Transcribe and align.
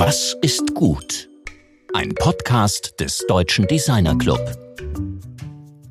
Was 0.00 0.36
ist 0.42 0.76
gut? 0.76 1.28
Ein 1.92 2.14
Podcast 2.14 3.00
des 3.00 3.26
Deutschen 3.26 3.66
Designer 3.66 4.16
Club. 4.16 4.38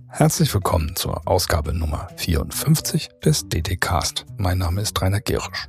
Herzlich 0.07 0.53
willkommen 0.53 0.95
zur 0.95 1.27
Ausgabe 1.27 1.73
Nummer 1.73 2.07
54 2.15 3.09
des 3.25 3.49
DT-Cast. 3.49 4.25
Mein 4.37 4.59
Name 4.59 4.79
ist 4.79 5.01
Rainer 5.01 5.19
Gerisch. 5.19 5.67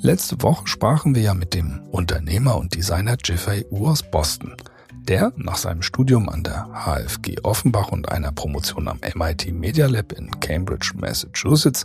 Letzte 0.00 0.40
Woche 0.40 0.68
sprachen 0.68 1.16
wir 1.16 1.22
ja 1.22 1.34
mit 1.34 1.54
dem 1.54 1.80
Unternehmer 1.90 2.56
und 2.56 2.76
Designer 2.76 3.16
Jeffrey 3.24 3.66
U 3.72 3.88
aus 3.88 4.08
Boston– 4.08 4.54
der 5.10 5.32
nach 5.36 5.56
seinem 5.56 5.82
Studium 5.82 6.28
an 6.28 6.44
der 6.44 6.68
HFG 6.72 7.40
Offenbach 7.42 7.88
und 7.88 8.10
einer 8.12 8.30
Promotion 8.30 8.86
am 8.86 9.00
MIT 9.14 9.52
Media 9.52 9.86
Lab 9.86 10.12
in 10.12 10.30
Cambridge, 10.38 10.92
Massachusetts, 10.94 11.84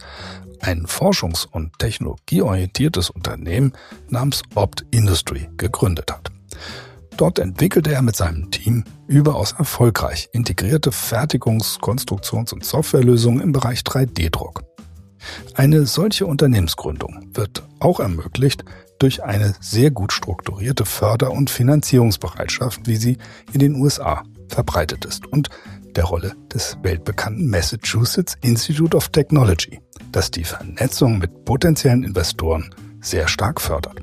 ein 0.61 0.85
forschungs- 0.85 1.47
und 1.49 1.77
technologieorientiertes 1.79 3.09
Unternehmen 3.09 3.73
namens 4.09 4.43
Opt 4.55 4.85
Industry 4.91 5.49
gegründet 5.57 6.11
hat. 6.11 6.31
Dort 7.17 7.39
entwickelte 7.39 7.93
er 7.93 8.01
mit 8.01 8.15
seinem 8.15 8.51
Team 8.51 8.83
überaus 9.07 9.53
erfolgreich 9.53 10.29
integrierte 10.33 10.91
Fertigungs-, 10.91 11.79
Konstruktions- 11.79 12.51
und 12.51 12.65
Softwarelösungen 12.65 13.41
im 13.41 13.51
Bereich 13.53 13.81
3D-Druck. 13.81 14.63
Eine 15.53 15.85
solche 15.85 16.25
Unternehmensgründung 16.25 17.29
wird 17.33 17.63
auch 17.79 17.99
ermöglicht 17.99 18.65
durch 18.99 19.23
eine 19.23 19.53
sehr 19.59 19.91
gut 19.91 20.13
strukturierte 20.13 20.85
Förder- 20.85 21.31
und 21.31 21.49
Finanzierungsbereitschaft, 21.49 22.81
wie 22.85 22.97
sie 22.97 23.17
in 23.53 23.59
den 23.59 23.75
USA 23.75 24.23
verbreitet 24.49 25.05
ist 25.05 25.25
und 25.25 25.49
der 25.95 26.05
Rolle 26.05 26.35
des 26.53 26.77
weltbekannten 26.81 27.49
Massachusetts 27.49 28.37
Institute 28.41 28.95
of 28.95 29.09
Technology, 29.09 29.79
das 30.11 30.31
die 30.31 30.43
Vernetzung 30.43 31.17
mit 31.17 31.45
potenziellen 31.45 32.03
Investoren 32.03 32.73
sehr 33.01 33.27
stark 33.27 33.61
fördert. 33.61 34.01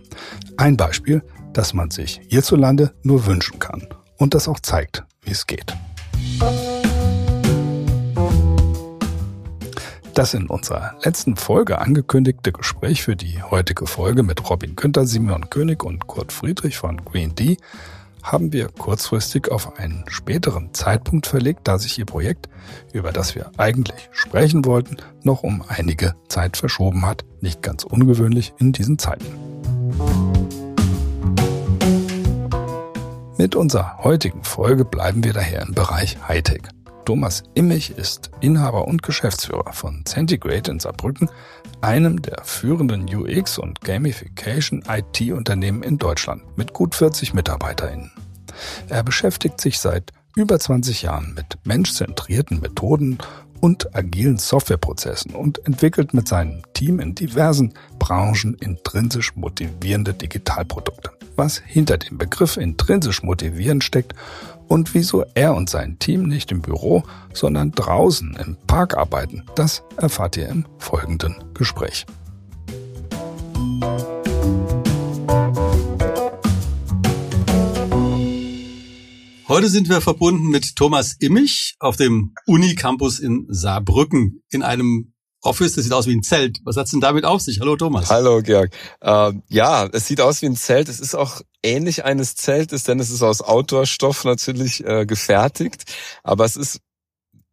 Ein 0.57 0.77
Beispiel, 0.77 1.23
das 1.53 1.75
man 1.75 1.91
sich 1.91 2.21
hierzulande 2.29 2.95
nur 3.03 3.27
wünschen 3.27 3.59
kann 3.59 3.87
und 4.17 4.35
das 4.35 4.49
auch 4.49 4.61
zeigt, 4.61 5.05
wie 5.23 5.33
es 5.33 5.47
geht. 5.47 5.75
Das 10.15 10.35
in 10.35 10.47
unserer 10.47 10.95
letzten 11.03 11.37
Folge 11.37 11.79
angekündigte 11.79 12.53
Gespräch 12.53 13.03
für 13.03 13.17
die 13.17 13.43
heutige 13.43 13.87
Folge 13.87 14.23
mit 14.23 14.49
Robin 14.49 14.77
Günther, 14.77 15.07
Simeon 15.07 15.49
König 15.49 15.85
und 15.85 16.07
Kurt 16.07 16.33
Friedrich 16.33 16.77
von 16.77 17.03
Green 17.03 17.35
D 17.35 17.57
haben 18.23 18.53
wir 18.53 18.69
kurzfristig 18.69 19.51
auf 19.51 19.79
einen 19.79 20.05
späteren 20.09 20.73
Zeitpunkt 20.73 21.27
verlegt, 21.27 21.61
da 21.65 21.79
sich 21.79 21.99
ihr 21.99 22.07
Projekt, 22.07 22.49
über 22.93 23.13
das 23.13 23.35
wir 23.35 23.51
eigentlich 23.57 24.09
sprechen 24.13 24.65
wollten, 24.65 24.97
noch 25.23 25.43
um 25.43 25.65
einige 25.67 26.15
Zeit 26.29 26.57
verschoben 26.57 27.05
hat. 27.05 27.25
Nicht 27.41 27.63
ganz 27.63 27.85
ungewöhnlich 27.85 28.55
in 28.59 28.73
diesen 28.73 28.99
Zeiten. 28.99 29.27
Mit 33.37 33.57
unserer 33.57 33.99
heutigen 33.99 34.45
Folge 34.45 34.85
bleiben 34.85 35.25
wir 35.25 35.33
daher 35.33 35.63
im 35.63 35.75
Bereich 35.75 36.17
Hightech. 36.29 36.63
Thomas 37.05 37.43
Immich 37.55 37.99
ist 37.99 38.31
Inhaber 38.41 38.87
und 38.87 39.03
Geschäftsführer 39.03 39.73
von 39.73 40.05
Centigrade 40.07 40.71
in 40.71 40.79
Saarbrücken, 40.79 41.29
einem 41.83 42.23
der 42.23 42.43
führenden 42.45 43.13
UX- 43.13 43.59
und 43.59 43.83
Gamification-IT-Unternehmen 43.83 45.83
in 45.83 45.99
Deutschland 45.99 46.43
mit 46.57 46.73
gut 46.73 46.95
40 46.95 47.35
MitarbeiterInnen. 47.35 48.11
Er 48.89 49.03
beschäftigt 49.03 49.61
sich 49.61 49.79
seit 49.79 50.13
über 50.37 50.59
20 50.59 51.03
Jahren 51.03 51.35
mit 51.35 51.59
menschzentrierten 51.65 52.61
Methoden 52.61 53.19
und 53.61 53.95
agilen 53.95 54.39
Softwareprozessen 54.39 55.35
und 55.35 55.65
entwickelt 55.67 56.15
mit 56.15 56.27
seinem 56.27 56.63
Team 56.73 57.01
in 57.01 57.15
diversen 57.15 57.75
Branchen 57.99 58.55
intrinsisch 58.55 59.37
motivierende 59.37 60.15
Digitalprodukte. 60.15 61.11
Was 61.37 61.63
hinter 61.65 61.99
dem 61.99 62.19
Begriff 62.19 62.57
intrinsisch 62.57 63.23
motivierend 63.23 63.85
steckt 63.85 64.15
und 64.69 64.95
wieso 64.95 65.25
er 65.35 65.55
und 65.55 65.69
sein 65.71 65.99
Team 65.99 66.25
nicht 66.29 66.51
im 66.53 66.63
Büro, 66.63 67.03
sondern 67.33 67.73
draußen 67.73 68.37
im 68.45 68.57
Park 68.67 68.97
arbeiten, 68.97 69.45
das 69.55 69.83
erfahrt 69.97 70.37
ihr 70.37 70.49
im 70.49 70.65
folgenden 70.79 71.37
Gespräch. 71.55 72.07
Heute 79.49 79.69
sind 79.69 79.91
wir 79.91 80.01
verbunden 80.01 80.49
mit 80.49 80.77
Thomas 80.77 81.15
Immich 81.21 81.77
auf 81.79 81.97
dem 81.97 82.33
Unicampus 82.47 83.19
in 83.19 83.47
Saarbrücken 83.51 84.43
in 84.49 84.63
einem 84.63 85.12
Office, 85.43 85.75
das 85.75 85.85
sieht 85.85 85.93
aus 85.93 86.07
wie 86.07 86.15
ein 86.15 86.23
Zelt. 86.23 86.61
Was 86.65 86.77
hat's 86.77 86.93
denn 86.93 87.01
damit 87.01 87.25
auf 87.25 87.41
sich? 87.41 87.61
Hallo 87.61 87.77
Thomas. 87.77 88.11
Hallo 88.11 88.41
Georg. 88.43 88.71
Ähm, 89.03 89.43
ja, 89.49 89.89
es 89.93 90.07
sieht 90.07 90.21
aus 90.21 90.41
wie 90.41 90.47
ein 90.47 90.57
Zelt. 90.57 90.89
Es 90.89 91.01
ist 91.01 91.15
auch 91.15 91.41
ähnlich 91.63 92.05
eines 92.05 92.37
Zeltes, 92.37 92.85
denn 92.85 93.01
es 93.01 93.11
ist 93.11 93.23
aus 93.23 93.43
Outdoor-Stoff 93.43 94.25
natürlich 94.25 94.85
äh, 94.85 95.05
gefertigt. 95.05 95.85
Aber 96.23 96.45
es 96.45 96.57
ist 96.57 96.81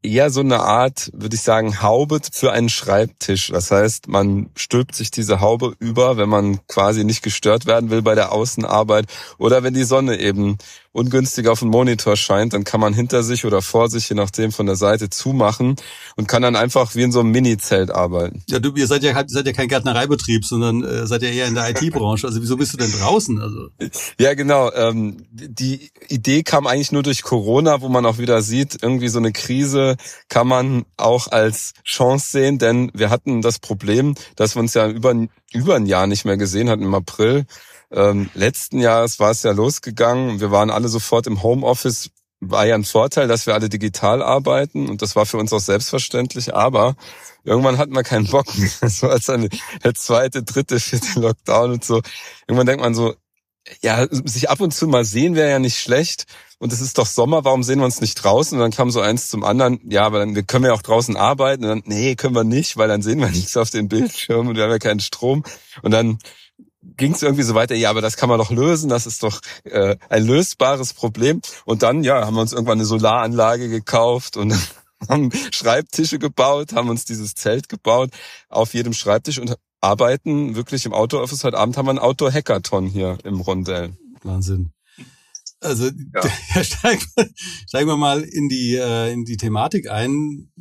eher 0.02 0.30
so 0.30 0.40
eine 0.40 0.62
Art, 0.62 1.10
würde 1.14 1.36
ich 1.36 1.42
sagen, 1.42 1.82
Haube 1.82 2.20
für 2.32 2.52
einen 2.52 2.70
Schreibtisch. 2.70 3.50
Das 3.50 3.72
heißt, 3.72 4.08
man 4.08 4.50
stülpt 4.56 4.96
sich 4.96 5.12
diese 5.12 5.42
Haube 5.42 5.74
über, 5.80 6.18
wenn 6.18 6.30
man 6.30 6.66
quasi 6.68 7.04
nicht 7.04 7.22
gestört 7.22 7.66
werden 7.66 7.90
will 7.90 8.02
bei 8.02 8.16
der 8.16 8.32
Außenarbeit 8.32 9.06
oder 9.38 9.62
wenn 9.64 9.74
die 9.74 9.84
Sonne 9.84 10.20
eben 10.20 10.58
ungünstig 10.92 11.48
auf 11.48 11.60
den 11.60 11.70
Monitor 11.70 12.16
scheint, 12.16 12.54
dann 12.54 12.64
kann 12.64 12.80
man 12.80 12.94
hinter 12.94 13.24
sich 13.24 13.46
oder 13.46 13.62
vor 13.62 13.90
sich, 13.90 14.10
je 14.10 14.16
nachdem, 14.16 14.52
von 14.52 14.66
der 14.66 14.76
Seite 14.76 15.10
zumachen 15.10 15.76
und 16.16 16.28
kann 16.28 16.42
dann 16.42 16.56
einfach 16.56 16.96
wie 16.96 17.04
in 17.04 17.12
so 17.12 17.20
einem 17.20 17.31
Mini-Zelt 17.31 17.92
arbeiten. 17.92 18.44
Ja, 18.50 18.60
du, 18.60 18.74
ihr 18.74 18.88
seid 18.88 19.04
ja, 19.04 19.24
seid 19.28 19.46
ja 19.46 19.54
kein 19.54 19.68
Gärtnereibetrieb, 19.68 20.46
sondern 20.46 20.84
äh, 20.84 21.06
seid 21.06 21.22
ja 21.22 21.30
eher 21.30 21.48
in 21.48 21.56
der 21.56 21.70
IT-Branche. 21.70 22.26
Also 22.26 22.42
wieso 22.42 22.58
bist 22.58 22.74
du 22.74 22.78
denn 22.78 22.92
draußen? 22.92 23.40
Also 23.40 23.70
Ja, 24.20 24.34
genau. 24.34 24.72
Ähm, 24.74 25.18
die 25.31 25.92
Idee 26.08 26.44
kam 26.44 26.66
eigentlich 26.66 26.92
nur 26.92 27.04
durch 27.04 27.22
Corona, 27.22 27.81
wo 27.81 27.90
man 27.90 28.06
auch 28.06 28.18
wieder 28.18 28.42
sieht, 28.42 28.81
irgendwie 28.81 29.10
so 29.10 29.20
eine 29.20 29.31
Krise 29.31 29.88
kann 30.27 30.47
man 30.47 30.85
auch 30.97 31.27
als 31.27 31.73
Chance 31.83 32.31
sehen, 32.31 32.59
denn 32.59 32.91
wir 32.94 33.09
hatten 33.09 33.41
das 33.41 33.59
Problem, 33.59 34.16
dass 34.35 34.55
wir 34.55 34.61
uns 34.61 34.73
ja 34.73 34.88
über, 34.88 35.13
über 35.53 35.75
ein 35.75 35.85
Jahr 35.85 36.07
nicht 36.07 36.25
mehr 36.25 36.38
gesehen 36.38 36.69
hatten 36.69 36.83
im 36.83 36.95
April 36.95 37.45
ähm, 37.91 38.29
letzten 38.33 38.79
Jahres 38.79 39.19
war 39.19 39.31
es 39.31 39.44
ja 39.44 39.51
losgegangen. 39.51 40.39
Wir 40.39 40.51
waren 40.51 40.69
alle 40.69 40.89
sofort 40.89 41.27
im 41.27 41.41
Homeoffice. 41.41 42.11
War 42.41 42.66
ja 42.66 42.75
ein 42.75 42.85
Vorteil, 42.85 43.27
dass 43.27 43.47
wir 43.47 43.53
alle 43.53 43.67
digital 43.67 44.22
arbeiten 44.22 44.88
und 44.88 45.01
das 45.01 45.16
war 45.17 45.25
für 45.25 45.38
uns 45.38 45.51
auch 45.51 45.59
selbstverständlich. 45.59 46.53
Aber 46.56 46.95
irgendwann 47.44 47.77
hatten 47.77 47.94
wir 47.94 48.03
keinen 48.03 48.27
Bock 48.27 48.47
mehr. 48.57 48.69
So 48.89 49.09
als 49.09 49.29
eine, 49.29 49.50
zweite, 49.95 50.44
dritte, 50.44 50.79
vierte 50.79 51.19
Lockdown 51.19 51.71
und 51.71 51.83
so. 51.83 52.01
Irgendwann 52.47 52.67
denkt 52.67 52.81
man 52.81 52.95
so, 52.95 53.16
ja, 53.81 54.08
sich 54.09 54.50
ab 54.50 54.62
und 54.62 54.74
zu 54.74 54.88
mal 54.88 55.06
sehen 55.06 55.36
wäre 55.36 55.50
ja 55.50 55.59
nicht 55.59 55.80
schlecht. 55.80 56.25
Und 56.58 56.74
es 56.74 56.81
ist 56.81 56.97
doch 56.97 57.06
Sommer, 57.06 57.46
warum 57.46 57.64
sehen 57.64 57.80
wir 57.80 57.86
uns 57.86 58.02
nicht 58.02 58.16
draußen? 58.16 58.58
Und 58.58 58.62
dann 58.62 58.72
kam 58.72 58.92
so 58.92 59.00
eins 59.00 59.30
zum 59.30 59.44
anderen, 59.44 59.80
ja, 59.90 60.06
aber 60.06 60.20
dann 60.20 60.34
können 60.46 60.66
wir 60.66 60.74
auch 60.74 60.81
draußen 60.81 61.16
arbeiten. 61.16 61.64
Und 61.64 61.69
dann, 61.69 61.84
nee, 61.86 62.16
können 62.16 62.36
wir 62.36 62.44
nicht, 62.44 62.78
weil 62.78 62.88
dann 62.88 63.02
sehen 63.02 63.19
wir 63.19 63.30
nichts 63.31 63.56
auf 63.58 63.69
den 63.69 63.88
Bildschirmen 63.88 64.50
und 64.50 64.56
wir 64.56 64.64
haben 64.64 64.72
ja 64.72 64.80
keinen 64.80 65.00
Strom. 65.00 65.44
Und 65.81 65.92
dann 65.92 66.19
ging 66.81 67.14
es 67.14 67.22
irgendwie 67.22 67.44
so 67.44 67.56
weiter, 67.56 67.75
ja, 67.75 67.90
aber 67.90 68.02
das 68.02 68.18
kann 68.18 68.30
man 68.30 68.40
doch 68.40 68.52
lösen, 68.52 68.90
das 68.90 69.06
ist 69.06 69.24
doch 69.24 69.42
äh, 69.64 69.98
ein 70.09 70.25
lösbares 70.25 70.94
Problem. 70.94 71.42
Und 71.66 71.84
dann, 71.84 72.03
ja, 72.03 72.25
haben 72.25 72.36
wir 72.36 72.42
uns 72.42 72.53
irgendwann 72.53 72.80
eine 72.80 72.86
Solaranlage 72.86 73.69
gekauft 73.69 74.38
und 74.38 74.53
haben 75.09 75.31
Schreibtische 75.52 76.19
gebaut, 76.19 76.74
haben 76.74 76.90
uns 76.90 77.06
dieses 77.06 77.36
Zelt 77.36 77.69
gebaut 77.69 78.09
auf 78.50 78.74
jedem 78.74 78.94
Schreibtisch 78.94 79.40
und 79.40 79.56
arbeiten 79.81 80.56
wirklich 80.56 80.85
im 80.85 80.94
Outdoor-Office. 80.94 81.44
Heute 81.44 81.57
Abend 81.57 81.78
haben 81.78 81.85
wir 81.85 81.91
einen 81.91 82.00
Outdoor-Hackathon 82.00 82.88
hier 82.88 83.17
im 83.23 83.40
Rondell. 83.41 83.97
Wahnsinn. 84.23 84.72
Also 85.62 85.85
ja. 85.85 86.22
ja 86.56 86.63
steigen, 86.63 87.06
steigen 87.67 87.88
wir 87.88 87.97
mal 87.97 88.22
in 88.22 88.50
die, 88.50 88.75
äh, 88.75 89.12
in 89.12 89.25
die 89.25 89.38
Thematik 89.38 89.89
ein, 89.89 90.51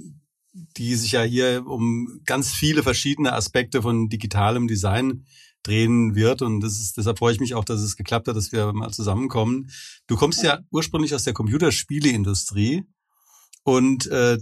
die 0.77 0.95
sich 0.95 1.13
ja 1.13 1.23
hier 1.23 1.65
um 1.67 2.21
ganz 2.25 2.53
viele 2.53 2.83
verschiedene 2.83 3.33
Aspekte 3.33 3.83
von 3.83 4.09
digitalem 4.09 4.67
Design 4.69 5.25
drehen 5.63 6.15
wird. 6.15 6.43
Und 6.43 6.61
das 6.61 6.79
ist, 6.79 6.97
deshalb 6.97 7.19
freue 7.19 7.33
ich 7.33 7.41
mich 7.41 7.55
auch, 7.55 7.65
dass 7.65 7.81
es 7.81 7.97
geklappt 7.97 8.29
hat, 8.29 8.37
dass 8.37 8.53
wir 8.53 8.73
mal 8.73 8.91
zusammenkommen. 8.91 9.71
Du 10.07 10.17
kommst 10.17 10.43
ja 10.43 10.61
ursprünglich 10.71 11.15
aus 11.15 11.25
der 11.25 11.35
Computerspieleindustrie 11.35 12.85
und 13.65 14.07
äh, 14.07 14.39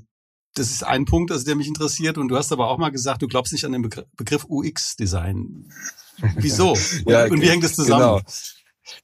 das 0.58 0.70
ist 0.70 0.84
ein 0.84 1.04
Punkt, 1.04 1.30
also 1.30 1.44
der 1.44 1.56
mich 1.56 1.68
interessiert. 1.68 2.18
Und 2.18 2.28
du 2.28 2.36
hast 2.36 2.52
aber 2.52 2.68
auch 2.68 2.78
mal 2.78 2.90
gesagt, 2.90 3.22
du 3.22 3.28
glaubst 3.28 3.52
nicht 3.52 3.64
an 3.64 3.72
den 3.72 3.88
Begriff 4.16 4.46
UX-Design. 4.48 5.72
Wieso? 6.36 6.76
ja, 7.06 7.24
und 7.26 7.40
wie 7.40 7.48
hängt 7.48 7.64
das 7.64 7.74
zusammen? 7.74 8.00
Genau. 8.00 8.20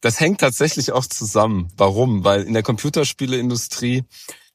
Das 0.00 0.20
hängt 0.20 0.40
tatsächlich 0.40 0.92
auch 0.92 1.06
zusammen. 1.06 1.68
Warum? 1.76 2.24
Weil 2.24 2.42
in 2.44 2.54
der 2.54 2.62
Computerspieleindustrie 2.62 4.04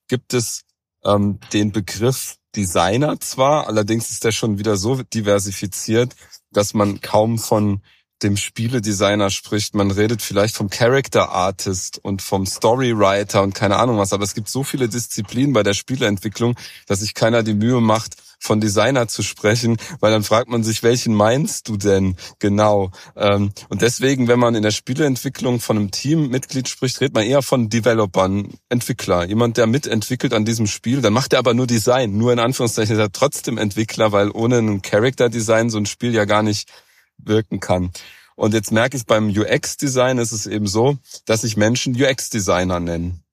gibt 0.08 0.34
es 0.34 0.64
ähm, 1.04 1.40
den 1.54 1.72
Begriff 1.72 2.38
Designer 2.56 3.20
zwar, 3.20 3.68
allerdings 3.68 4.10
ist 4.10 4.24
der 4.24 4.32
schon 4.32 4.58
wieder 4.58 4.78
so 4.78 5.04
diversifiziert, 5.04 6.16
dass 6.52 6.74
man 6.74 7.02
kaum 7.02 7.38
von 7.38 7.82
dem 8.24 8.38
Spieledesigner 8.38 9.30
spricht. 9.30 9.76
Man 9.76 9.92
redet 9.92 10.22
vielleicht 10.22 10.56
vom 10.56 10.70
Character 10.70 11.30
Artist 11.30 12.00
und 12.04 12.22
vom 12.22 12.46
Storywriter 12.46 13.44
und 13.44 13.54
keine 13.54 13.78
Ahnung 13.78 13.98
was. 13.98 14.14
Aber 14.14 14.24
es 14.24 14.34
gibt 14.34 14.50
so 14.50 14.64
viele 14.64 14.90
Disziplinen 14.90 15.54
bei 15.54 15.64
der 15.64 15.74
Spieleentwicklung, 15.74 16.56
dass 16.88 17.02
sich 17.02 17.14
keiner 17.14 17.44
die 17.44 17.54
Mühe 17.54 17.82
macht, 17.82 18.16
von 18.40 18.62
Designer 18.62 19.08
zu 19.08 19.24
sprechen, 19.24 19.78
weil 20.00 20.12
dann 20.12 20.24
fragt 20.24 20.50
man 20.50 20.64
sich, 20.64 20.84
welchen 20.84 21.14
meinst 21.14 21.68
du 21.68 21.78
denn 21.78 22.16
genau? 22.40 22.92
Ähm, 23.16 23.52
und 23.70 23.82
deswegen, 23.82 24.28
wenn 24.28 24.40
man 24.40 24.56
in 24.56 24.64
der 24.64 24.72
Spieleentwicklung 24.72 25.60
von 25.60 25.78
einem 25.78 25.92
Teammitglied 25.92 26.70
spricht, 26.70 27.02
redet 27.02 27.16
man 27.16 27.26
eher 27.26 27.42
von 27.42 27.70
Developern, 27.70 28.54
Entwickler, 28.70 29.26
jemand, 29.26 29.58
der 29.58 29.68
mitentwickelt 29.68 30.34
an 30.34 30.46
diesem 30.46 30.68
Spiel. 30.68 31.02
Dann 31.02 31.14
macht 31.14 31.34
er 31.34 31.40
aber 31.40 31.54
nur 31.54 31.68
Design, 31.68 32.18
nur 32.18 32.32
in 32.32 32.40
Anführungszeichen 32.40 32.96
ist 32.96 33.02
er 33.02 33.12
trotzdem 33.12 33.58
Entwickler, 33.58 34.12
weil 34.12 34.30
ohne 34.32 34.60
ein 34.60 34.82
Character 34.82 35.30
Design 35.30 35.70
so 35.70 35.78
ein 35.78 35.86
Spiel 35.86 36.14
ja 36.14 36.26
gar 36.26 36.44
nicht 36.44 36.70
wirken 37.18 37.60
kann. 37.60 37.92
Und 38.36 38.54
jetzt 38.54 38.72
merke 38.72 38.98
ich 38.98 39.06
beim 39.06 39.30
UX-Design 39.30 40.20
ist 40.20 40.32
es 40.32 40.46
eben 40.46 40.68
so, 40.68 40.98
dass 41.26 41.42
sich 41.42 41.58
Menschen 41.58 42.00
UX-Designer 42.00 42.80
nennen. 42.80 43.24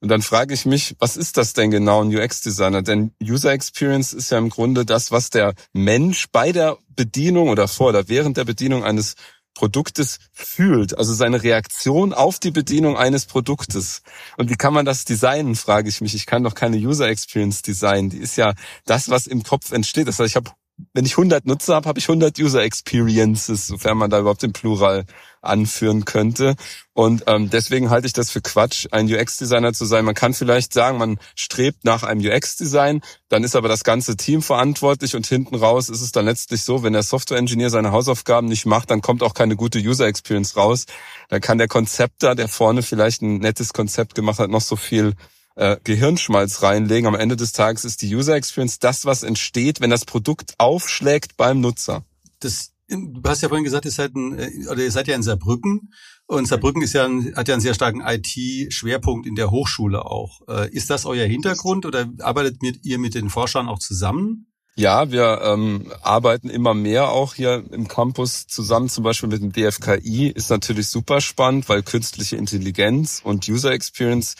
Und 0.00 0.08
dann 0.08 0.22
frage 0.22 0.54
ich 0.54 0.64
mich, 0.64 0.96
was 0.98 1.16
ist 1.16 1.36
das 1.36 1.52
denn 1.52 1.70
genau 1.70 2.02
ein 2.02 2.14
UX-Designer? 2.14 2.82
Denn 2.82 3.12
User 3.22 3.52
Experience 3.52 4.12
ist 4.12 4.30
ja 4.30 4.38
im 4.38 4.48
Grunde 4.48 4.86
das, 4.86 5.10
was 5.10 5.30
der 5.30 5.54
Mensch 5.72 6.26
bei 6.32 6.52
der 6.52 6.78
Bedienung 6.88 7.48
oder 7.48 7.68
vor 7.68 7.90
oder 7.90 8.08
während 8.08 8.36
der 8.38 8.44
Bedienung 8.44 8.82
eines 8.82 9.14
Produktes 9.54 10.18
fühlt, 10.32 10.96
also 10.96 11.12
seine 11.12 11.42
Reaktion 11.42 12.14
auf 12.14 12.38
die 12.38 12.50
Bedienung 12.50 12.96
eines 12.96 13.26
Produktes. 13.26 14.02
Und 14.38 14.48
wie 14.48 14.56
kann 14.56 14.72
man 14.72 14.86
das 14.86 15.04
designen, 15.04 15.54
frage 15.54 15.88
ich 15.88 16.00
mich. 16.00 16.14
Ich 16.14 16.24
kann 16.24 16.44
doch 16.44 16.54
keine 16.54 16.76
User 16.76 17.08
Experience 17.08 17.60
designen. 17.60 18.10
Die 18.10 18.18
ist 18.18 18.36
ja 18.36 18.54
das, 18.86 19.10
was 19.10 19.26
im 19.26 19.42
Kopf 19.42 19.72
entsteht. 19.72 20.08
Das 20.08 20.18
heißt, 20.18 20.30
ich 20.30 20.36
habe 20.36 20.50
wenn 20.92 21.06
ich 21.06 21.12
100 21.12 21.46
Nutzer 21.46 21.74
habe, 21.74 21.88
habe 21.88 21.98
ich 21.98 22.08
100 22.08 22.38
User 22.38 22.62
Experiences, 22.62 23.66
sofern 23.66 23.98
man 23.98 24.10
da 24.10 24.20
überhaupt 24.20 24.42
den 24.42 24.52
Plural 24.52 25.04
anführen 25.42 26.04
könnte. 26.04 26.54
Und 26.92 27.24
ähm, 27.26 27.48
deswegen 27.50 27.90
halte 27.90 28.06
ich 28.06 28.12
das 28.12 28.30
für 28.30 28.40
Quatsch, 28.40 28.86
ein 28.90 29.06
UX-Designer 29.12 29.72
zu 29.72 29.84
sein. 29.84 30.04
Man 30.04 30.14
kann 30.14 30.34
vielleicht 30.34 30.72
sagen, 30.72 30.98
man 30.98 31.18
strebt 31.34 31.84
nach 31.84 32.02
einem 32.02 32.20
UX-Design, 32.20 33.00
dann 33.28 33.44
ist 33.44 33.56
aber 33.56 33.68
das 33.68 33.84
ganze 33.84 34.16
Team 34.16 34.42
verantwortlich 34.42 35.16
und 35.16 35.26
hinten 35.26 35.54
raus 35.54 35.88
ist 35.88 36.02
es 36.02 36.12
dann 36.12 36.26
letztlich 36.26 36.62
so, 36.62 36.82
wenn 36.82 36.92
der 36.92 37.02
Software-Engineer 37.02 37.70
seine 37.70 37.92
Hausaufgaben 37.92 38.48
nicht 38.48 38.66
macht, 38.66 38.90
dann 38.90 39.00
kommt 39.00 39.22
auch 39.22 39.34
keine 39.34 39.56
gute 39.56 39.78
User-Experience 39.78 40.56
raus. 40.56 40.86
Dann 41.28 41.40
kann 41.40 41.58
der 41.58 41.68
Konzepter, 41.68 42.34
der 42.34 42.48
vorne 42.48 42.82
vielleicht 42.82 43.22
ein 43.22 43.38
nettes 43.38 43.72
Konzept 43.72 44.14
gemacht 44.14 44.38
hat, 44.38 44.50
noch 44.50 44.60
so 44.60 44.76
viel 44.76 45.14
äh, 45.56 45.76
Gehirnschmalz 45.84 46.62
reinlegen. 46.62 47.06
Am 47.06 47.14
Ende 47.14 47.36
des 47.36 47.52
Tages 47.52 47.84
ist 47.84 48.02
die 48.02 48.14
User 48.14 48.34
Experience 48.34 48.78
das, 48.78 49.04
was 49.04 49.22
entsteht, 49.22 49.80
wenn 49.80 49.90
das 49.90 50.04
Produkt 50.04 50.54
aufschlägt 50.58 51.36
beim 51.36 51.60
Nutzer. 51.60 52.04
Das, 52.40 52.72
du 52.88 53.22
hast 53.24 53.42
ja 53.42 53.48
vorhin 53.48 53.64
gesagt, 53.64 53.84
ihr 53.84 53.90
seid, 53.90 54.14
ein, 54.14 54.38
äh, 54.38 54.50
oder 54.70 54.82
ihr 54.82 54.90
seid 54.92 55.08
ja 55.08 55.14
in 55.14 55.22
Saarbrücken. 55.22 55.92
Und 56.26 56.46
Saarbrücken 56.46 56.82
ist 56.82 56.92
ja 56.92 57.04
ein, 57.04 57.34
hat 57.36 57.48
ja 57.48 57.54
einen 57.54 57.62
sehr 57.62 57.74
starken 57.74 58.00
IT-Schwerpunkt 58.00 59.26
in 59.26 59.34
der 59.34 59.50
Hochschule 59.50 60.04
auch. 60.04 60.40
Äh, 60.48 60.70
ist 60.70 60.88
das 60.90 61.04
euer 61.04 61.26
Hintergrund 61.26 61.86
oder 61.86 62.08
arbeitet 62.20 62.62
mit, 62.62 62.84
ihr 62.84 62.98
mit 62.98 63.14
den 63.14 63.30
Forschern 63.30 63.68
auch 63.68 63.80
zusammen? 63.80 64.46
Ja, 64.76 65.10
wir 65.10 65.42
ähm, 65.42 65.92
arbeiten 66.00 66.48
immer 66.48 66.72
mehr 66.72 67.10
auch 67.10 67.34
hier 67.34 67.64
im 67.72 67.88
Campus 67.88 68.46
zusammen, 68.46 68.88
zum 68.88 69.04
Beispiel 69.04 69.28
mit 69.28 69.42
dem 69.42 69.52
DFKI. 69.52 70.28
Ist 70.28 70.48
natürlich 70.48 70.88
super 70.88 71.20
spannend, 71.20 71.68
weil 71.68 71.82
künstliche 71.82 72.36
Intelligenz 72.36 73.20
und 73.22 73.46
User 73.48 73.72
Experience 73.72 74.36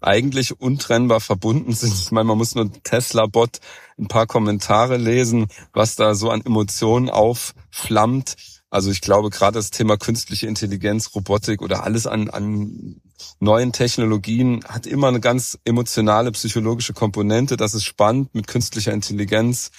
eigentlich 0.00 0.60
untrennbar 0.60 1.20
verbunden 1.20 1.72
sind. 1.72 1.94
Ich 1.94 2.10
meine, 2.10 2.24
man 2.24 2.38
muss 2.38 2.54
nur 2.54 2.70
Tesla-Bot 2.82 3.60
ein 3.98 4.08
paar 4.08 4.26
Kommentare 4.26 4.96
lesen, 4.96 5.48
was 5.72 5.96
da 5.96 6.14
so 6.14 6.30
an 6.30 6.42
Emotionen 6.44 7.10
aufflammt. 7.10 8.36
Also 8.70 8.90
ich 8.90 9.00
glaube, 9.00 9.30
gerade 9.30 9.58
das 9.58 9.70
Thema 9.70 9.96
künstliche 9.96 10.46
Intelligenz, 10.46 11.14
Robotik 11.14 11.60
oder 11.60 11.82
alles 11.82 12.06
an, 12.06 12.30
an 12.30 13.00
neuen 13.40 13.72
Technologien 13.72 14.64
hat 14.64 14.86
immer 14.86 15.08
eine 15.08 15.20
ganz 15.20 15.58
emotionale 15.64 16.30
psychologische 16.32 16.92
Komponente. 16.92 17.56
Das 17.56 17.74
ist 17.74 17.84
spannend, 17.84 18.34
mit 18.34 18.46
künstlicher 18.46 18.92
Intelligenz 18.92 19.70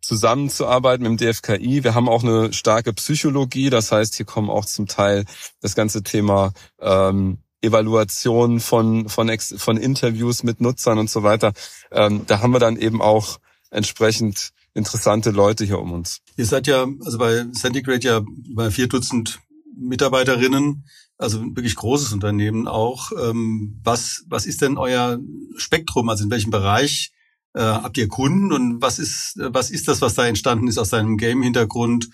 zusammenzuarbeiten 0.00 1.08
mit 1.08 1.20
dem 1.20 1.32
DFKI. 1.32 1.84
Wir 1.84 1.94
haben 1.94 2.08
auch 2.08 2.24
eine 2.24 2.52
starke 2.52 2.92
Psychologie, 2.92 3.70
das 3.70 3.92
heißt, 3.92 4.16
hier 4.16 4.26
kommen 4.26 4.50
auch 4.50 4.64
zum 4.64 4.88
Teil 4.88 5.24
das 5.60 5.76
ganze 5.76 6.02
Thema 6.02 6.52
ähm, 6.80 7.38
Evaluation 7.62 8.60
von, 8.60 9.08
von, 9.08 9.28
Ex 9.28 9.54
von 9.56 9.76
Interviews 9.76 10.42
mit 10.42 10.60
Nutzern 10.60 10.98
und 10.98 11.08
so 11.08 11.22
weiter. 11.22 11.52
Ähm, 11.90 12.22
da 12.26 12.40
haben 12.40 12.52
wir 12.52 12.58
dann 12.58 12.76
eben 12.76 13.00
auch 13.00 13.38
entsprechend 13.70 14.52
interessante 14.74 15.30
Leute 15.30 15.64
hier 15.64 15.78
um 15.78 15.92
uns. 15.92 16.20
Ihr 16.36 16.46
seid 16.46 16.66
ja, 16.66 16.86
also 17.04 17.18
bei 17.18 17.44
Centigrade 17.52 18.06
ja 18.06 18.20
bei 18.54 18.70
vier 18.70 18.88
Dutzend 18.88 19.40
Mitarbeiterinnen, 19.74 20.84
also 21.18 21.40
wirklich 21.40 21.76
großes 21.76 22.12
Unternehmen 22.12 22.68
auch. 22.68 23.10
Ähm, 23.12 23.80
was, 23.82 24.24
was 24.28 24.46
ist 24.46 24.62
denn 24.62 24.76
euer 24.76 25.18
Spektrum? 25.56 26.08
Also 26.08 26.24
in 26.24 26.30
welchem 26.30 26.50
Bereich 26.50 27.12
äh, 27.54 27.60
habt 27.60 27.96
ihr 27.98 28.08
Kunden 28.08 28.52
und 28.52 28.82
was 28.82 28.98
ist, 28.98 29.34
was 29.36 29.70
ist 29.70 29.88
das, 29.88 30.00
was 30.00 30.14
da 30.14 30.26
entstanden 30.26 30.68
ist 30.68 30.78
aus 30.78 30.90
deinem 30.90 31.16
Game-Hintergrund 31.16 32.08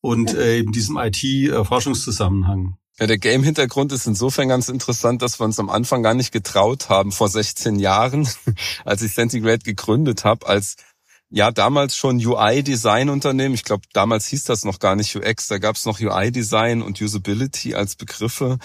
und 0.00 0.34
äh, 0.34 0.58
eben 0.58 0.72
diesem 0.72 0.96
IT-Forschungszusammenhang? 0.96 2.76
Ja, 3.00 3.08
der 3.08 3.18
Game-Hintergrund 3.18 3.90
ist 3.90 4.06
insofern 4.06 4.48
ganz 4.48 4.68
interessant, 4.68 5.20
dass 5.20 5.40
wir 5.40 5.44
uns 5.44 5.58
am 5.58 5.68
Anfang 5.68 6.04
gar 6.04 6.14
nicht 6.14 6.30
getraut 6.30 6.88
haben, 6.88 7.10
vor 7.10 7.28
16 7.28 7.80
Jahren, 7.80 8.28
als 8.84 9.02
ich 9.02 9.14
Centigrade 9.14 9.64
gegründet 9.64 10.24
habe, 10.24 10.46
als 10.46 10.76
ja 11.28 11.50
damals 11.50 11.96
schon 11.96 12.24
UI-Design-Unternehmen. 12.24 13.54
Ich 13.54 13.64
glaube, 13.64 13.82
damals 13.92 14.26
hieß 14.26 14.44
das 14.44 14.64
noch 14.64 14.78
gar 14.78 14.94
nicht 14.94 15.16
UX, 15.16 15.48
da 15.48 15.58
gab 15.58 15.74
es 15.74 15.86
noch 15.86 15.98
UI-Design 15.98 16.82
und 16.82 17.00
Usability 17.00 17.74
als 17.74 17.96
Begriffe, 17.96 18.58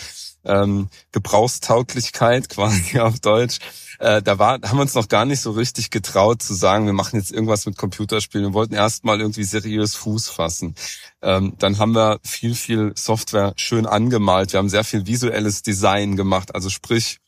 ähm, 0.45 0.89
Gebrauchstauglichkeit 1.11 2.49
quasi 2.49 2.99
auf 2.99 3.19
Deutsch. 3.19 3.59
Äh, 3.99 4.21
da 4.21 4.39
war, 4.39 4.53
haben 4.61 4.77
wir 4.77 4.81
uns 4.81 4.95
noch 4.95 5.09
gar 5.09 5.25
nicht 5.25 5.41
so 5.41 5.51
richtig 5.51 5.89
getraut 5.89 6.41
zu 6.41 6.53
sagen, 6.53 6.85
wir 6.85 6.93
machen 6.93 7.19
jetzt 7.19 7.31
irgendwas 7.31 7.65
mit 7.65 7.77
Computerspielen. 7.77 8.47
Wir 8.47 8.53
wollten 8.53 8.73
erst 8.73 9.03
mal 9.03 9.19
irgendwie 9.19 9.43
seriös 9.43 9.95
Fuß 9.95 10.29
fassen. 10.29 10.75
Ähm, 11.21 11.53
dann 11.59 11.77
haben 11.79 11.93
wir 11.93 12.19
viel, 12.23 12.55
viel 12.55 12.93
Software 12.95 13.53
schön 13.57 13.85
angemalt. 13.85 14.53
Wir 14.53 14.59
haben 14.59 14.69
sehr 14.69 14.85
viel 14.85 15.05
visuelles 15.05 15.63
Design 15.63 16.15
gemacht, 16.15 16.55
also 16.55 16.69
sprich 16.69 17.19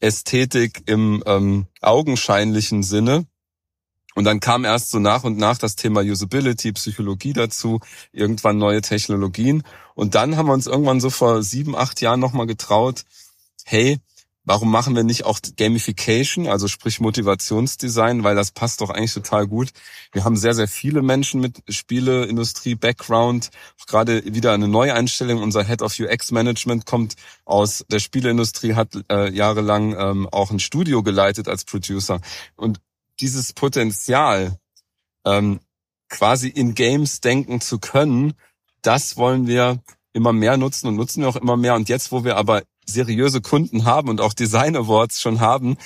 Ästhetik 0.00 0.82
im 0.86 1.22
ähm, 1.26 1.66
augenscheinlichen 1.80 2.82
Sinne. 2.82 3.24
Und 4.14 4.24
dann 4.24 4.40
kam 4.40 4.64
erst 4.64 4.90
so 4.90 4.98
nach 4.98 5.24
und 5.24 5.38
nach 5.38 5.58
das 5.58 5.76
Thema 5.76 6.02
Usability, 6.02 6.72
Psychologie 6.72 7.32
dazu, 7.32 7.80
irgendwann 8.12 8.58
neue 8.58 8.82
Technologien. 8.82 9.62
Und 9.94 10.14
dann 10.14 10.36
haben 10.36 10.46
wir 10.46 10.52
uns 10.52 10.66
irgendwann 10.66 11.00
so 11.00 11.10
vor 11.10 11.42
sieben, 11.42 11.76
acht 11.76 12.00
Jahren 12.00 12.20
nochmal 12.20 12.46
getraut, 12.46 13.04
hey, 13.64 13.98
warum 14.44 14.70
machen 14.70 14.96
wir 14.96 15.04
nicht 15.04 15.24
auch 15.24 15.38
Gamification, 15.56 16.48
also 16.48 16.68
sprich 16.68 17.00
Motivationsdesign, 17.00 18.24
weil 18.24 18.34
das 18.34 18.50
passt 18.50 18.80
doch 18.80 18.90
eigentlich 18.90 19.14
total 19.14 19.46
gut. 19.46 19.70
Wir 20.12 20.24
haben 20.24 20.36
sehr, 20.36 20.54
sehr 20.54 20.68
viele 20.68 21.02
Menschen 21.02 21.40
mit 21.40 21.62
Spieleindustrie, 21.68 22.74
Background, 22.74 23.50
gerade 23.86 24.22
wieder 24.34 24.52
eine 24.52 24.68
Neueinstellung. 24.68 25.42
Unser 25.42 25.64
Head 25.64 25.82
of 25.82 25.98
UX 25.98 26.32
Management 26.32 26.86
kommt 26.86 27.14
aus 27.44 27.84
der 27.88 28.00
Spieleindustrie, 28.00 28.74
hat 28.74 28.98
äh, 29.10 29.32
jahrelang 29.32 29.94
ähm, 29.96 30.28
auch 30.30 30.50
ein 30.50 30.60
Studio 30.60 31.02
geleitet 31.02 31.48
als 31.48 31.64
Producer. 31.64 32.20
Und 32.56 32.80
dieses 33.22 33.52
Potenzial, 33.52 34.58
ähm, 35.24 35.60
quasi 36.08 36.48
in 36.48 36.74
Games 36.74 37.20
denken 37.20 37.60
zu 37.60 37.78
können, 37.78 38.34
das 38.82 39.16
wollen 39.16 39.46
wir 39.46 39.80
immer 40.12 40.32
mehr 40.32 40.56
nutzen 40.56 40.88
und 40.88 40.96
nutzen 40.96 41.22
wir 41.22 41.28
auch 41.28 41.36
immer 41.36 41.56
mehr. 41.56 41.74
Und 41.74 41.88
jetzt, 41.88 42.12
wo 42.12 42.24
wir 42.24 42.36
aber 42.36 42.62
seriöse 42.84 43.40
Kunden 43.40 43.84
haben 43.84 44.08
und 44.08 44.20
auch 44.20 44.34
Design 44.34 44.76
Awards 44.76 45.20
schon 45.20 45.40
haben, 45.40 45.76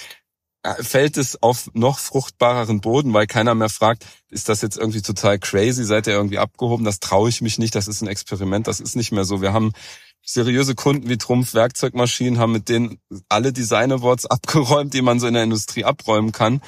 äh, 0.62 0.83
fällt 0.83 1.16
es 1.16 1.40
auf 1.43 1.71
noch 1.75 2.00
fruchtbareren 2.00 2.81
Boden, 2.81 3.12
weil 3.12 3.26
keiner 3.26 3.55
mehr 3.55 3.69
fragt, 3.69 4.07
ist 4.31 4.49
das 4.49 4.62
jetzt 4.62 4.76
irgendwie 4.76 5.02
total 5.02 5.38
crazy, 5.38 5.85
seid 5.85 6.09
ihr 6.09 6.14
irgendwie 6.14 6.38
abgehoben, 6.38 6.85
das 6.85 6.99
traue 6.99 7.28
ich 7.28 7.40
mich 7.40 7.59
nicht, 7.59 7.75
das 7.75 7.87
ist 7.87 8.00
ein 8.00 8.09
Experiment, 8.09 8.66
das 8.66 8.81
ist 8.81 8.97
nicht 8.97 9.12
mehr 9.12 9.25
so. 9.25 9.40
Wir 9.40 9.52
haben 9.52 9.73
seriöse 10.25 10.75
Kunden 10.75 11.09
wie 11.09 11.19
Trumpf 11.19 11.55
Werkzeugmaschinen, 11.55 12.40
haben 12.40 12.52
mit 12.52 12.69
denen 12.69 12.99
alle 13.28 13.52
Design 13.52 13.93
Awards 13.93 14.26
abgeräumt, 14.26 14.93
die 14.93 15.02
man 15.02 15.21
so 15.21 15.28
in 15.28 15.35
der 15.35 15.45
Industrie 15.45 15.85
abräumen 15.85 16.33
kann. 16.33 16.61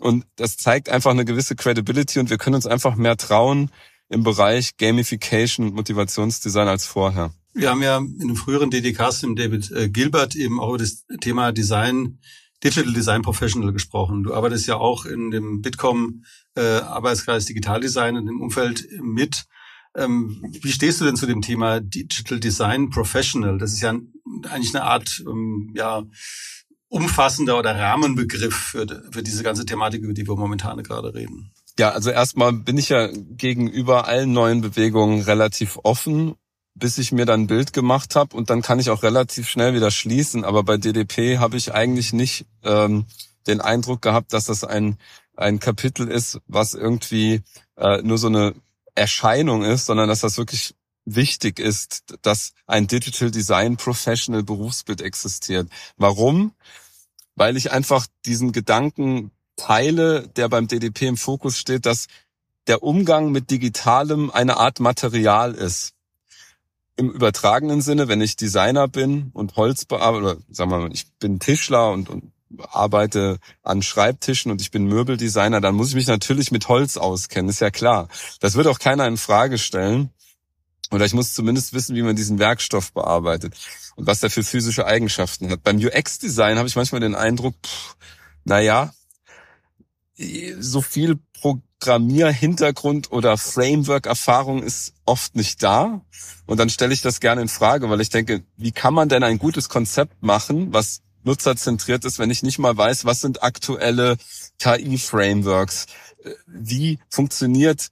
Und 0.00 0.24
das 0.36 0.56
zeigt 0.56 0.88
einfach 0.88 1.10
eine 1.10 1.24
gewisse 1.24 1.54
Credibility 1.54 2.18
und 2.18 2.30
wir 2.30 2.38
können 2.38 2.56
uns 2.56 2.66
einfach 2.66 2.96
mehr 2.96 3.16
trauen 3.16 3.70
im 4.08 4.24
Bereich 4.24 4.76
Gamification 4.76 5.68
und 5.68 5.74
Motivationsdesign 5.74 6.68
als 6.68 6.86
vorher. 6.86 7.32
Wir 7.52 7.70
haben 7.70 7.82
ja 7.82 7.98
in 7.98 8.20
einem 8.20 8.36
früheren 8.36 8.70
DDKs 8.70 9.22
mit 9.22 9.38
David 9.38 9.70
äh, 9.72 9.88
Gilbert 9.88 10.36
eben 10.36 10.58
auch 10.58 10.70
über 10.70 10.78
das 10.78 11.04
Thema 11.20 11.52
Design, 11.52 12.18
Digital 12.64 12.92
Design 12.92 13.22
Professional 13.22 13.72
gesprochen. 13.72 14.22
Du 14.22 14.34
arbeitest 14.34 14.66
ja 14.66 14.76
auch 14.76 15.04
in 15.04 15.30
dem 15.30 15.60
Bitkom 15.60 16.24
äh, 16.54 16.60
Arbeitskreis 16.60 17.46
Digitaldesign 17.46 18.16
in 18.16 18.26
dem 18.26 18.40
Umfeld 18.40 18.86
mit. 19.02 19.46
Ähm, 19.96 20.42
wie 20.62 20.72
stehst 20.72 21.00
du 21.00 21.04
denn 21.04 21.16
zu 21.16 21.26
dem 21.26 21.42
Thema 21.42 21.80
Digital 21.80 22.38
Design 22.40 22.90
Professional? 22.90 23.58
Das 23.58 23.72
ist 23.72 23.80
ja 23.80 23.90
eigentlich 24.48 24.74
eine 24.74 24.84
Art 24.84 25.22
ähm, 25.26 25.72
ja, 25.74 26.04
umfassender 26.90 27.58
oder 27.58 27.74
Rahmenbegriff 27.74 28.54
für, 28.54 28.86
für 29.10 29.22
diese 29.22 29.42
ganze 29.42 29.64
Thematik, 29.64 30.02
über 30.02 30.12
die 30.12 30.28
wir 30.28 30.36
momentan 30.36 30.82
gerade 30.82 31.14
reden. 31.14 31.50
Ja, 31.78 31.90
also 31.90 32.10
erstmal 32.10 32.52
bin 32.52 32.76
ich 32.76 32.90
ja 32.90 33.08
gegenüber 33.12 34.06
allen 34.06 34.32
neuen 34.32 34.60
Bewegungen 34.60 35.22
relativ 35.22 35.78
offen 35.82 36.34
bis 36.74 36.98
ich 36.98 37.12
mir 37.12 37.26
dann 37.26 37.42
ein 37.42 37.46
Bild 37.46 37.72
gemacht 37.72 38.16
habe 38.16 38.36
und 38.36 38.50
dann 38.50 38.62
kann 38.62 38.78
ich 38.78 38.90
auch 38.90 39.02
relativ 39.02 39.48
schnell 39.48 39.74
wieder 39.74 39.90
schließen. 39.90 40.44
Aber 40.44 40.62
bei 40.62 40.76
DDP 40.76 41.38
habe 41.38 41.56
ich 41.56 41.72
eigentlich 41.72 42.12
nicht 42.12 42.46
ähm, 42.64 43.06
den 43.46 43.60
Eindruck 43.60 44.02
gehabt, 44.02 44.32
dass 44.32 44.46
das 44.46 44.64
ein, 44.64 44.96
ein 45.36 45.60
Kapitel 45.60 46.08
ist, 46.08 46.40
was 46.46 46.74
irgendwie 46.74 47.42
äh, 47.76 48.02
nur 48.02 48.18
so 48.18 48.28
eine 48.28 48.54
Erscheinung 48.94 49.62
ist, 49.64 49.86
sondern 49.86 50.08
dass 50.08 50.20
das 50.20 50.38
wirklich 50.38 50.74
wichtig 51.04 51.58
ist, 51.58 52.04
dass 52.22 52.52
ein 52.66 52.86
Digital 52.86 53.30
Design 53.30 53.76
Professional 53.76 54.42
Berufsbild 54.42 55.00
existiert. 55.00 55.68
Warum? 55.96 56.52
Weil 57.40 57.56
ich 57.56 57.72
einfach 57.72 58.06
diesen 58.26 58.52
Gedanken 58.52 59.30
teile, 59.56 60.28
der 60.28 60.50
beim 60.50 60.68
DDP 60.68 61.06
im 61.06 61.16
Fokus 61.16 61.56
steht, 61.56 61.86
dass 61.86 62.06
der 62.66 62.82
Umgang 62.82 63.32
mit 63.32 63.50
Digitalem 63.50 64.30
eine 64.30 64.58
Art 64.58 64.78
Material 64.78 65.54
ist. 65.54 65.94
Im 66.96 67.10
übertragenen 67.10 67.80
Sinne, 67.80 68.08
wenn 68.08 68.20
ich 68.20 68.36
Designer 68.36 68.88
bin 68.88 69.30
und 69.32 69.56
Holz 69.56 69.86
bearbeite, 69.86 70.22
oder 70.22 70.36
sagen 70.50 70.70
wir 70.70 70.80
mal, 70.80 70.92
ich 70.92 71.06
bin 71.18 71.40
Tischler 71.40 71.92
und, 71.92 72.10
und 72.10 72.30
arbeite 72.58 73.38
an 73.62 73.80
Schreibtischen 73.80 74.52
und 74.52 74.60
ich 74.60 74.70
bin 74.70 74.84
Möbeldesigner, 74.84 75.62
dann 75.62 75.76
muss 75.76 75.88
ich 75.88 75.94
mich 75.94 76.08
natürlich 76.08 76.50
mit 76.50 76.68
Holz 76.68 76.98
auskennen, 76.98 77.48
ist 77.48 77.60
ja 77.60 77.70
klar. 77.70 78.08
Das 78.40 78.54
wird 78.54 78.66
auch 78.66 78.78
keiner 78.78 79.06
in 79.06 79.16
Frage 79.16 79.56
stellen. 79.56 80.10
Oder 80.90 81.06
ich 81.06 81.14
muss 81.14 81.32
zumindest 81.32 81.72
wissen, 81.72 81.96
wie 81.96 82.02
man 82.02 82.16
diesen 82.16 82.38
Werkstoff 82.38 82.92
bearbeitet 82.92 83.56
und 83.96 84.06
was 84.06 84.20
der 84.20 84.30
für 84.30 84.44
physische 84.44 84.86
Eigenschaften 84.86 85.50
hat. 85.50 85.62
Beim 85.62 85.76
UX-Design 85.78 86.58
habe 86.58 86.68
ich 86.68 86.76
manchmal 86.76 87.00
den 87.00 87.14
Eindruck, 87.14 87.54
pff, 87.64 87.96
naja, 88.44 88.92
so 90.58 90.82
viel 90.82 91.18
Programmierhintergrund 91.40 93.10
oder 93.10 93.38
Framework-Erfahrung 93.38 94.62
ist 94.62 94.92
oft 95.06 95.34
nicht 95.34 95.62
da. 95.62 96.02
Und 96.46 96.58
dann 96.58 96.68
stelle 96.68 96.92
ich 96.92 97.00
das 97.00 97.20
gerne 97.20 97.40
in 97.42 97.48
Frage, 97.48 97.88
weil 97.88 98.00
ich 98.00 98.10
denke, 98.10 98.42
wie 98.56 98.72
kann 98.72 98.92
man 98.92 99.08
denn 99.08 99.22
ein 99.22 99.38
gutes 99.38 99.68
Konzept 99.68 100.22
machen, 100.22 100.72
was 100.72 101.00
nutzerzentriert 101.22 102.04
ist, 102.04 102.18
wenn 102.18 102.30
ich 102.30 102.42
nicht 102.42 102.58
mal 102.58 102.76
weiß, 102.76 103.04
was 103.04 103.20
sind 103.20 103.42
aktuelle 103.42 104.16
KI-Frameworks? 104.58 105.86
Wie 106.46 106.98
funktioniert 107.08 107.88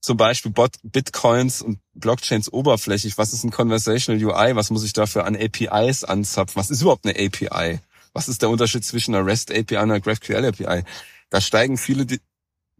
zum 0.00 0.16
Beispiel 0.16 0.52
Bitcoins 0.82 1.62
und 1.62 1.78
Blockchains 1.94 2.52
oberflächlich? 2.52 3.18
Was 3.18 3.32
ist 3.32 3.44
ein 3.44 3.50
Conversational 3.50 4.22
UI? 4.22 4.56
Was 4.56 4.70
muss 4.70 4.84
ich 4.84 4.92
dafür 4.92 5.24
an 5.24 5.36
APIs 5.36 6.04
anzapfen? 6.04 6.56
Was 6.56 6.70
ist 6.70 6.82
überhaupt 6.82 7.06
eine 7.06 7.14
API? 7.18 7.80
Was 8.12 8.28
ist 8.28 8.42
der 8.42 8.50
Unterschied 8.50 8.84
zwischen 8.84 9.14
einer 9.14 9.26
REST 9.26 9.50
API 9.50 9.76
und 9.76 9.82
einer 9.82 10.00
GraphQL 10.00 10.44
API? 10.44 10.84
Da 11.30 11.40
steigen 11.40 11.78
viele, 11.78 12.06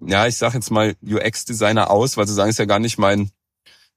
ja, 0.00 0.26
ich 0.26 0.37
sage 0.37 0.57
jetzt 0.57 0.71
mal 0.71 0.95
UX-Designer 1.02 1.90
aus, 1.90 2.16
weil 2.16 2.26
sie 2.26 2.35
sagen, 2.35 2.50
ist 2.50 2.59
ja 2.59 2.64
gar 2.64 2.78
nicht 2.78 2.99
mein, 2.99 3.31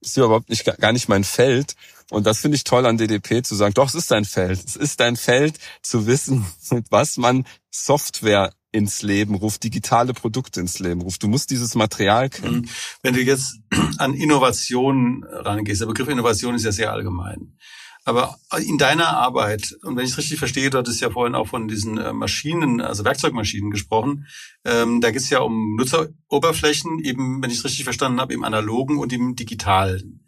ist 0.02 0.18
überhaupt 0.18 0.50
nicht 0.50 0.66
gar 0.80 0.94
nicht 0.94 1.10
mein 1.10 1.24
Feld. 1.24 1.76
Und 2.12 2.28
das 2.28 2.40
finde 2.40 2.56
ich 2.56 2.64
toll 2.64 2.86
an 2.86 2.98
DDP 2.98 3.42
zu 3.42 3.56
sagen, 3.56 3.74
doch, 3.74 3.90
es 3.90 3.96
ist 3.96 4.12
dein 4.12 4.26
Feld. 4.26 4.64
Es 4.64 4.76
ist 4.76 5.00
dein 5.00 5.18
Feld 5.18 5.58
zu 5.82 6.06
wissen, 6.06 6.46
mit 6.70 6.86
was 6.92 7.18
man 7.18 7.46
Software 7.72 8.54
ins 8.76 9.02
Leben 9.02 9.36
ruft, 9.36 9.64
digitale 9.64 10.14
Produkte 10.14 10.60
ins 10.60 10.80
Leben 10.80 11.02
ruft. 11.02 11.24
Du 11.24 11.28
musst 11.28 11.50
dieses 11.50 11.76
Material 11.76 12.30
kennen. 12.30 12.62
Mhm. 12.62 12.70
Wenn 13.02 13.14
du 13.14 13.22
jetzt 13.22 13.58
an 13.98 14.14
Innovation 14.14 15.26
rangehst, 15.30 15.82
der 15.82 15.88
Begriff 15.88 16.10
Innovation 16.10 16.56
ist 16.56 16.66
ja 16.66 16.72
sehr 16.74 16.92
allgemein. 16.92 17.58
Aber 18.04 18.38
in 18.60 18.78
deiner 18.78 19.08
Arbeit, 19.18 19.76
und 19.82 19.96
wenn 19.96 20.06
ich 20.06 20.12
es 20.12 20.18
richtig 20.18 20.38
verstehe, 20.38 20.70
du 20.70 20.78
hattest 20.78 21.02
ja 21.02 21.10
vorhin 21.10 21.34
auch 21.34 21.48
von 21.48 21.68
diesen 21.68 21.98
äh, 21.98 22.14
Maschinen, 22.14 22.80
also 22.80 23.04
Werkzeugmaschinen 23.04 23.72
gesprochen, 23.72 24.28
ähm, 24.64 25.02
da 25.02 25.10
geht 25.10 25.22
es 25.22 25.30
ja 25.32 25.40
um 25.40 25.76
Nutzeroberflächen, 25.76 27.00
eben, 27.00 27.42
wenn 27.42 27.50
ich 27.50 27.58
es 27.58 27.66
richtig 27.66 27.86
verstanden 27.86 28.20
habe, 28.20 28.34
im 28.34 28.44
analogen 28.44 29.00
und 29.00 29.12
im 29.12 29.36
digitalen. 29.36 30.25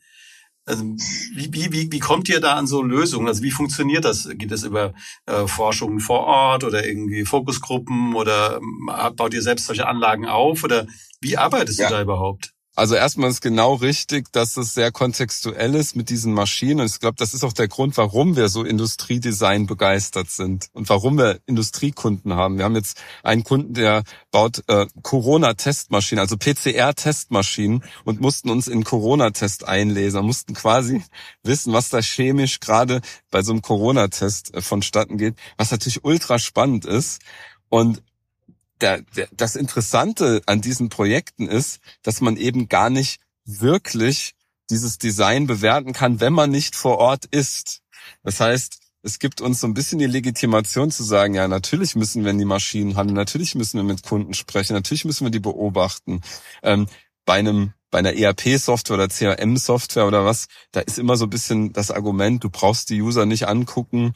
Also 0.67 0.83
wie, 0.83 1.53
wie, 1.53 1.71
wie, 1.71 1.91
wie 1.91 1.99
kommt 1.99 2.27
ihr 2.27 2.41
da 2.41 2.55
an 2.55 2.67
so 2.67 2.83
Lösungen? 2.83 3.27
Also 3.27 3.41
wie 3.41 3.51
funktioniert 3.51 4.03
das? 4.03 4.27
Geht 4.33 4.51
das 4.51 4.63
über 4.63 4.93
äh, 5.25 5.47
Forschungen 5.47 6.01
vor 6.01 6.25
Ort 6.25 6.65
oder 6.65 6.85
irgendwie 6.85 7.23
Fokusgruppen 7.23 8.15
oder 8.15 8.57
äh, 8.57 9.11
baut 9.11 9.33
ihr 9.33 9.41
selbst 9.41 9.65
solche 9.65 9.87
Anlagen 9.87 10.25
auf 10.25 10.65
oder 10.65 10.85
wie 11.21 11.37
arbeitest 11.37 11.79
ja. 11.79 11.87
du 11.87 11.93
da 11.95 12.01
überhaupt? 12.01 12.53
Also 12.77 12.93
erstmal 12.93 13.31
ist 13.31 13.41
genau 13.41 13.73
richtig, 13.73 14.31
dass 14.31 14.55
es 14.55 14.75
sehr 14.75 14.91
kontextuell 14.91 15.73
ist 15.73 15.95
mit 15.95 16.11
diesen 16.11 16.31
Maschinen. 16.31 16.81
Und 16.81 16.85
ich 16.85 16.99
glaube, 16.99 17.15
das 17.17 17.33
ist 17.33 17.43
auch 17.43 17.53
der 17.53 17.67
Grund, 17.67 17.97
warum 17.97 18.35
wir 18.35 18.49
so 18.49 18.63
Industriedesign 18.63 19.65
begeistert 19.65 20.29
sind 20.29 20.67
und 20.73 20.87
warum 20.87 21.17
wir 21.17 21.39
Industriekunden 21.47 22.35
haben. 22.35 22.59
Wir 22.59 22.65
haben 22.65 22.75
jetzt 22.75 23.01
einen 23.23 23.43
Kunden, 23.43 23.73
der 23.73 24.03
baut 24.29 24.63
äh, 24.67 24.85
Corona-Testmaschinen, 25.01 26.19
also 26.19 26.37
PCR-Testmaschinen 26.37 27.83
und 28.05 28.21
mussten 28.21 28.51
uns 28.51 28.67
in 28.67 28.83
Corona-Test 28.83 29.67
einlesen, 29.67 30.23
mussten 30.23 30.53
quasi 30.53 31.01
wissen, 31.41 31.73
was 31.73 31.89
da 31.89 31.99
chemisch 31.99 32.59
gerade 32.59 33.01
bei 33.31 33.41
so 33.41 33.53
einem 33.53 33.63
Corona-Test 33.63 34.53
äh, 34.53 34.61
vonstatten 34.61 35.17
geht, 35.17 35.33
was 35.57 35.71
natürlich 35.71 36.03
ultra 36.03 36.37
spannend 36.37 36.85
ist. 36.85 37.23
Und 37.69 38.03
der, 38.81 39.01
der, 39.15 39.27
das 39.31 39.55
Interessante 39.55 40.41
an 40.45 40.61
diesen 40.61 40.89
Projekten 40.89 41.47
ist, 41.47 41.79
dass 42.03 42.21
man 42.21 42.37
eben 42.37 42.69
gar 42.69 42.89
nicht 42.89 43.19
wirklich 43.45 44.33
dieses 44.69 44.97
Design 44.97 45.47
bewerten 45.47 45.93
kann, 45.93 46.19
wenn 46.19 46.33
man 46.33 46.51
nicht 46.51 46.75
vor 46.75 46.97
Ort 46.97 47.25
ist. 47.25 47.81
Das 48.23 48.39
heißt, 48.39 48.79
es 49.03 49.19
gibt 49.19 49.39
uns 49.39 49.61
so 49.61 49.67
ein 49.67 49.73
bisschen 49.73 49.99
die 49.99 50.05
Legitimation 50.05 50.91
zu 50.91 51.03
sagen, 51.03 51.33
ja, 51.33 51.47
natürlich 51.47 51.95
müssen 51.95 52.23
wir 52.23 52.31
in 52.31 52.39
die 52.39 52.45
Maschinen 52.45 52.97
handeln, 52.97 53.15
natürlich 53.15 53.55
müssen 53.55 53.77
wir 53.77 53.83
mit 53.83 54.03
Kunden 54.03 54.33
sprechen, 54.33 54.73
natürlich 54.73 55.05
müssen 55.05 55.25
wir 55.25 55.31
die 55.31 55.39
beobachten. 55.39 56.21
Ähm, 56.61 56.87
bei 57.25 57.35
einem 57.35 57.73
bei 57.89 57.99
einer 57.99 58.13
ERP-Software 58.13 58.95
oder 58.95 59.07
CRM-Software 59.07 60.07
oder 60.07 60.25
was, 60.25 60.47
da 60.71 60.81
ist 60.81 60.99
immer 60.99 61.15
so 61.15 61.25
ein 61.25 61.29
bisschen 61.29 61.71
das 61.71 61.89
Argument, 61.89 62.43
du 62.43 62.49
brauchst 62.49 62.89
die 62.89 63.01
User 63.01 63.25
nicht 63.25 63.47
angucken. 63.47 64.11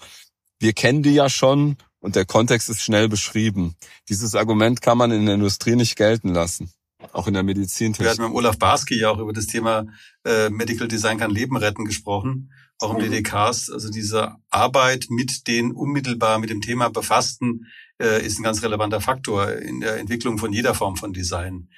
Wir 0.59 0.73
kennen 0.73 1.03
die 1.03 1.13
ja 1.13 1.29
schon 1.29 1.77
und 2.01 2.15
der 2.15 2.25
Kontext 2.25 2.69
ist 2.69 2.81
schnell 2.81 3.07
beschrieben. 3.07 3.75
Dieses 4.09 4.35
Argument 4.35 4.81
kann 4.81 4.97
man 4.97 5.11
in 5.11 5.25
der 5.25 5.35
Industrie 5.35 5.75
nicht 5.75 5.95
gelten 5.95 6.29
lassen. 6.29 6.71
Auch 7.13 7.27
in 7.27 7.33
der 7.33 7.43
Medizin. 7.43 7.97
Wir 7.97 8.09
hatten 8.09 8.23
mit 8.23 8.31
Olaf 8.31 8.59
Barski 8.59 8.99
ja 8.99 9.09
auch 9.09 9.19
über 9.19 9.33
das 9.33 9.47
Thema 9.47 9.85
äh, 10.23 10.49
Medical 10.49 10.87
Design 10.87 11.17
kann 11.17 11.31
Leben 11.31 11.57
retten 11.57 11.85
gesprochen, 11.85 12.51
auch 12.79 12.91
im 12.91 12.97
mhm. 12.97 13.11
DDKs. 13.11 13.71
Also 13.71 13.89
diese 13.89 14.35
Arbeit 14.49 15.07
mit 15.09 15.47
den 15.47 15.71
unmittelbar 15.71 16.37
mit 16.37 16.49
dem 16.49 16.61
Thema 16.61 16.89
Befassten 16.89 17.65
äh, 17.99 18.23
ist 18.25 18.39
ein 18.39 18.43
ganz 18.43 18.61
relevanter 18.61 19.01
Faktor 19.01 19.51
in 19.53 19.79
der 19.79 19.97
Entwicklung 19.97 20.37
von 20.37 20.53
jeder 20.53 20.75
Form 20.75 20.95
von 20.95 21.13
Design. 21.13 21.69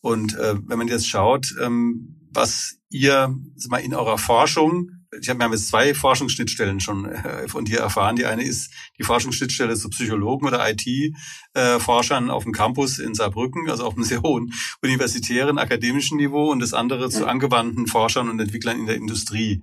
Und 0.00 0.34
äh, 0.36 0.54
wenn 0.66 0.78
man 0.78 0.88
jetzt 0.88 1.08
schaut, 1.08 1.52
ähm, 1.60 2.28
was 2.32 2.76
ihr 2.90 3.34
mal 3.68 3.78
in 3.78 3.94
eurer 3.94 4.18
Forschung 4.18 4.99
ich 5.18 5.28
habe, 5.28 5.40
wir 5.40 5.44
haben 5.44 5.52
jetzt 5.52 5.68
zwei 5.68 5.94
Forschungsschnittstellen 5.94 6.80
schon 6.80 7.06
äh, 7.06 7.48
von 7.48 7.64
dir 7.64 7.80
erfahren. 7.80 8.16
Die 8.16 8.26
eine 8.26 8.44
ist 8.44 8.72
die 8.98 9.02
Forschungsschnittstelle 9.02 9.74
zu 9.76 9.88
Psychologen 9.90 10.46
oder 10.46 10.64
IT-Forschern 10.68 12.30
auf 12.30 12.44
dem 12.44 12.52
Campus 12.52 12.98
in 12.98 13.14
Saarbrücken, 13.14 13.68
also 13.68 13.84
auf 13.84 13.94
einem 13.94 14.04
sehr 14.04 14.22
hohen 14.22 14.52
universitären, 14.82 15.58
akademischen 15.58 16.18
Niveau 16.18 16.50
und 16.50 16.60
das 16.60 16.74
andere 16.74 17.10
zu 17.10 17.26
angewandten 17.26 17.86
Forschern 17.86 18.28
und 18.28 18.38
Entwicklern 18.38 18.78
in 18.78 18.86
der 18.86 18.96
Industrie. 18.96 19.62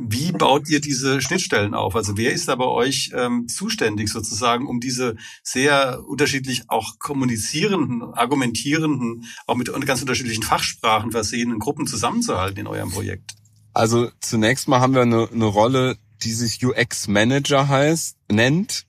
Wie 0.00 0.30
baut 0.30 0.68
ihr 0.68 0.80
diese 0.80 1.20
Schnittstellen 1.20 1.74
auf? 1.74 1.96
Also 1.96 2.16
wer 2.16 2.32
ist 2.32 2.46
da 2.46 2.54
bei 2.54 2.66
euch 2.66 3.10
ähm, 3.14 3.48
zuständig 3.48 4.08
sozusagen, 4.08 4.68
um 4.68 4.78
diese 4.78 5.16
sehr 5.42 6.04
unterschiedlich 6.06 6.70
auch 6.70 7.00
kommunizierenden, 7.00 8.14
argumentierenden, 8.14 9.24
auch 9.48 9.56
mit 9.56 9.72
ganz 9.86 10.00
unterschiedlichen 10.00 10.44
Fachsprachen 10.44 11.10
versehenen 11.10 11.58
Gruppen 11.58 11.88
zusammenzuhalten 11.88 12.60
in 12.60 12.68
eurem 12.68 12.92
Projekt? 12.92 13.37
Also 13.72 14.10
zunächst 14.20 14.68
mal 14.68 14.80
haben 14.80 14.94
wir 14.94 15.02
eine, 15.02 15.28
eine 15.30 15.44
Rolle, 15.44 15.96
die 16.22 16.32
sich 16.32 16.64
UX 16.64 17.08
Manager 17.08 17.68
heißt, 17.68 18.16
nennt. 18.30 18.86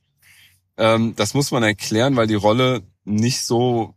Ähm, 0.77 1.15
das 1.15 1.33
muss 1.33 1.51
man 1.51 1.63
erklären, 1.63 2.15
weil 2.15 2.27
die 2.27 2.35
Rolle 2.35 2.83
nicht 3.03 3.43
so, 3.43 3.95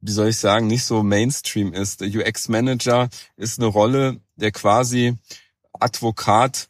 wie 0.00 0.12
soll 0.12 0.28
ich 0.28 0.36
sagen, 0.38 0.66
nicht 0.66 0.84
so 0.84 1.02
Mainstream 1.02 1.72
ist. 1.72 2.00
Der 2.00 2.08
UX 2.08 2.48
Manager 2.48 3.08
ist 3.36 3.58
eine 3.58 3.68
Rolle, 3.68 4.20
der 4.36 4.52
quasi 4.52 5.16
Advokat 5.72 6.68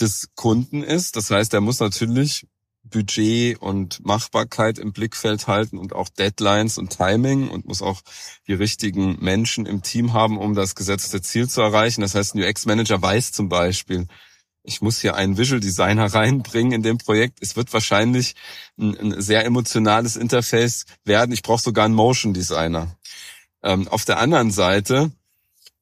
des 0.00 0.30
Kunden 0.34 0.82
ist. 0.82 1.16
Das 1.16 1.30
heißt, 1.30 1.52
er 1.54 1.60
muss 1.60 1.80
natürlich 1.80 2.46
Budget 2.90 3.60
und 3.60 4.04
Machbarkeit 4.04 4.78
im 4.78 4.92
Blickfeld 4.92 5.46
halten 5.46 5.78
und 5.78 5.92
auch 5.94 6.08
Deadlines 6.08 6.78
und 6.78 6.96
Timing 6.96 7.48
und 7.48 7.66
muss 7.66 7.82
auch 7.82 8.02
die 8.46 8.52
richtigen 8.52 9.18
Menschen 9.20 9.66
im 9.66 9.82
Team 9.82 10.12
haben, 10.12 10.38
um 10.38 10.54
das 10.54 10.74
gesetzte 10.74 11.22
Ziel 11.22 11.48
zu 11.48 11.60
erreichen. 11.60 12.02
Das 12.02 12.14
heißt, 12.14 12.34
ein 12.34 12.42
UX-Manager 12.42 13.00
weiß 13.00 13.32
zum 13.32 13.48
Beispiel, 13.48 14.06
ich 14.62 14.82
muss 14.82 15.00
hier 15.00 15.14
einen 15.14 15.38
Visual 15.38 15.60
Designer 15.60 16.06
reinbringen 16.14 16.72
in 16.72 16.82
dem 16.82 16.98
Projekt. 16.98 17.38
Es 17.40 17.56
wird 17.56 17.72
wahrscheinlich 17.72 18.34
ein, 18.78 18.96
ein 18.98 19.20
sehr 19.20 19.44
emotionales 19.44 20.16
Interface 20.16 20.84
werden. 21.04 21.32
Ich 21.32 21.42
brauche 21.42 21.62
sogar 21.62 21.86
einen 21.86 21.94
Motion 21.94 22.34
Designer. 22.34 22.96
Ähm, 23.62 23.88
auf 23.88 24.04
der 24.04 24.18
anderen 24.18 24.50
Seite 24.50 25.12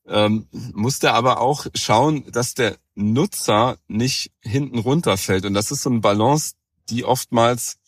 ähm, 0.07 0.49
muss 0.50 0.99
der 0.99 1.15
aber 1.15 1.41
auch 1.41 1.67
schauen, 1.75 2.31
dass 2.33 2.55
der 2.55 2.77
Nutzer 2.95 3.79
nicht 3.87 4.33
hinten 4.43 4.79
runterfällt. 4.79 5.45
Und 5.45 5.55
das 5.55 5.71
ist 5.71 5.83
so 5.83 5.91
ein 5.91 6.00
Balance, 6.00 6.55
die 6.90 7.04
oftmals 7.04 7.78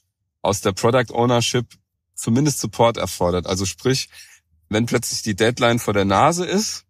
aus 0.43 0.61
der 0.61 0.73
Product 0.73 1.13
Ownership 1.13 1.67
zumindest 2.15 2.61
Support 2.61 2.97
erfordert. 2.97 3.47
Also 3.47 3.65
sprich, 3.65 4.09
wenn 4.69 4.87
plötzlich 4.87 5.23
die 5.23 5.35
Deadline 5.35 5.79
vor 5.79 5.95
der 5.95 6.05
Nase 6.05 6.47
ist 6.47 6.85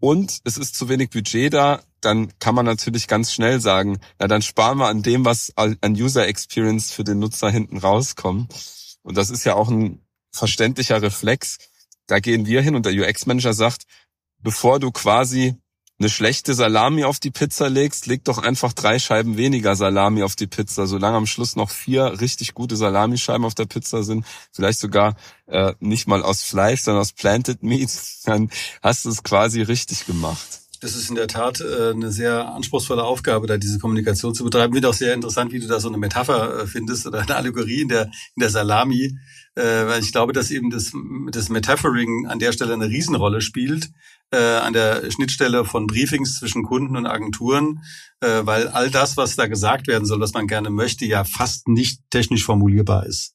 und 0.00 0.40
es 0.44 0.58
ist 0.58 0.74
zu 0.74 0.88
wenig 0.88 1.10
Budget 1.10 1.52
da, 1.52 1.82
dann 2.00 2.38
kann 2.38 2.54
man 2.54 2.66
natürlich 2.66 3.08
ganz 3.08 3.32
schnell 3.32 3.60
sagen, 3.60 3.98
na 4.18 4.28
dann 4.28 4.42
sparen 4.42 4.78
wir 4.78 4.88
an 4.88 5.02
dem, 5.02 5.24
was 5.24 5.52
an 5.56 5.78
User 5.84 6.26
Experience 6.26 6.92
für 6.92 7.04
den 7.04 7.18
Nutzer 7.18 7.50
hinten 7.50 7.78
rauskommt. 7.78 8.54
Und 9.02 9.16
das 9.16 9.30
ist 9.30 9.44
ja 9.44 9.54
auch 9.54 9.68
ein 9.68 10.00
verständlicher 10.30 11.00
Reflex. 11.00 11.58
Da 12.06 12.20
gehen 12.20 12.46
wir 12.46 12.62
hin 12.62 12.74
und 12.76 12.86
der 12.86 12.92
UX-Manager 12.92 13.54
sagt, 13.54 13.84
bevor 14.38 14.78
du 14.78 14.92
quasi 14.92 15.56
eine 15.98 16.10
schlechte 16.10 16.52
Salami 16.54 17.04
auf 17.04 17.20
die 17.20 17.30
Pizza 17.30 17.68
legst, 17.68 18.06
leg 18.06 18.22
doch 18.24 18.38
einfach 18.38 18.72
drei 18.72 18.98
Scheiben 18.98 19.36
weniger 19.36 19.76
Salami 19.76 20.22
auf 20.22 20.36
die 20.36 20.46
Pizza. 20.46 20.86
Solange 20.86 21.16
am 21.16 21.26
Schluss 21.26 21.56
noch 21.56 21.70
vier 21.70 22.20
richtig 22.20 22.54
gute 22.54 22.76
Salamischeiben 22.76 23.46
auf 23.46 23.54
der 23.54 23.64
Pizza 23.64 24.02
sind, 24.02 24.26
vielleicht 24.52 24.78
sogar 24.78 25.16
äh, 25.46 25.72
nicht 25.80 26.06
mal 26.06 26.22
aus 26.22 26.42
Fleisch, 26.42 26.82
sondern 26.82 27.00
aus 27.00 27.12
Planted 27.12 27.62
Meat, 27.62 27.90
dann 28.24 28.50
hast 28.82 29.06
du 29.06 29.08
es 29.08 29.22
quasi 29.22 29.62
richtig 29.62 30.06
gemacht. 30.06 30.60
Das 30.80 30.94
ist 30.94 31.08
in 31.08 31.16
der 31.16 31.28
Tat 31.28 31.60
äh, 31.60 31.92
eine 31.92 32.12
sehr 32.12 32.48
anspruchsvolle 32.48 33.02
Aufgabe, 33.02 33.46
da 33.46 33.56
diese 33.56 33.78
Kommunikation 33.78 34.34
zu 34.34 34.44
betreiben. 34.44 34.74
Finde 34.74 34.88
auch 34.90 34.94
sehr 34.94 35.14
interessant, 35.14 35.52
wie 35.52 35.60
du 35.60 35.66
da 35.66 35.80
so 35.80 35.88
eine 35.88 35.96
Metapher 35.96 36.60
äh, 36.60 36.66
findest 36.66 37.06
oder 37.06 37.20
eine 37.20 37.34
Allegorie 37.34 37.80
in 37.80 37.88
der, 37.88 38.10
in 38.34 38.40
der 38.40 38.50
Salami, 38.50 39.18
weil 39.62 40.02
ich 40.02 40.12
glaube, 40.12 40.32
dass 40.32 40.50
eben 40.50 40.70
das, 40.70 40.92
das 41.30 41.48
Metaphering 41.48 42.26
an 42.26 42.38
der 42.38 42.52
Stelle 42.52 42.74
eine 42.74 42.88
Riesenrolle 42.88 43.40
spielt, 43.40 43.90
äh, 44.30 44.36
an 44.36 44.72
der 44.72 45.10
Schnittstelle 45.10 45.64
von 45.64 45.86
Briefings 45.86 46.38
zwischen 46.38 46.62
Kunden 46.62 46.96
und 46.96 47.06
Agenturen, 47.06 47.82
äh, 48.20 48.42
weil 48.44 48.68
all 48.68 48.90
das, 48.90 49.16
was 49.16 49.36
da 49.36 49.46
gesagt 49.46 49.86
werden 49.86 50.04
soll, 50.04 50.20
was 50.20 50.34
man 50.34 50.46
gerne 50.46 50.70
möchte, 50.70 51.04
ja 51.04 51.24
fast 51.24 51.68
nicht 51.68 52.00
technisch 52.10 52.44
formulierbar 52.44 53.06
ist. 53.06 53.34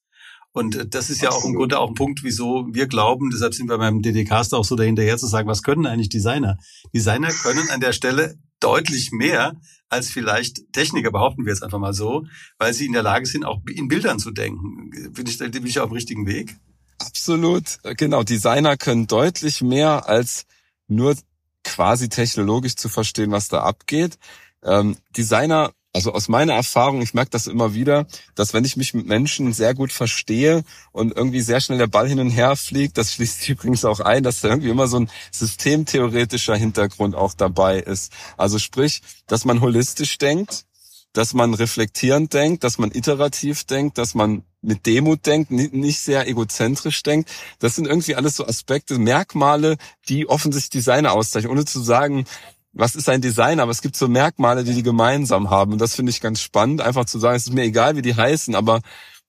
Und 0.51 0.75
äh, 0.75 0.87
das 0.87 1.09
ist 1.09 1.21
ja 1.21 1.29
auch 1.29 1.45
im 1.45 1.55
Grunde 1.55 1.79
auch 1.79 1.89
ein 1.89 1.95
Punkt, 1.95 2.23
wieso 2.23 2.67
wir 2.71 2.87
glauben, 2.87 3.29
deshalb 3.31 3.53
sind 3.53 3.69
wir 3.69 3.77
beim 3.77 4.01
DDCast 4.01 4.53
auch 4.53 4.65
so 4.65 4.75
dahinterher 4.75 5.17
zu 5.17 5.27
sagen, 5.27 5.47
was 5.47 5.63
können 5.63 5.85
eigentlich 5.85 6.09
Designer? 6.09 6.57
Designer 6.93 7.29
können 7.29 7.69
an 7.69 7.79
der 7.79 7.93
Stelle 7.93 8.35
deutlich 8.59 9.11
mehr 9.11 9.55
als 9.91 10.09
vielleicht 10.09 10.71
Techniker, 10.71 11.11
behaupten 11.11 11.45
wir 11.45 11.51
jetzt 11.51 11.63
einfach 11.63 11.79
mal 11.79 11.93
so, 11.93 12.25
weil 12.57 12.73
sie 12.73 12.85
in 12.85 12.93
der 12.93 13.03
Lage 13.03 13.25
sind, 13.25 13.43
auch 13.43 13.61
in 13.67 13.89
Bildern 13.89 14.19
zu 14.19 14.31
denken. 14.31 14.89
Bin 15.11 15.27
ich, 15.27 15.37
bin 15.37 15.65
ich 15.65 15.79
auf 15.79 15.89
dem 15.89 15.93
richtigen 15.93 16.25
Weg? 16.25 16.55
Absolut, 16.97 17.79
genau. 17.97 18.23
Designer 18.23 18.77
können 18.77 19.07
deutlich 19.07 19.61
mehr 19.61 20.07
als 20.07 20.45
nur 20.87 21.15
quasi 21.63 22.09
technologisch 22.09 22.75
zu 22.75 22.89
verstehen, 22.89 23.31
was 23.31 23.49
da 23.49 23.61
abgeht. 23.61 24.17
Ähm, 24.63 24.97
Designer 25.17 25.73
also 25.93 26.13
aus 26.13 26.29
meiner 26.29 26.53
Erfahrung, 26.53 27.01
ich 27.01 27.13
merke 27.13 27.31
das 27.31 27.47
immer 27.47 27.73
wieder, 27.73 28.07
dass 28.35 28.53
wenn 28.53 28.63
ich 28.63 28.77
mich 28.77 28.93
mit 28.93 29.07
Menschen 29.07 29.51
sehr 29.51 29.73
gut 29.73 29.91
verstehe 29.91 30.63
und 30.91 31.15
irgendwie 31.15 31.41
sehr 31.41 31.59
schnell 31.59 31.77
der 31.77 31.87
Ball 31.87 32.07
hin 32.07 32.19
und 32.19 32.29
her 32.29 32.55
fliegt, 32.55 32.97
das 32.97 33.13
schließt 33.13 33.49
übrigens 33.49 33.83
auch 33.83 33.99
ein, 33.99 34.23
dass 34.23 34.41
da 34.41 34.49
irgendwie 34.49 34.69
immer 34.69 34.87
so 34.87 34.99
ein 34.99 35.09
systemtheoretischer 35.31 36.55
Hintergrund 36.55 37.15
auch 37.15 37.33
dabei 37.33 37.79
ist. 37.79 38.13
Also 38.37 38.57
sprich, 38.57 39.01
dass 39.27 39.43
man 39.43 39.59
holistisch 39.61 40.17
denkt, 40.17 40.65
dass 41.13 41.33
man 41.33 41.53
reflektierend 41.53 42.33
denkt, 42.33 42.63
dass 42.63 42.77
man 42.77 42.91
iterativ 42.91 43.65
denkt, 43.65 43.97
dass 43.97 44.15
man 44.15 44.43
mit 44.61 44.85
Demut 44.85 45.25
denkt, 45.25 45.51
nicht 45.51 45.99
sehr 45.99 46.27
egozentrisch 46.27 47.03
denkt. 47.03 47.29
Das 47.59 47.75
sind 47.75 47.85
irgendwie 47.85 48.15
alles 48.15 48.35
so 48.35 48.45
Aspekte, 48.45 48.97
Merkmale, 48.97 49.77
die 50.07 50.29
offensichtlich 50.29 50.83
Designer 50.83 51.11
auszeichnen, 51.11 51.51
ohne 51.51 51.65
zu 51.65 51.81
sagen, 51.81 52.25
was 52.73 52.95
ist 52.95 53.09
ein 53.09 53.21
Design, 53.21 53.59
aber 53.59 53.71
es 53.71 53.81
gibt 53.81 53.95
so 53.95 54.07
Merkmale, 54.07 54.63
die 54.63 54.73
die 54.73 54.83
gemeinsam 54.83 55.49
haben. 55.49 55.73
Und 55.73 55.79
das 55.79 55.95
finde 55.95 56.11
ich 56.11 56.21
ganz 56.21 56.41
spannend, 56.41 56.81
einfach 56.81 57.05
zu 57.05 57.19
sagen, 57.19 57.35
es 57.35 57.47
ist 57.47 57.53
mir 57.53 57.63
egal, 57.63 57.95
wie 57.95 58.01
die 58.01 58.15
heißen, 58.15 58.55
aber 58.55 58.81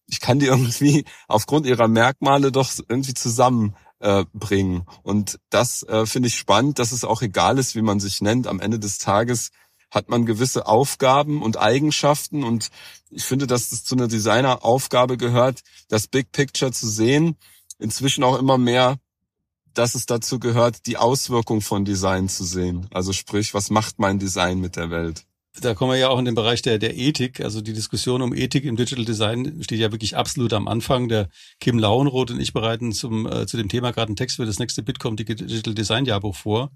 ich 0.06 0.20
kann 0.20 0.38
die 0.38 0.46
irgendwie 0.52 1.04
aufgrund 1.28 1.66
ihrer 1.66 1.88
Merkmale 1.88 2.52
doch 2.52 2.70
irgendwie 2.88 3.14
zusammen 3.14 3.74
äh. 4.02 4.24
Und 5.02 5.38
das 5.50 5.84
äh, 5.84 6.06
finde 6.06 6.28
ich 6.28 6.36
spannend, 6.36 6.78
dass 6.78 6.92
es 6.92 7.04
auch 7.04 7.22
egal 7.22 7.58
ist, 7.58 7.76
wie 7.76 7.82
man 7.82 8.00
sich 8.00 8.20
nennt. 8.20 8.48
Am 8.48 8.60
Ende 8.60 8.78
des 8.78 8.98
Tages 8.98 9.50
hat 9.92 10.08
man 10.08 10.26
gewisse 10.26 10.66
Aufgaben 10.66 11.42
und 11.42 11.56
Eigenschaften. 11.56 12.42
Und 12.42 12.70
ich 13.10 13.24
finde, 13.24 13.46
dass 13.46 13.70
das 13.70 13.84
zu 13.84 13.94
einer 13.94 14.08
Designeraufgabe 14.08 15.16
gehört, 15.16 15.60
das 15.88 16.08
Big 16.08 16.32
Picture 16.32 16.72
zu 16.72 16.88
sehen. 16.88 17.36
Inzwischen 17.78 18.24
auch 18.24 18.38
immer 18.38 18.58
mehr 18.58 18.96
dass 19.74 19.94
es 19.94 20.06
dazu 20.06 20.38
gehört, 20.38 20.86
die 20.86 20.96
Auswirkung 20.96 21.60
von 21.60 21.84
Design 21.84 22.28
zu 22.28 22.44
sehen. 22.44 22.86
Also 22.90 23.12
sprich, 23.12 23.54
was 23.54 23.70
macht 23.70 23.98
mein 23.98 24.18
Design 24.18 24.60
mit 24.60 24.76
der 24.76 24.90
Welt? 24.90 25.24
Da 25.60 25.74
kommen 25.74 25.92
wir 25.92 25.98
ja 25.98 26.08
auch 26.08 26.18
in 26.18 26.24
den 26.24 26.34
Bereich 26.34 26.62
der, 26.62 26.78
der 26.78 26.96
Ethik. 26.96 27.40
Also 27.40 27.60
die 27.60 27.74
Diskussion 27.74 28.22
um 28.22 28.34
Ethik 28.34 28.64
im 28.64 28.76
Digital 28.76 29.04
Design 29.04 29.62
steht 29.62 29.80
ja 29.80 29.92
wirklich 29.92 30.16
absolut 30.16 30.54
am 30.54 30.66
Anfang. 30.66 31.08
Der 31.08 31.28
Kim 31.60 31.78
Lauenroth 31.78 32.30
und 32.30 32.40
ich 32.40 32.54
bereiten 32.54 32.92
zum, 32.92 33.26
äh, 33.26 33.46
zu 33.46 33.58
dem 33.58 33.68
Thema 33.68 33.92
gerade 33.92 34.08
einen 34.08 34.16
Text 34.16 34.36
für 34.36 34.46
das 34.46 34.58
nächste 34.58 34.82
Bitkom 34.82 35.16
Digital 35.16 35.74
Design 35.74 36.06
Jahrbuch 36.06 36.36
vor. 36.36 36.70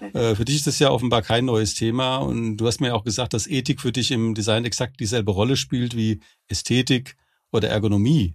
Äh, 0.00 0.34
für 0.34 0.44
dich 0.44 0.56
ist 0.56 0.66
das 0.66 0.78
ja 0.80 0.90
offenbar 0.90 1.22
kein 1.22 1.44
neues 1.44 1.74
Thema 1.74 2.18
und 2.18 2.56
du 2.56 2.66
hast 2.66 2.80
mir 2.80 2.88
ja 2.88 2.94
auch 2.94 3.04
gesagt, 3.04 3.34
dass 3.34 3.46
Ethik 3.46 3.80
für 3.80 3.92
dich 3.92 4.10
im 4.10 4.34
Design 4.34 4.64
exakt 4.64 5.00
dieselbe 5.00 5.30
Rolle 5.30 5.56
spielt 5.56 5.96
wie 5.96 6.20
Ästhetik 6.48 7.16
oder 7.52 7.68
Ergonomie. 7.68 8.34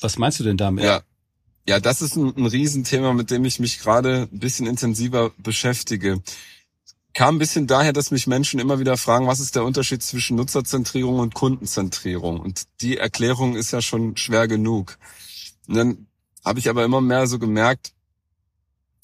Was 0.00 0.18
meinst 0.18 0.40
du 0.40 0.44
denn 0.44 0.56
damit? 0.56 0.84
Ja, 0.84 1.02
ja, 1.68 1.80
das 1.80 2.00
ist 2.00 2.16
ein, 2.16 2.34
ein 2.34 2.46
Riesenthema, 2.46 3.12
mit 3.12 3.30
dem 3.30 3.44
ich 3.44 3.60
mich 3.60 3.78
gerade 3.78 4.26
ein 4.32 4.38
bisschen 4.38 4.66
intensiver 4.66 5.32
beschäftige. 5.36 6.22
Kam 7.12 7.34
ein 7.34 7.38
bisschen 7.38 7.66
daher, 7.66 7.92
dass 7.92 8.10
mich 8.10 8.26
Menschen 8.26 8.58
immer 8.58 8.78
wieder 8.78 8.96
fragen, 8.96 9.26
was 9.26 9.38
ist 9.38 9.54
der 9.54 9.64
Unterschied 9.64 10.02
zwischen 10.02 10.38
Nutzerzentrierung 10.38 11.18
und 11.18 11.34
Kundenzentrierung? 11.34 12.40
Und 12.40 12.62
die 12.80 12.96
Erklärung 12.96 13.54
ist 13.54 13.70
ja 13.70 13.82
schon 13.82 14.16
schwer 14.16 14.48
genug. 14.48 14.96
Und 15.66 15.74
dann 15.76 16.06
habe 16.42 16.58
ich 16.58 16.70
aber 16.70 16.86
immer 16.86 17.02
mehr 17.02 17.26
so 17.26 17.38
gemerkt, 17.38 17.92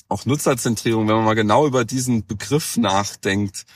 auch 0.08 0.24
Nutzerzentrierung, 0.24 1.06
wenn 1.06 1.16
man 1.16 1.24
mal 1.26 1.34
genau 1.34 1.66
über 1.66 1.84
diesen 1.84 2.24
Begriff 2.24 2.78
nachdenkt, 2.78 3.66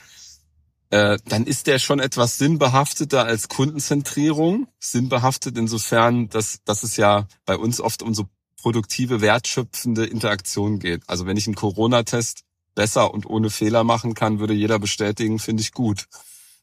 äh, 0.89 1.19
dann 1.25 1.45
ist 1.45 1.67
der 1.67 1.77
schon 1.77 1.99
etwas 1.99 2.39
sinnbehafteter 2.39 3.23
als 3.23 3.49
Kundenzentrierung. 3.49 4.67
Sinnbehaftet 4.79 5.59
insofern, 5.59 6.29
dass, 6.29 6.63
dass 6.63 6.81
es 6.81 6.97
ja 6.97 7.27
bei 7.45 7.55
uns 7.55 7.79
oft 7.79 8.01
um 8.01 8.15
so 8.15 8.27
produktive, 8.61 9.21
wertschöpfende 9.21 10.05
Interaktion 10.05 10.79
geht. 10.79 11.03
Also 11.07 11.25
wenn 11.25 11.37
ich 11.37 11.47
einen 11.47 11.55
Corona-Test 11.55 12.43
besser 12.75 13.13
und 13.13 13.25
ohne 13.25 13.49
Fehler 13.49 13.83
machen 13.83 14.13
kann, 14.13 14.39
würde 14.39 14.53
jeder 14.53 14.79
bestätigen, 14.79 15.39
finde 15.39 15.61
ich 15.61 15.73
gut. 15.73 16.07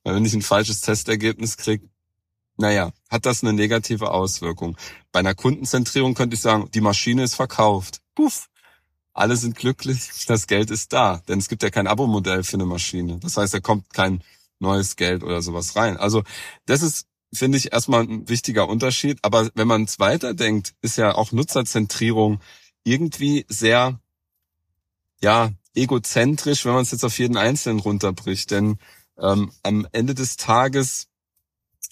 Weil 0.02 0.14
wenn 0.14 0.24
ich 0.24 0.34
ein 0.34 0.42
falsches 0.42 0.80
Testergebnis 0.80 1.56
kriege, 1.56 1.88
naja, 2.56 2.92
hat 3.10 3.26
das 3.26 3.42
eine 3.42 3.52
negative 3.52 4.10
Auswirkung. 4.10 4.76
Bei 5.12 5.20
einer 5.20 5.34
Kundenzentrierung 5.34 6.14
könnte 6.14 6.34
ich 6.34 6.40
sagen, 6.40 6.70
die 6.72 6.80
Maschine 6.80 7.22
ist 7.22 7.34
verkauft. 7.34 8.00
Puff. 8.14 8.48
Alle 9.12 9.36
sind 9.36 9.56
glücklich, 9.56 10.08
das 10.26 10.46
Geld 10.46 10.70
ist 10.70 10.92
da. 10.92 11.22
Denn 11.28 11.38
es 11.38 11.48
gibt 11.48 11.62
ja 11.62 11.70
kein 11.70 11.86
Abo-Modell 11.86 12.44
für 12.44 12.54
eine 12.54 12.66
Maschine. 12.66 13.18
Das 13.18 13.36
heißt, 13.36 13.54
da 13.54 13.60
kommt 13.60 13.92
kein 13.92 14.22
neues 14.58 14.96
Geld 14.96 15.22
oder 15.22 15.42
sowas 15.42 15.76
rein. 15.76 15.96
Also 15.96 16.22
das 16.64 16.82
ist 16.82 17.06
finde 17.32 17.58
ich 17.58 17.72
erstmal 17.72 18.02
ein 18.02 18.28
wichtiger 18.28 18.68
Unterschied. 18.68 19.18
Aber 19.22 19.50
wenn 19.54 19.68
man 19.68 19.84
es 19.84 19.98
weiterdenkt, 19.98 20.74
ist 20.82 20.96
ja 20.96 21.14
auch 21.14 21.32
Nutzerzentrierung 21.32 22.40
irgendwie 22.84 23.44
sehr, 23.48 23.98
ja, 25.20 25.50
egozentrisch, 25.74 26.64
wenn 26.64 26.72
man 26.72 26.82
es 26.82 26.92
jetzt 26.92 27.04
auf 27.04 27.18
jeden 27.18 27.36
Einzelnen 27.36 27.80
runterbricht. 27.80 28.50
Denn 28.50 28.78
ähm, 29.18 29.52
am 29.62 29.86
Ende 29.92 30.14
des 30.14 30.36
Tages 30.36 31.08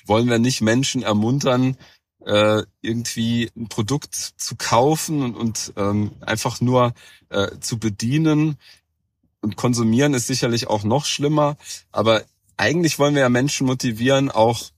wollen 0.06 0.28
wir 0.28 0.38
nicht 0.38 0.60
Menschen 0.60 1.02
ermuntern, 1.02 1.76
äh, 2.24 2.62
irgendwie 2.80 3.50
ein 3.56 3.68
Produkt 3.68 4.14
zu 4.14 4.56
kaufen 4.56 5.22
und, 5.22 5.36
und 5.36 5.72
ähm, 5.76 6.12
einfach 6.20 6.60
nur 6.60 6.94
äh, 7.28 7.58
zu 7.60 7.78
bedienen. 7.78 8.56
Und 9.40 9.56
konsumieren 9.56 10.14
ist 10.14 10.26
sicherlich 10.26 10.68
auch 10.68 10.84
noch 10.84 11.04
schlimmer. 11.04 11.56
Aber 11.92 12.24
eigentlich 12.56 12.98
wollen 12.98 13.14
wir 13.14 13.22
ja 13.22 13.28
Menschen 13.28 13.66
motivieren, 13.66 14.30
auch 14.30 14.70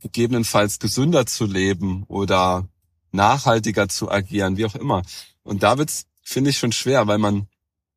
gegebenenfalls 0.00 0.78
gesünder 0.78 1.26
zu 1.26 1.46
leben 1.46 2.04
oder 2.04 2.68
nachhaltiger 3.12 3.88
zu 3.88 4.10
agieren, 4.10 4.56
wie 4.56 4.66
auch 4.66 4.74
immer. 4.74 5.02
Und 5.42 5.62
da 5.62 5.78
wird's, 5.78 6.06
finde 6.22 6.50
ich, 6.50 6.58
schon 6.58 6.72
schwer, 6.72 7.06
weil 7.06 7.18
man 7.18 7.46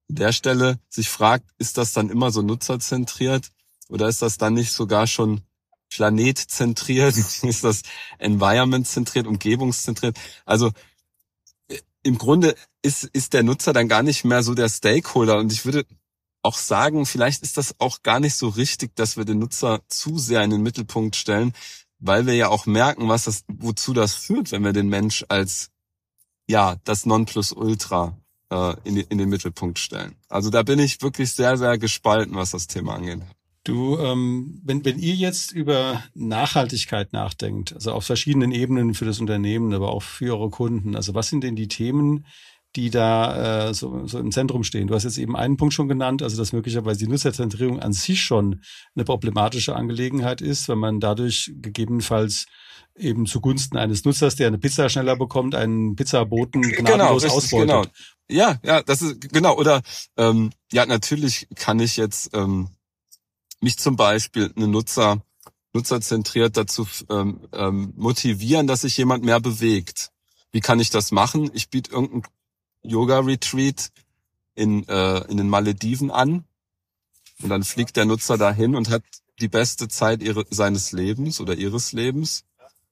an 0.10 0.16
der 0.16 0.32
Stelle 0.32 0.80
sich 0.90 1.10
fragt, 1.10 1.50
ist 1.58 1.78
das 1.78 1.94
dann 1.94 2.10
immer 2.10 2.32
so 2.32 2.42
nutzerzentriert 2.42 3.52
oder 3.90 4.08
ist 4.08 4.22
das 4.22 4.38
dann 4.38 4.54
nicht 4.54 4.72
sogar 4.72 5.08
schon 5.08 5.42
planetzentriert? 5.90 7.16
ist 7.44 7.64
das 7.64 7.82
environmentzentriert, 8.18 9.28
umgebungszentriert? 9.28 10.18
Also 10.46 10.72
äh, 11.68 11.80
im 12.04 12.18
Grunde 12.18 12.56
ist, 12.82 13.04
ist 13.04 13.34
der 13.34 13.44
Nutzer 13.44 13.74
dann 13.74 13.88
gar 13.88 14.04
nicht 14.04 14.24
mehr 14.24 14.44
so 14.44 14.54
der 14.54 14.70
Stakeholder. 14.70 15.38
Und 15.38 15.52
ich 15.52 15.66
würde 15.66 15.86
auch 16.42 16.58
sagen, 16.58 17.06
vielleicht 17.06 17.44
ist 17.44 17.58
das 17.58 17.76
auch 17.80 18.02
gar 18.02 18.20
nicht 18.20 18.36
so 18.36 18.48
richtig, 18.50 18.96
dass 18.96 19.18
wir 19.18 19.26
den 19.26 19.40
Nutzer 19.40 19.82
zu 19.88 20.18
sehr 20.18 20.44
in 20.44 20.50
den 20.50 20.64
Mittelpunkt 20.64 21.16
stellen, 21.16 21.54
weil 22.02 22.26
wir 22.26 22.34
ja 22.34 22.50
auch 22.50 22.66
merken, 22.66 23.08
was 23.08 23.24
das, 23.24 23.44
wozu 23.48 23.94
das 23.94 24.14
führt, 24.16 24.52
wenn 24.52 24.64
wir 24.64 24.74
den 24.74 24.90
Mensch 24.90 25.24
als 25.30 25.70
ja 26.48 26.76
das 26.84 27.06
Nonplusultra 27.06 28.18
äh, 28.52 28.76
in, 28.84 28.98
in 28.98 29.18
den 29.18 29.30
Mittelpunkt 29.30 29.80
stellen. 29.80 30.16
Also 30.28 30.50
da 30.50 30.64
bin 30.64 30.80
ich 30.80 31.02
wirklich 31.02 31.32
sehr, 31.32 31.58
sehr 31.58 31.78
gespalten, 31.78 32.36
was 32.36 32.52
das 32.52 32.68
Thema 32.68 32.96
angeht. 32.96 33.22
Du, 33.64 34.00
ähm, 34.00 34.60
wenn, 34.64 34.84
wenn 34.84 34.98
ihr 34.98 35.14
jetzt 35.14 35.52
über 35.52 36.04
Nachhaltigkeit 36.16 37.14
nachdenkt, 37.14 37.74
also 37.74 37.92
auf 37.92 38.06
verschiedenen 38.06 38.52
Ebenen 38.52 38.96
für 38.96 39.06
das 39.06 39.20
Unternehmen, 39.20 39.72
aber 39.74 39.92
auch 39.92 40.02
für 40.02 40.36
eure 40.36 40.50
Kunden, 40.50 40.96
also 40.96 41.14
was 41.14 41.30
sind 41.30 41.44
denn 41.44 41.56
die 41.56 41.68
Themen, 41.68 42.26
die 42.76 42.90
da 42.90 43.70
äh, 43.70 43.74
so, 43.74 44.08
so 44.08 44.18
im 44.20 44.32
Zentrum 44.32 44.64
stehen. 44.64 44.88
Du 44.88 44.96
hast 44.96 45.04
jetzt 45.04 45.18
eben 45.18 45.36
einen 45.36 45.58
Punkt 45.58 45.74
schon 45.74 45.90
genannt, 45.90 46.24
also 46.24 46.38
dass 46.38 46.54
möglicherweise 46.54 47.00
die 47.00 47.08
Nutzerzentrierung 47.08 47.80
an 47.80 47.94
sich 47.94 48.22
schon 48.22 48.62
eine 48.96 49.04
problematische 49.04 49.76
Angelegenheit 49.76 50.42
ist, 50.42 50.70
wenn 50.70 50.78
man 50.80 51.00
dadurch 51.00 51.52
gegebenenfalls 51.56 52.46
eben 52.96 53.26
zugunsten 53.26 53.78
eines 53.78 54.06
Nutzers, 54.06 54.36
der 54.36 54.48
eine 54.48 54.58
Pizza 54.58 54.90
schneller 54.90 55.16
bekommt, 55.16 55.56
einen 55.56 55.96
Pizzaboten 55.96 56.62
Genau, 56.62 56.94
gnadenlos 56.96 57.24
richtig, 57.24 57.38
ausbeutet. 57.38 57.70
genau. 57.70 57.86
Ja, 58.30 58.60
ja, 58.64 58.82
das 58.82 59.02
ist 59.02 59.20
genau. 59.32 59.58
Oder 59.58 59.82
ähm, 60.18 60.52
ja, 60.72 60.86
natürlich 60.86 61.48
kann 61.56 61.80
ich 61.80 61.98
jetzt 61.98 62.30
ähm, 62.34 62.70
mich 63.60 63.78
zum 63.78 63.96
Beispiel 63.96 64.52
eine 64.56 64.68
Nutzer 64.68 65.22
nutzerzentriert 65.74 66.58
dazu 66.58 66.88
ähm, 67.10 67.48
ähm, 67.54 67.94
motivieren, 67.96 68.68
dass 68.68 68.82
sich 68.82 68.98
jemand 68.98 69.24
mehr 69.24 69.40
bewegt. 69.40 70.12
Wie 70.52 70.60
kann 70.60 70.80
ich 70.80 70.90
das 70.90 71.12
machen? 71.12 71.50
Ich 71.54 71.70
biete 71.70 71.92
irgendein 71.92 72.24
Yoga-Retreat 72.84 73.92
in, 74.56 74.88
äh, 74.88 75.20
in 75.30 75.38
den 75.38 75.50
Malediven 75.50 76.12
an 76.12 76.46
und 77.42 77.50
dann 77.50 77.64
fliegt 77.64 77.96
der 77.96 78.06
Nutzer 78.06 78.38
dahin 78.38 78.76
und 78.76 78.90
hat 78.90 79.04
die 79.40 79.48
beste 79.48 79.88
Zeit 79.88 80.22
ihre, 80.22 80.46
seines 80.50 80.92
Lebens 80.92 81.40
oder 81.40 81.56
ihres 81.56 81.94
Lebens. 81.94 82.44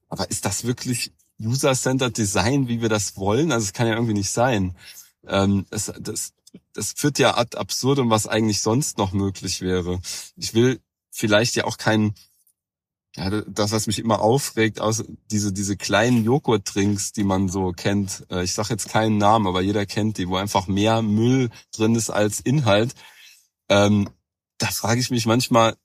Aber 0.08 0.30
ist 0.30 0.46
das 0.46 0.64
wirklich 0.64 1.14
User-Centered 1.40 2.18
Design, 2.18 2.68
wie 2.68 2.82
wir 2.82 2.90
das 2.90 3.16
wollen? 3.18 3.52
Also 3.52 3.66
es 3.66 3.74
kann 3.74 3.88
ja 3.88 3.94
irgendwie 3.94 4.14
nicht 4.14 4.32
sein. 4.32 4.76
Ähm, 5.28 5.66
das, 5.70 5.92
das, 6.00 6.34
das 6.74 6.94
führt 6.94 7.20
ja 7.20 7.38
ad 7.38 7.58
absurdum, 7.58 8.10
was 8.10 8.28
eigentlich 8.28 8.62
sonst 8.62 8.98
noch 8.98 9.12
möglich 9.14 9.62
wäre. 9.62 10.00
Ich 10.36 10.54
will 10.54 10.82
vielleicht 11.12 11.56
ja 11.56 11.66
auch 11.66 11.78
keinen 11.78 12.16
ja, 13.16 13.42
das, 13.42 13.72
was 13.72 13.88
mich 13.88 14.00
immer 14.00 14.22
aufregt, 14.22 14.80
aus 14.80 15.04
diese 15.32 15.52
diese 15.52 15.76
kleinen 15.78 16.24
Joghurtdrinks, 16.24 17.12
die 17.12 17.24
man 17.24 17.50
so 17.50 17.72
kennt. 17.72 18.26
Äh, 18.30 18.44
Ich 18.44 18.54
sage 18.54 18.70
jetzt 18.70 18.90
keinen 18.90 19.18
Namen, 19.18 19.48
aber 19.48 19.62
jeder 19.62 19.86
kennt 19.86 20.18
die, 20.18 20.30
wo 20.30 20.36
einfach 20.38 20.68
mehr 20.68 21.02
Müll 21.02 21.50
drin 21.72 21.96
ist 21.96 22.10
als 22.12 22.40
Inhalt. 22.40 22.94
Ähm, 23.68 24.10
da 24.60 24.68
frage 24.68 25.00
ich 25.00 25.10
mich 25.10 25.26
manchmal, 25.26 25.76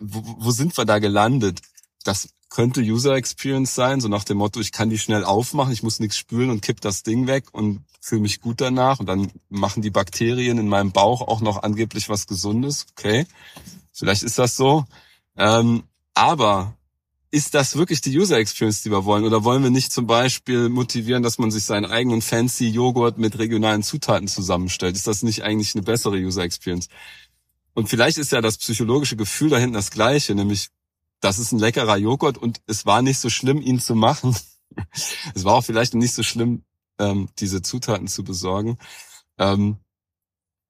wo, 0.00 0.22
wo 0.38 0.50
sind 0.50 0.76
wir 0.76 0.84
da 0.84 0.98
gelandet? 0.98 1.60
Das 2.04 2.28
könnte 2.48 2.80
User 2.80 3.14
Experience 3.14 3.74
sein, 3.74 4.00
so 4.00 4.08
nach 4.08 4.24
dem 4.24 4.38
Motto, 4.38 4.60
ich 4.60 4.72
kann 4.72 4.90
die 4.90 4.98
schnell 4.98 5.24
aufmachen, 5.24 5.72
ich 5.72 5.82
muss 5.82 6.00
nichts 6.00 6.16
spülen 6.16 6.50
und 6.50 6.62
kipp 6.62 6.80
das 6.80 7.02
Ding 7.02 7.26
weg 7.26 7.52
und 7.52 7.84
fühle 8.00 8.22
mich 8.22 8.40
gut 8.40 8.60
danach 8.60 9.00
und 9.00 9.06
dann 9.06 9.32
machen 9.48 9.82
die 9.82 9.90
Bakterien 9.90 10.58
in 10.58 10.68
meinem 10.68 10.92
Bauch 10.92 11.22
auch 11.22 11.40
noch 11.40 11.62
angeblich 11.62 12.08
was 12.08 12.26
Gesundes. 12.26 12.86
Okay, 12.92 13.26
vielleicht 13.92 14.22
ist 14.22 14.38
das 14.38 14.56
so. 14.56 14.84
Ähm, 15.36 15.82
aber 16.16 16.76
ist 17.30 17.54
das 17.54 17.76
wirklich 17.76 18.00
die 18.00 18.16
User 18.16 18.38
Experience, 18.38 18.82
die 18.82 18.90
wir 18.90 19.04
wollen? 19.04 19.24
Oder 19.24 19.44
wollen 19.44 19.62
wir 19.62 19.70
nicht 19.70 19.92
zum 19.92 20.06
Beispiel 20.06 20.68
motivieren, 20.68 21.22
dass 21.22 21.38
man 21.38 21.50
sich 21.50 21.64
seinen 21.64 21.84
eigenen 21.84 22.22
fancy 22.22 22.68
Joghurt 22.68 23.18
mit 23.18 23.38
regionalen 23.38 23.82
Zutaten 23.82 24.26
zusammenstellt? 24.26 24.96
Ist 24.96 25.06
das 25.06 25.22
nicht 25.22 25.42
eigentlich 25.42 25.74
eine 25.74 25.82
bessere 25.82 26.16
User 26.16 26.42
Experience? 26.42 26.88
Und 27.74 27.88
vielleicht 27.90 28.16
ist 28.16 28.32
ja 28.32 28.40
das 28.40 28.56
psychologische 28.56 29.16
Gefühl 29.16 29.50
da 29.50 29.58
hinten 29.58 29.74
das 29.74 29.90
gleiche, 29.90 30.34
nämlich 30.34 30.68
das 31.20 31.38
ist 31.38 31.52
ein 31.52 31.58
leckerer 31.58 31.98
Joghurt 31.98 32.38
und 32.38 32.62
es 32.66 32.86
war 32.86 33.02
nicht 33.02 33.18
so 33.18 33.28
schlimm, 33.28 33.60
ihn 33.60 33.80
zu 33.80 33.94
machen. 33.94 34.34
es 35.34 35.44
war 35.44 35.54
auch 35.54 35.64
vielleicht 35.64 35.94
nicht 35.94 36.14
so 36.14 36.22
schlimm, 36.22 36.64
ähm, 36.98 37.28
diese 37.38 37.60
Zutaten 37.60 38.08
zu 38.08 38.24
besorgen. 38.24 38.78
Ähm, 39.38 39.76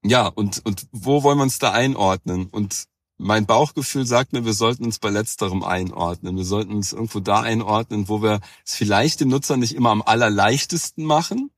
ja, 0.04 0.26
und, 0.26 0.64
und 0.64 0.88
wo 0.90 1.22
wollen 1.22 1.38
wir 1.38 1.44
uns 1.44 1.58
da 1.60 1.70
einordnen? 1.72 2.46
Und 2.46 2.86
mein 3.18 3.46
Bauchgefühl 3.46 4.06
sagt 4.06 4.32
mir, 4.32 4.44
wir 4.44 4.52
sollten 4.52 4.84
uns 4.84 4.98
bei 4.98 5.10
letzterem 5.10 5.62
einordnen. 5.62 6.36
Wir 6.36 6.44
sollten 6.44 6.74
uns 6.74 6.92
irgendwo 6.92 7.20
da 7.20 7.40
einordnen, 7.40 8.08
wo 8.08 8.22
wir 8.22 8.40
es 8.64 8.74
vielleicht 8.74 9.20
dem 9.20 9.28
Nutzer 9.28 9.56
nicht 9.56 9.74
immer 9.74 9.90
am 9.90 10.02
allerleichtesten 10.02 11.04
machen, 11.04 11.50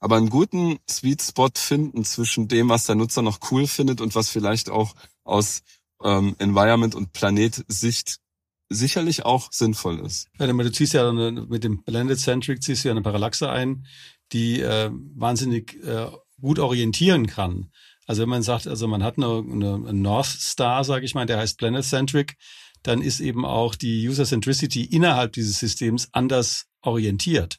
aber 0.00 0.16
einen 0.16 0.30
guten 0.30 0.78
Sweet 0.88 1.22
Spot 1.22 1.50
finden 1.54 2.04
zwischen 2.04 2.46
dem, 2.46 2.68
was 2.68 2.84
der 2.84 2.94
Nutzer 2.94 3.22
noch 3.22 3.40
cool 3.50 3.66
findet 3.66 4.00
und 4.00 4.14
was 4.14 4.30
vielleicht 4.30 4.70
auch 4.70 4.94
aus 5.24 5.62
ähm, 6.02 6.36
Environment- 6.38 6.94
und 6.94 7.12
Planet-Sicht 7.12 8.20
sicherlich 8.68 9.24
auch 9.24 9.50
sinnvoll 9.50 9.98
ist. 10.00 10.28
Ja, 10.38 10.46
du 10.46 10.72
ziehst 10.72 10.92
ja 10.92 11.10
mit 11.10 11.64
dem 11.64 11.82
Blended 11.82 12.18
Centric 12.18 12.62
ziehst 12.62 12.84
du 12.84 12.88
ja 12.88 12.92
eine 12.92 13.02
Parallaxe 13.02 13.50
ein, 13.50 13.86
die 14.32 14.60
äh, 14.60 14.90
wahnsinnig 14.92 15.82
äh, 15.82 16.06
gut 16.40 16.58
orientieren 16.58 17.26
kann. 17.26 17.70
Also 18.08 18.22
wenn 18.22 18.30
man 18.30 18.42
sagt, 18.42 18.66
also 18.66 18.88
man 18.88 19.02
hat 19.04 19.18
eine, 19.18 19.44
eine, 19.52 19.92
North 19.92 20.26
Star, 20.26 20.82
sage 20.82 21.04
ich 21.04 21.14
mal, 21.14 21.26
der 21.26 21.36
heißt 21.36 21.58
Planet 21.58 21.84
Centric, 21.84 22.36
dann 22.82 23.02
ist 23.02 23.20
eben 23.20 23.44
auch 23.44 23.74
die 23.74 24.08
User 24.08 24.24
Centricity 24.24 24.82
innerhalb 24.82 25.34
dieses 25.34 25.58
Systems 25.58 26.08
anders 26.12 26.64
orientiert. 26.80 27.58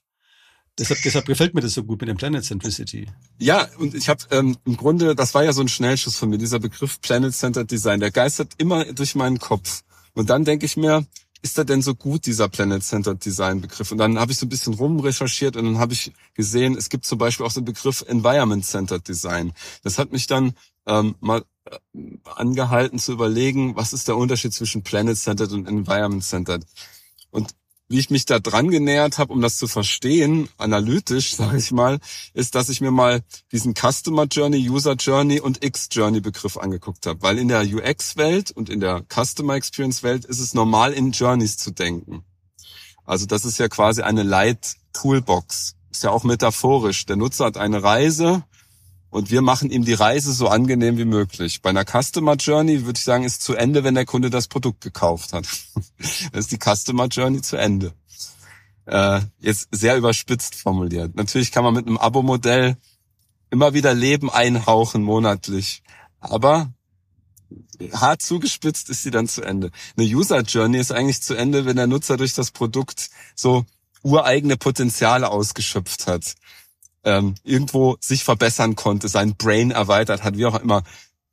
Deshalb, 0.80 1.02
deshalb 1.04 1.26
gefällt 1.28 1.54
mir 1.54 1.62
das 1.62 1.74
so 1.74 1.84
gut 1.84 2.02
mit 2.02 2.10
dem 2.10 2.18
Planet 2.18 2.44
Centricity. 2.44 3.06
Ja, 3.38 3.68
und 3.78 3.94
ich 3.94 4.10
habe 4.10 4.24
ähm, 4.32 4.58
im 4.66 4.76
Grunde, 4.76 5.14
das 5.14 5.36
war 5.36 5.44
ja 5.44 5.54
so 5.54 5.62
ein 5.62 5.68
Schnellschuss 5.68 6.18
von 6.18 6.30
mir, 6.30 6.40
dieser 6.40 6.60
Begriff 6.60 7.00
Planet 7.00 7.34
Centered 7.34 7.70
Design, 7.70 8.00
der 8.00 8.10
geistert 8.10 8.54
immer 8.58 8.86
durch 8.86 9.14
meinen 9.14 9.38
Kopf. 9.38 9.84
Und 10.16 10.32
dann 10.32 10.46
denke 10.46 10.66
ich 10.66 10.78
mir, 10.78 11.06
ist 11.41 11.58
da 11.58 11.63
denn 11.63 11.82
so 11.82 11.95
gut, 11.95 12.25
dieser 12.25 12.49
Planet 12.49 12.84
Centered 12.84 13.23
Design 13.23 13.62
Begriff? 13.62 13.91
Und 13.91 13.97
dann 13.97 14.19
habe 14.19 14.32
ich 14.32 14.38
so 14.38 14.45
ein 14.45 14.49
bisschen 14.49 14.73
rumrecherchiert 14.73 15.56
und 15.56 15.65
dann 15.65 15.80
habe 15.80 15.93
ich 15.93 16.12
gesehen, 16.34 16.75
es 16.75 16.89
gibt 16.89 17.06
zum 17.06 17.17
Beispiel 17.17 17.45
auch 17.45 17.54
den 17.54 17.65
Begriff 17.65 18.04
Environment 18.08 18.65
Centered 18.65 19.08
Design. 19.08 19.54
Das 19.84 19.97
hat 19.97 20.12
mich 20.12 20.28
dann 20.28 20.54
ähm, 20.86 21.15
mal 21.19 21.43
äh, 21.65 21.78
angehalten 22.36 22.99
zu 22.99 23.13
überlegen, 23.13 23.75
was 23.75 23.93
ist 23.93 24.08
der 24.08 24.17
Unterschied 24.17 24.54
zwischen 24.54 24.84
Planet 24.84 25.17
Centered 25.17 25.52
und 25.52 25.67
Environment 25.67 26.23
Centered? 26.23 26.65
Und 27.32 27.56
wie 27.89 27.99
ich 27.99 28.12
mich 28.12 28.25
da 28.25 28.39
dran 28.39 28.69
genähert 28.69 29.17
habe, 29.17 29.34
um 29.34 29.41
das 29.41 29.58
zu 29.58 29.67
verstehen, 29.67 30.47
analytisch, 30.58 31.36
sage 31.36 31.58
ich 31.58 31.71
mal, 31.71 31.99
ist, 32.34 32.54
dass 32.54 32.69
ich 32.69 32.82
mir 32.82 32.91
mal 32.91 33.21
diesen 33.52 33.73
Customer 33.73 34.25
Journey, 34.25 34.69
User 34.69 34.93
Journey 34.93 35.39
und 35.39 35.65
X-Journey 35.65 36.21
Begriff 36.21 36.58
angeguckt 36.58 37.08
habe. 37.08 37.21
Weil 37.23 37.39
in 37.39 37.47
der 37.47 37.63
UX-Welt 37.63 38.52
und 38.52 38.69
in 38.69 38.80
der 38.80 39.04
Customer 39.10 39.56
Experience-Welt 39.56 40.25
ist 40.25 40.39
es 40.39 40.54
normal, 40.54 40.93
in 40.93 41.12
Journeys 41.12 41.58
zu 41.58 41.71
denken. 41.71 42.23
Also 43.06 43.25
das 43.25 43.43
ist 43.43 43.58
ja 43.58 43.67
quasi 43.67 44.04
eine 44.04 44.21
Light-Toolbox. 44.21 45.75
Ist 45.89 46.04
ja 46.04 46.12
auch 46.12 46.23
metaphorisch. 46.23 47.08
Der 47.08 47.15
Nutzer 47.15 47.45
hat 47.45 47.58
eine 47.58 47.82
Reise 47.82 48.43
und 49.10 49.32
wir 49.32 49.41
machen 49.41 49.72
ihm 49.72 49.86
die 49.86 49.93
Reise 49.93 50.34
so 50.34 50.48
angenehm 50.48 50.98
wie 50.98 51.06
möglich. 51.06 51.62
Bei 51.62 51.72
einer 51.72 51.86
Customer 51.86 52.36
Journey 52.36 52.86
würde 52.86 52.98
ich 52.98 53.04
sagen, 53.04 53.24
ist 53.24 53.41
zu 53.41 53.56
Ende, 53.56 53.84
wenn 53.84 53.95
der 53.95 54.06
Kunde 54.06 54.30
das 54.30 54.48
Produkt 54.48 54.82
gekauft 54.82 55.34
hat. 55.34 55.48
Dann 56.32 56.39
ist 56.39 56.52
die 56.52 56.60
Customer 56.60 57.08
Journey 57.08 57.41
zu 57.41 57.58
Ende. 57.58 57.93
Äh, 58.86 59.22
jetzt 59.39 59.69
sehr 59.72 59.98
überspitzt 59.98 60.56
formuliert. 60.56 61.15
Natürlich 61.15 61.52
kann 61.52 61.63
man 61.63 61.74
mit 61.74 61.88
einem 61.88 61.98
Abo-Modell 61.98 62.78
immer 63.50 63.74
wieder 63.74 63.93
Leben 63.93 64.30
einhauchen 64.30 65.02
monatlich. 65.02 65.82
Aber 66.19 66.72
hart 67.91 68.22
zugespitzt 68.22 68.89
ist 68.89 69.04
sie 69.04 69.12
dann 69.12 69.28
zu 69.28 69.41
Ende. 69.41 69.72
Eine 69.98 70.08
User 70.08 70.41
Journey 70.41 70.78
ist 70.78 70.91
eigentlich 70.91 71.22
zu 71.22 71.34
Ende, 71.34 71.65
wenn 71.65 71.78
der 71.78 71.88
Nutzer 71.88 72.17
durch 72.17 72.34
das 72.34 72.52
Produkt 72.52 73.10
so 73.36 73.65
ureigene 74.04 74.56
Potenziale 74.56 75.30
ausgeschöpft 75.30 76.08
hat 76.08 76.36
ähm, 77.04 77.36
irgendwo 77.44 77.98
sich 78.00 78.24
verbessern 78.24 78.76
konnte, 78.76 79.08
sein 79.08 79.36
Brain 79.36 79.72
erweitert 79.72 80.24
hat, 80.24 80.38
wie 80.38 80.46
auch 80.46 80.60
immer. 80.60 80.84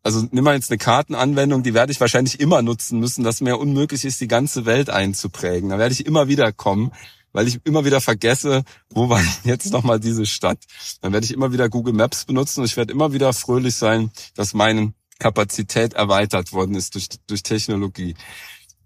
Also 0.02 0.26
nimm 0.30 0.44
mal 0.44 0.54
jetzt 0.54 0.70
eine 0.70 0.78
Kartenanwendung, 0.78 1.62
die 1.62 1.74
werde 1.74 1.90
ich 1.90 2.00
wahrscheinlich 2.00 2.38
immer 2.38 2.62
nutzen 2.62 3.00
müssen, 3.00 3.24
dass 3.24 3.40
mir 3.40 3.58
unmöglich 3.58 4.04
ist, 4.04 4.20
die 4.20 4.28
ganze 4.28 4.64
Welt 4.64 4.88
einzuprägen. 4.88 5.70
Da 5.70 5.78
werde 5.78 5.92
ich 5.92 6.06
immer 6.06 6.28
wieder 6.28 6.52
kommen, 6.52 6.92
weil 7.32 7.48
ich 7.48 7.60
immer 7.64 7.84
wieder 7.84 8.00
vergesse, 8.00 8.62
wo 8.88 9.08
war 9.08 9.20
jetzt 9.44 9.72
nochmal 9.72 9.98
diese 9.98 10.24
Stadt. 10.24 10.58
Dann 11.00 11.12
werde 11.12 11.24
ich 11.24 11.32
immer 11.32 11.52
wieder 11.52 11.68
Google 11.68 11.92
Maps 11.94 12.24
benutzen 12.24 12.60
und 12.60 12.66
ich 12.66 12.76
werde 12.76 12.92
immer 12.92 13.12
wieder 13.12 13.32
fröhlich 13.32 13.74
sein, 13.74 14.10
dass 14.34 14.54
meine 14.54 14.92
Kapazität 15.18 15.94
erweitert 15.94 16.52
worden 16.52 16.76
ist 16.76 16.94
durch, 16.94 17.08
durch 17.26 17.42
Technologie. 17.42 18.14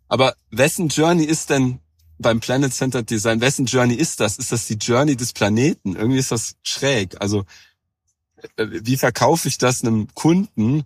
Aber 0.08 0.34
wessen 0.50 0.88
Journey 0.88 1.24
ist 1.24 1.50
denn 1.50 1.80
beim 2.20 2.40
Planet 2.40 2.72
Center 2.72 3.02
Design, 3.02 3.40
wessen 3.40 3.66
Journey 3.66 3.94
ist 3.94 4.20
das? 4.20 4.36
Ist 4.36 4.52
das 4.52 4.66
die 4.66 4.74
Journey 4.74 5.16
des 5.16 5.32
Planeten? 5.32 5.96
Irgendwie 5.96 6.18
ist 6.18 6.30
das 6.30 6.54
schräg. 6.62 7.20
Also 7.20 7.44
äh, 8.56 8.66
wie 8.68 8.96
verkaufe 8.96 9.48
ich 9.48 9.58
das 9.58 9.82
einem 9.82 10.08
Kunden, 10.14 10.84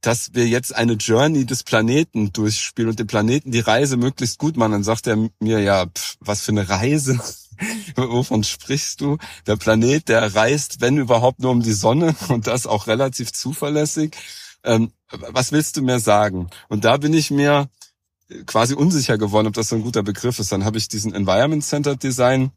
dass 0.00 0.34
wir 0.34 0.46
jetzt 0.46 0.74
eine 0.74 0.94
Journey 0.94 1.46
des 1.46 1.62
Planeten 1.62 2.32
durchspielen 2.32 2.90
und 2.90 2.98
dem 2.98 3.06
Planeten 3.06 3.52
die 3.52 3.60
Reise 3.60 3.96
möglichst 3.96 4.38
gut 4.38 4.56
machen? 4.56 4.72
Dann 4.72 4.84
sagt 4.84 5.06
er 5.06 5.16
mir 5.40 5.60
ja, 5.60 5.86
pff, 5.86 6.16
was 6.20 6.42
für 6.42 6.52
eine 6.52 6.68
Reise? 6.68 7.18
Wovon 7.96 8.44
sprichst 8.44 9.00
du? 9.00 9.18
Der 9.46 9.56
Planet, 9.56 10.08
der 10.08 10.34
reist, 10.34 10.80
wenn 10.80 10.98
überhaupt, 10.98 11.40
nur 11.40 11.52
um 11.52 11.62
die 11.62 11.72
Sonne 11.72 12.14
und 12.28 12.46
das 12.46 12.66
auch 12.66 12.88
relativ 12.88 13.32
zuverlässig. 13.32 14.16
Ähm, 14.64 14.90
was 15.10 15.52
willst 15.52 15.76
du 15.76 15.82
mir 15.82 16.00
sagen? 16.00 16.50
Und 16.68 16.84
da 16.84 16.96
bin 16.96 17.14
ich 17.14 17.30
mir 17.30 17.68
quasi 18.46 18.74
unsicher 18.74 19.18
geworden, 19.18 19.46
ob 19.46 19.54
das 19.54 19.68
so 19.68 19.76
ein 19.76 19.82
guter 19.82 20.02
Begriff 20.02 20.38
ist. 20.38 20.52
Dann 20.52 20.64
habe 20.64 20.78
ich 20.78 20.88
diesen 20.88 21.14
Environment 21.14 21.64
Centered 21.64 22.02
Design 22.02 22.50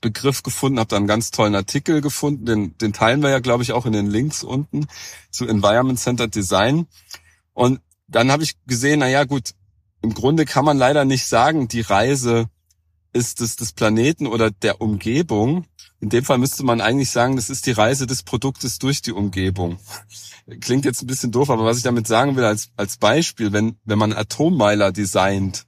Begriff 0.00 0.42
gefunden, 0.42 0.78
habe 0.78 0.88
da 0.88 0.96
einen 0.96 1.06
ganz 1.06 1.30
tollen 1.30 1.54
Artikel 1.54 2.00
gefunden, 2.00 2.44
den, 2.44 2.78
den 2.78 2.92
teilen 2.92 3.22
wir 3.22 3.30
ja, 3.30 3.38
glaube 3.40 3.62
ich, 3.62 3.72
auch 3.72 3.86
in 3.86 3.92
den 3.92 4.06
Links 4.06 4.42
unten 4.42 4.86
zu 5.30 5.46
Environment 5.46 5.98
Centered 5.98 6.34
Design. 6.34 6.86
Und 7.54 7.80
dann 8.06 8.30
habe 8.30 8.42
ich 8.42 8.56
gesehen, 8.66 9.00
na 9.00 9.08
ja, 9.08 9.24
gut, 9.24 9.54
im 10.02 10.14
Grunde 10.14 10.44
kann 10.44 10.64
man 10.64 10.78
leider 10.78 11.04
nicht 11.04 11.26
sagen, 11.26 11.66
die 11.68 11.80
Reise 11.80 12.46
ist 13.12 13.40
es 13.40 13.56
des 13.56 13.72
Planeten 13.72 14.26
oder 14.26 14.50
der 14.50 14.80
Umgebung, 14.80 15.64
in 16.00 16.10
dem 16.10 16.24
Fall 16.24 16.38
müsste 16.38 16.62
man 16.62 16.80
eigentlich 16.80 17.10
sagen, 17.10 17.36
das 17.36 17.50
ist 17.50 17.66
die 17.66 17.72
Reise 17.72 18.06
des 18.06 18.22
Produktes 18.22 18.78
durch 18.78 19.02
die 19.02 19.12
Umgebung. 19.12 19.78
Klingt 20.60 20.84
jetzt 20.84 21.02
ein 21.02 21.06
bisschen 21.06 21.32
doof, 21.32 21.50
aber 21.50 21.64
was 21.64 21.78
ich 21.78 21.82
damit 21.82 22.06
sagen 22.06 22.36
will 22.36 22.44
als, 22.44 22.68
als 22.76 22.98
Beispiel, 22.98 23.52
wenn, 23.52 23.76
wenn 23.84 23.98
man 23.98 24.12
Atommeiler 24.12 24.92
designt, 24.92 25.64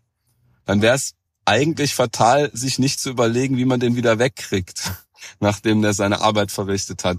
dann 0.67 0.83
wäre 0.83 0.97
es 0.97 1.15
eigentlich 1.45 1.95
fatal, 1.95 2.51
sich 2.53 2.79
nicht 2.79 3.01
zu 3.01 3.09
überlegen, 3.09 3.57
wie 3.57 3.65
man 3.65 3.81
den 3.81 3.97
wieder 3.97 4.19
wegkriegt, 4.19 4.93
nachdem 5.41 5.81
der 5.81 5.95
seine 5.95 6.21
Arbeit 6.21 6.53
verrichtet 6.53 7.05
hat. 7.05 7.19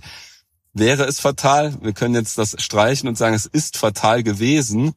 Wäre 0.73 1.05
es 1.05 1.19
fatal, 1.19 1.75
wir 1.81 1.93
können 1.93 2.13
jetzt 2.13 2.37
das 2.37 2.55
streichen 2.59 3.09
und 3.09 3.17
sagen, 3.17 3.35
es 3.35 3.47
ist 3.47 3.75
fatal 3.75 4.21
gewesen, 4.21 4.93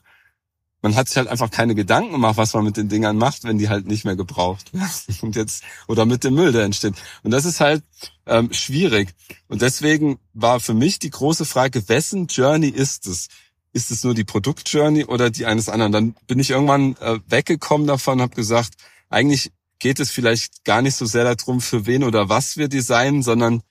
man 0.83 0.97
hat 0.97 1.09
sich 1.09 1.17
halt 1.17 1.29
einfach 1.29 1.51
keine 1.51 1.77
Gedanken 1.77 2.13
gemacht, 2.13 2.37
was 2.37 2.53
man 2.55 2.65
mit 2.65 2.77
den 2.77 2.89
Dingern 2.89 3.17
macht, 3.17 3.45
wenn 3.45 3.57
die 3.57 3.69
halt 3.69 3.87
nicht 3.87 4.05
mehr 4.05 4.17
gebraucht 4.17 4.75
werden. 4.75 4.91
Und 5.23 5.37
jetzt, 5.37 5.63
oder 5.87 6.05
mit 6.05 6.25
dem 6.25 6.35
Müll, 6.35 6.53
der 6.53 6.65
entsteht. 6.65 6.95
Und 7.23 7.31
das 7.31 7.45
ist 7.45 7.61
halt 7.61 7.85
ähm, 8.27 8.53
schwierig. 8.53 9.15
Und 9.49 9.63
deswegen 9.63 10.19
war 10.35 10.59
für 10.61 10.75
mich 10.75 10.99
die 10.99 11.11
große 11.11 11.45
Frage, 11.45 11.89
wessen 11.89 12.27
Journey 12.27 12.69
ist 12.69 13.07
es? 13.07 13.29
Ist 13.73 13.91
es 13.91 14.05
nur 14.05 14.15
die 14.15 14.25
Produktjourney 14.25 15.05
oder 15.05 15.31
die 15.31 15.47
eines 15.47 15.69
anderen? 15.69 15.93
Dann 15.93 16.15
bin 16.27 16.41
ich 16.41 16.51
irgendwann 16.51 16.97
äh, 16.97 17.21
weggekommen 17.27 17.87
davon 17.87 18.15
und 18.15 18.23
habe 18.23 18.35
gesagt, 18.35 18.75
eigentlich 19.09 19.53
geht 19.79 20.01
es 20.01 20.11
vielleicht 20.11 20.65
gar 20.65 20.83
nicht 20.83 20.97
so 20.97 21.07
sehr 21.07 21.25
darum, 21.25 21.61
für 21.61 21.87
wen 21.87 22.05
oder 22.05 22.29
was 22.29 22.57
wir 22.57 22.69
designen, 22.69 23.23
sondern 23.23 23.63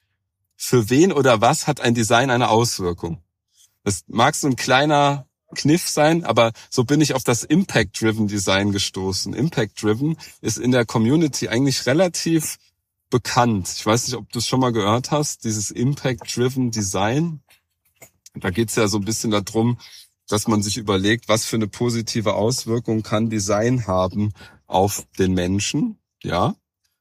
für 0.55 0.89
wen 0.89 1.11
oder 1.11 1.41
was 1.41 1.67
hat 1.67 1.81
ein 1.81 1.93
Design 1.93 2.29
eine 2.29 2.49
Auswirkung. 2.49 3.21
Das 3.83 4.03
mag 4.07 4.35
so 4.35 4.47
ein 4.47 4.55
kleiner 4.55 5.27
Kniff 5.55 5.89
sein, 5.89 6.23
aber 6.23 6.51
so 6.69 6.83
bin 6.83 7.01
ich 7.01 7.13
auf 7.13 7.23
das 7.23 7.43
Impact-Driven 7.43 8.27
Design 8.27 8.71
gestoßen. 8.71 9.33
Impact-Driven 9.33 10.17
ist 10.41 10.57
in 10.57 10.71
der 10.71 10.85
Community 10.85 11.47
eigentlich 11.49 11.85
relativ 11.85 12.57
bekannt. 13.09 13.69
Ich 13.75 13.85
weiß 13.85 14.07
nicht, 14.07 14.15
ob 14.15 14.31
du 14.31 14.39
es 14.39 14.47
schon 14.47 14.59
mal 14.59 14.71
gehört 14.71 15.11
hast, 15.11 15.43
dieses 15.43 15.71
Impact-Driven 15.71 16.71
Design. 16.71 17.41
Da 18.33 18.49
geht 18.49 18.69
es 18.69 18.75
ja 18.75 18.87
so 18.87 18.97
ein 18.97 19.05
bisschen 19.05 19.31
darum, 19.31 19.77
dass 20.27 20.47
man 20.47 20.63
sich 20.63 20.77
überlegt, 20.77 21.27
was 21.27 21.45
für 21.45 21.57
eine 21.57 21.67
positive 21.67 22.33
Auswirkung 22.33 23.03
kann 23.03 23.29
Design 23.29 23.85
haben 23.85 24.31
auf 24.65 25.05
den 25.19 25.33
Menschen, 25.33 25.97
ja, 26.23 26.55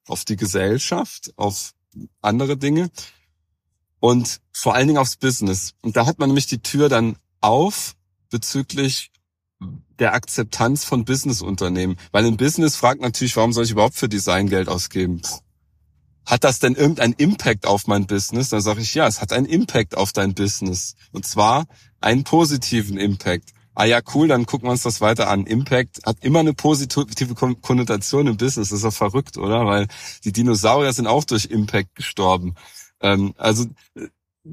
auf 0.07 0.25
die 0.25 0.37
Gesellschaft, 0.37 1.33
auf 1.37 1.73
andere 2.21 2.57
Dinge 2.57 2.91
und 4.01 4.41
vor 4.53 4.75
allen 4.75 4.89
Dingen 4.89 4.99
aufs 4.99 5.17
Business. 5.17 5.75
Und 5.83 5.97
da 5.97 6.07
hat 6.07 6.19
man 6.19 6.29
nämlich 6.29 6.47
die 6.47 6.59
Tür 6.59 6.89
dann 6.89 7.17
auf 7.41 7.95
bezüglich 8.31 9.11
der 9.99 10.15
Akzeptanz 10.15 10.85
von 10.85 11.05
Businessunternehmen. 11.05 11.97
Weil 12.13 12.25
ein 12.25 12.37
Business 12.37 12.77
fragt 12.77 13.01
natürlich, 13.01 13.37
warum 13.37 13.53
soll 13.53 13.65
ich 13.65 13.71
überhaupt 13.71 13.97
für 13.97 14.09
Design 14.09 14.49
Geld 14.49 14.69
ausgeben? 14.69 15.21
Hat 16.25 16.45
das 16.45 16.59
denn 16.59 16.75
irgendeinen 16.75 17.15
Impact 17.15 17.67
auf 17.67 17.87
mein 17.87 18.07
Business? 18.07 18.51
Dann 18.51 18.61
sage 18.61 18.81
ich, 18.81 18.95
ja, 18.95 19.07
es 19.07 19.21
hat 19.21 19.33
einen 19.33 19.47
Impact 19.47 19.97
auf 19.97 20.13
dein 20.13 20.35
Business. 20.35 20.95
Und 21.13 21.27
zwar 21.27 21.67
einen 22.01 22.25
positiven 22.25 22.99
Impact. 22.99 23.51
Ah 23.75 23.85
ja, 23.85 24.01
cool, 24.15 24.29
dann 24.29 24.47
gucken 24.47 24.69
wir 24.69 24.73
uns 24.73 24.83
das 24.83 25.01
weiter 25.01 25.29
an. 25.29 25.47
Impact 25.47 26.01
hat 26.05 26.19
immer 26.23 26.41
eine 26.41 26.55
positive 26.55 27.35
Konnotation 27.35 28.27
im 28.27 28.37
Business. 28.37 28.71
Das 28.71 28.79
ist 28.79 28.85
doch 28.85 28.93
verrückt, 28.93 29.39
oder? 29.39 29.67
Weil 29.67 29.87
die 30.25 30.33
Dinosaurier 30.33 30.93
sind 30.93 31.07
auch 31.07 31.25
durch 31.25 31.47
Impact 31.47 31.95
gestorben. 31.95 32.55
Ähm, 33.01 33.35
also 33.37 33.67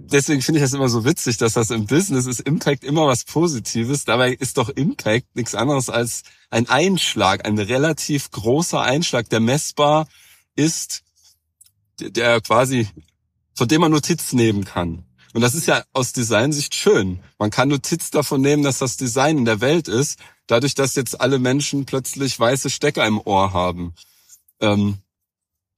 deswegen 0.05 0.41
finde 0.41 0.59
ich 0.59 0.63
das 0.63 0.73
immer 0.73 0.89
so 0.89 1.05
witzig, 1.05 1.37
dass 1.37 1.53
das 1.53 1.71
im 1.71 1.85
Business 1.85 2.25
ist 2.25 2.41
Impact 2.41 2.83
immer 2.83 3.07
was 3.07 3.23
Positives. 3.23 4.05
Dabei 4.05 4.33
ist 4.33 4.57
doch 4.57 4.69
Impact 4.69 5.35
nichts 5.35 5.55
anderes 5.55 5.89
als 5.89 6.23
ein 6.49 6.69
Einschlag, 6.69 7.45
ein 7.45 7.57
relativ 7.57 8.31
großer 8.31 8.81
Einschlag, 8.81 9.29
der 9.29 9.39
messbar 9.39 10.07
ist, 10.55 11.03
der 11.99 12.41
quasi, 12.41 12.87
von 13.55 13.67
dem 13.67 13.81
man 13.81 13.91
Notiz 13.91 14.33
nehmen 14.33 14.65
kann. 14.65 15.03
Und 15.33 15.41
das 15.41 15.55
ist 15.55 15.67
ja 15.67 15.83
aus 15.93 16.13
Designsicht 16.13 16.73
schön. 16.73 17.19
Man 17.37 17.49
kann 17.49 17.69
Notiz 17.69 18.11
davon 18.11 18.41
nehmen, 18.41 18.63
dass 18.63 18.79
das 18.79 18.97
Design 18.97 19.39
in 19.39 19.45
der 19.45 19.61
Welt 19.61 19.87
ist, 19.87 20.19
dadurch, 20.47 20.75
dass 20.75 20.95
jetzt 20.95 21.19
alle 21.19 21.39
Menschen 21.39 21.85
plötzlich 21.85 22.39
weiße 22.39 22.69
Stecker 22.69 23.05
im 23.05 23.19
Ohr 23.19 23.53
haben. 23.53 23.93
Ähm, 24.59 24.99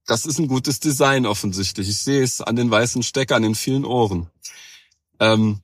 das 0.10 0.26
ist 0.26 0.40
ein 0.40 0.48
gutes 0.48 0.80
Design 0.80 1.26
offensichtlich. 1.26 1.88
Ich 1.88 2.02
sehe 2.02 2.24
es 2.24 2.42
an 2.42 2.56
den 2.56 2.72
weißen 2.72 3.04
Steckern 3.04 3.44
in 3.44 3.56
vielen 3.56 3.86
Ohren. 3.86 4.28
Ähm, 5.20 5.62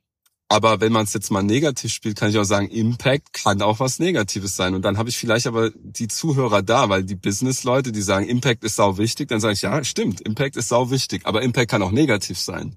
aber 0.48 0.80
wenn 0.80 0.92
man 0.92 1.06
es 1.06 1.14
jetzt 1.14 1.32
mal 1.32 1.42
negativ 1.42 1.92
spielt, 1.92 2.18
kann 2.18 2.30
ich 2.30 2.38
auch 2.38 2.44
sagen, 2.44 2.70
Impact 2.70 3.34
kann 3.34 3.64
auch 3.64 3.80
was 3.80 3.98
Negatives 3.98 4.56
sein. 4.56 4.76
Und 4.76 4.84
dann 4.84 5.00
habe 5.00 5.10
ich 5.10 5.18
vielleicht 5.18 5.48
aber 5.48 5.72
die 5.72 6.08
Zuhörer 6.08 6.62
da, 6.62 6.90
weil 6.90 7.04
die 7.04 7.16
Business-Leute, 7.16 7.92
die 7.92 8.04
sagen, 8.04 8.28
Impact 8.28 8.64
ist 8.64 8.76
sau 8.76 9.00
wichtig, 9.00 9.30
dann 9.30 9.40
sage 9.40 9.54
ich, 9.54 9.64
ja, 9.64 9.84
stimmt, 9.84 10.22
Impact 10.22 10.56
ist 10.56 10.70
sau 10.70 10.92
wichtig. 10.92 11.26
Aber 11.26 11.42
Impact 11.42 11.72
kann 11.72 11.82
auch 11.82 11.92
negativ 11.92 12.38
sein. 12.40 12.76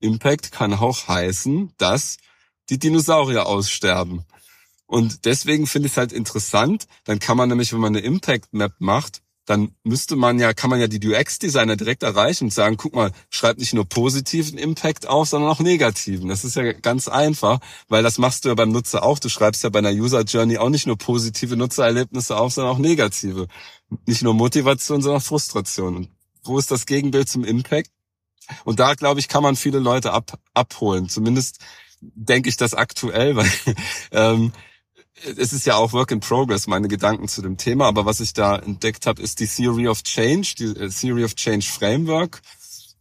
Impact 0.00 0.50
kann 0.50 0.74
auch 0.74 1.06
heißen, 1.06 1.72
dass 1.78 2.16
die 2.68 2.80
Dinosaurier 2.80 3.46
aussterben. 3.46 4.24
Und 4.86 5.24
deswegen 5.24 5.68
finde 5.68 5.86
ich 5.86 5.92
es 5.92 5.98
halt 5.98 6.12
interessant. 6.12 6.88
Dann 7.04 7.20
kann 7.20 7.36
man 7.36 7.48
nämlich, 7.48 7.72
wenn 7.72 7.80
man 7.80 7.94
eine 7.94 8.04
Impact 8.04 8.52
Map 8.52 8.72
macht, 8.80 9.22
dann 9.46 9.70
müsste 9.84 10.16
man 10.16 10.38
ja, 10.38 10.52
kann 10.52 10.70
man 10.70 10.80
ja 10.80 10.88
die 10.88 11.06
UX-Designer 11.06 11.76
direkt 11.76 12.02
erreichen 12.02 12.44
und 12.44 12.52
sagen, 12.52 12.76
guck 12.76 12.94
mal, 12.94 13.12
schreib 13.30 13.58
nicht 13.58 13.74
nur 13.74 13.84
positiven 13.84 14.58
Impact 14.58 15.06
auf, 15.06 15.28
sondern 15.28 15.50
auch 15.50 15.60
negativen. 15.60 16.28
Das 16.28 16.44
ist 16.44 16.56
ja 16.56 16.72
ganz 16.72 17.06
einfach, 17.06 17.60
weil 17.88 18.02
das 18.02 18.18
machst 18.18 18.44
du 18.44 18.48
ja 18.48 18.54
beim 18.54 18.72
Nutzer 18.72 19.04
auch. 19.04 19.20
Du 19.20 19.28
schreibst 19.28 19.62
ja 19.62 19.70
bei 19.70 19.78
einer 19.78 19.92
User 19.92 20.22
Journey 20.22 20.58
auch 20.58 20.68
nicht 20.68 20.86
nur 20.86 20.98
positive 20.98 21.56
Nutzererlebnisse 21.56 22.36
auf, 22.36 22.52
sondern 22.52 22.74
auch 22.74 22.78
negative. 22.78 23.46
Nicht 24.04 24.22
nur 24.22 24.34
Motivation, 24.34 25.00
sondern 25.00 25.20
auch 25.20 25.24
Frustration. 25.24 25.96
Und 25.96 26.08
wo 26.42 26.58
ist 26.58 26.72
das 26.72 26.84
Gegenbild 26.84 27.28
zum 27.28 27.44
Impact? 27.44 27.90
Und 28.64 28.80
da, 28.80 28.94
glaube 28.94 29.20
ich, 29.20 29.28
kann 29.28 29.42
man 29.42 29.56
viele 29.56 29.78
Leute 29.78 30.12
ab, 30.12 30.38
abholen. 30.54 31.08
Zumindest 31.08 31.60
denke 32.00 32.48
ich 32.48 32.56
das 32.56 32.74
aktuell, 32.74 33.36
weil 33.36 33.50
ähm, 34.10 34.52
es 35.24 35.52
ist 35.52 35.66
ja 35.66 35.76
auch 35.76 35.92
Work 35.92 36.10
in 36.10 36.20
Progress, 36.20 36.66
meine 36.66 36.88
Gedanken 36.88 37.28
zu 37.28 37.42
dem 37.42 37.56
Thema, 37.56 37.86
aber 37.86 38.04
was 38.04 38.20
ich 38.20 38.32
da 38.32 38.56
entdeckt 38.56 39.06
habe, 39.06 39.22
ist 39.22 39.40
die 39.40 39.46
Theory 39.46 39.88
of 39.88 40.02
Change, 40.02 40.54
die 40.58 40.64
äh, 40.64 40.90
Theory 40.90 41.24
of 41.24 41.34
Change 41.34 41.66
Framework, 41.66 42.42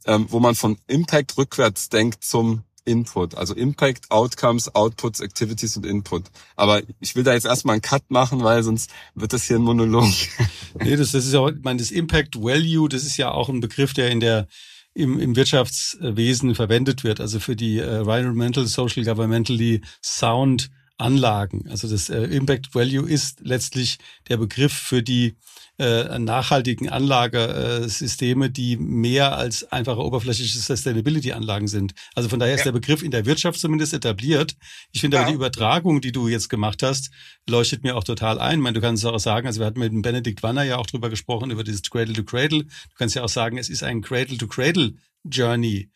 ähm, 0.05 0.27
wo 0.29 0.39
man 0.39 0.55
von 0.55 0.77
Impact 0.87 1.37
rückwärts 1.37 1.89
denkt 1.89 2.23
zum 2.23 2.63
Input. 2.85 3.35
Also 3.35 3.55
Impact, 3.55 4.11
Outcomes, 4.11 4.73
Outputs, 4.75 5.19
Activities 5.19 5.75
und 5.75 5.85
Input. 5.85 6.25
Aber 6.55 6.81
ich 6.99 7.15
will 7.15 7.23
da 7.23 7.33
jetzt 7.33 7.45
erstmal 7.45 7.73
einen 7.73 7.81
Cut 7.81 8.09
machen, 8.09 8.43
weil 8.43 8.61
sonst 8.63 8.91
wird 9.15 9.33
das 9.33 9.45
hier 9.45 9.57
ein 9.57 9.63
Monolog. 9.63 10.05
nee, 10.79 10.95
das, 10.95 11.11
das 11.11 11.25
ist 11.25 11.33
ja, 11.33 11.47
ich 11.47 11.63
meine, 11.63 11.79
das 11.79 11.91
Impact 11.91 12.35
Value, 12.35 12.87
das 12.87 13.03
ist 13.03 13.17
ja 13.17 13.31
auch 13.31 13.49
ein 13.49 13.59
Begriff, 13.59 13.93
der 13.93 14.11
in 14.11 14.19
der 14.19 14.47
im, 14.93 15.19
im 15.19 15.35
Wirtschaftswesen 15.35 16.55
verwendet 16.55 17.03
wird, 17.03 17.19
also 17.19 17.41
für 17.41 17.57
die 17.57 17.79
äh, 17.79 17.99
Environmental, 17.99 18.65
Social, 18.65 19.03
Governmentally 19.03 19.81
Sound 20.01 20.69
Anlagen. 20.97 21.67
Also 21.69 21.89
das 21.89 22.09
äh, 22.09 22.23
Impact 22.23 22.73
Value 22.73 23.09
ist 23.09 23.41
letztlich 23.41 23.97
der 24.29 24.37
Begriff 24.37 24.73
für 24.73 25.03
die 25.03 25.35
äh, 25.77 26.17
nachhaltigen 26.19 26.87
Anlagesysteme, 26.87 28.49
die 28.49 28.77
mehr 28.77 29.37
als 29.37 29.69
einfache 29.71 29.99
oberflächliche 29.99 30.57
Sustainability-Anlagen 30.57 31.67
sind. 31.67 31.93
Also 32.15 32.29
von 32.29 32.39
daher 32.39 32.53
ja. 32.53 32.57
ist 32.57 32.65
der 32.65 32.71
Begriff 32.71 33.03
in 33.03 33.11
der 33.11 33.25
Wirtschaft 33.25 33.59
zumindest 33.59 33.93
etabliert. 33.93 34.55
Ich 34.93 35.01
finde 35.01 35.17
ja. 35.17 35.23
aber 35.23 35.31
die 35.31 35.35
Übertragung, 35.35 35.99
die 35.99 36.13
du 36.13 36.29
jetzt 36.29 36.49
gemacht 36.49 36.81
hast, 36.81 37.11
leuchtet 37.49 37.83
mir 37.83 37.97
auch 37.97 38.05
total 38.05 38.39
ein. 38.39 38.59
Ich 38.59 38.63
meine, 38.63 38.75
du 38.75 38.81
kannst 38.81 39.03
es 39.03 39.09
auch 39.09 39.19
sagen, 39.19 39.47
also 39.47 39.59
wir 39.59 39.67
hatten 39.67 39.79
mit 39.79 39.91
dem 39.91 40.01
Benedikt 40.01 40.43
Wanner 40.43 40.63
ja 40.63 40.77
auch 40.77 40.87
drüber 40.87 41.09
gesprochen, 41.09 41.51
über 41.51 41.65
dieses 41.65 41.81
Cradle 41.83 42.13
to 42.13 42.23
Cradle. 42.23 42.63
Du 42.63 42.95
kannst 42.97 43.15
ja 43.15 43.23
auch 43.23 43.29
sagen, 43.29 43.57
es 43.57 43.69
ist 43.69 43.83
ein 43.83 44.01
Cradle 44.01 44.37
to 44.37 44.47
Cradle 44.47 44.93
Journey. 45.25 45.89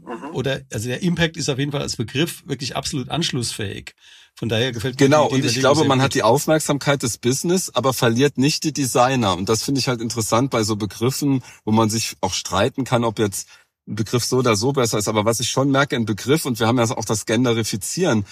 Mhm. 0.00 0.34
Oder, 0.34 0.62
also 0.72 0.88
der 0.88 1.02
Impact 1.02 1.36
ist 1.36 1.48
auf 1.48 1.58
jeden 1.58 1.72
Fall 1.72 1.82
als 1.82 1.96
Begriff 1.96 2.42
wirklich 2.46 2.76
absolut 2.76 3.08
anschlussfähig. 3.08 3.94
Von 4.34 4.48
daher 4.48 4.72
gefällt 4.72 4.98
mir 4.98 5.06
Genau, 5.06 5.28
und 5.28 5.44
ich 5.44 5.58
glaube, 5.58 5.84
man 5.84 6.00
hat 6.00 6.14
die 6.14 6.22
Aufmerksamkeit 6.22 7.02
des 7.02 7.18
Business, 7.18 7.70
aber 7.74 7.92
verliert 7.92 8.38
nicht 8.38 8.64
die 8.64 8.72
Designer. 8.72 9.36
Und 9.36 9.48
das 9.48 9.62
finde 9.62 9.78
ich 9.80 9.88
halt 9.88 10.00
interessant 10.00 10.50
bei 10.50 10.62
so 10.64 10.76
Begriffen, 10.76 11.42
wo 11.64 11.72
man 11.72 11.90
sich 11.90 12.16
auch 12.20 12.32
streiten 12.32 12.84
kann, 12.84 13.04
ob 13.04 13.18
jetzt 13.18 13.48
ein 13.86 13.94
Begriff 13.96 14.24
so 14.24 14.38
oder 14.38 14.56
so 14.56 14.72
besser 14.72 14.98
ist. 14.98 15.08
Aber 15.08 15.24
was 15.24 15.40
ich 15.40 15.50
schon 15.50 15.70
merke, 15.70 15.96
ein 15.96 16.06
Begriff, 16.06 16.46
und 16.46 16.58
wir 16.60 16.66
haben 16.66 16.78
ja 16.78 16.84
auch 16.84 17.04
das 17.04 17.26
Genderifizieren. 17.26 18.24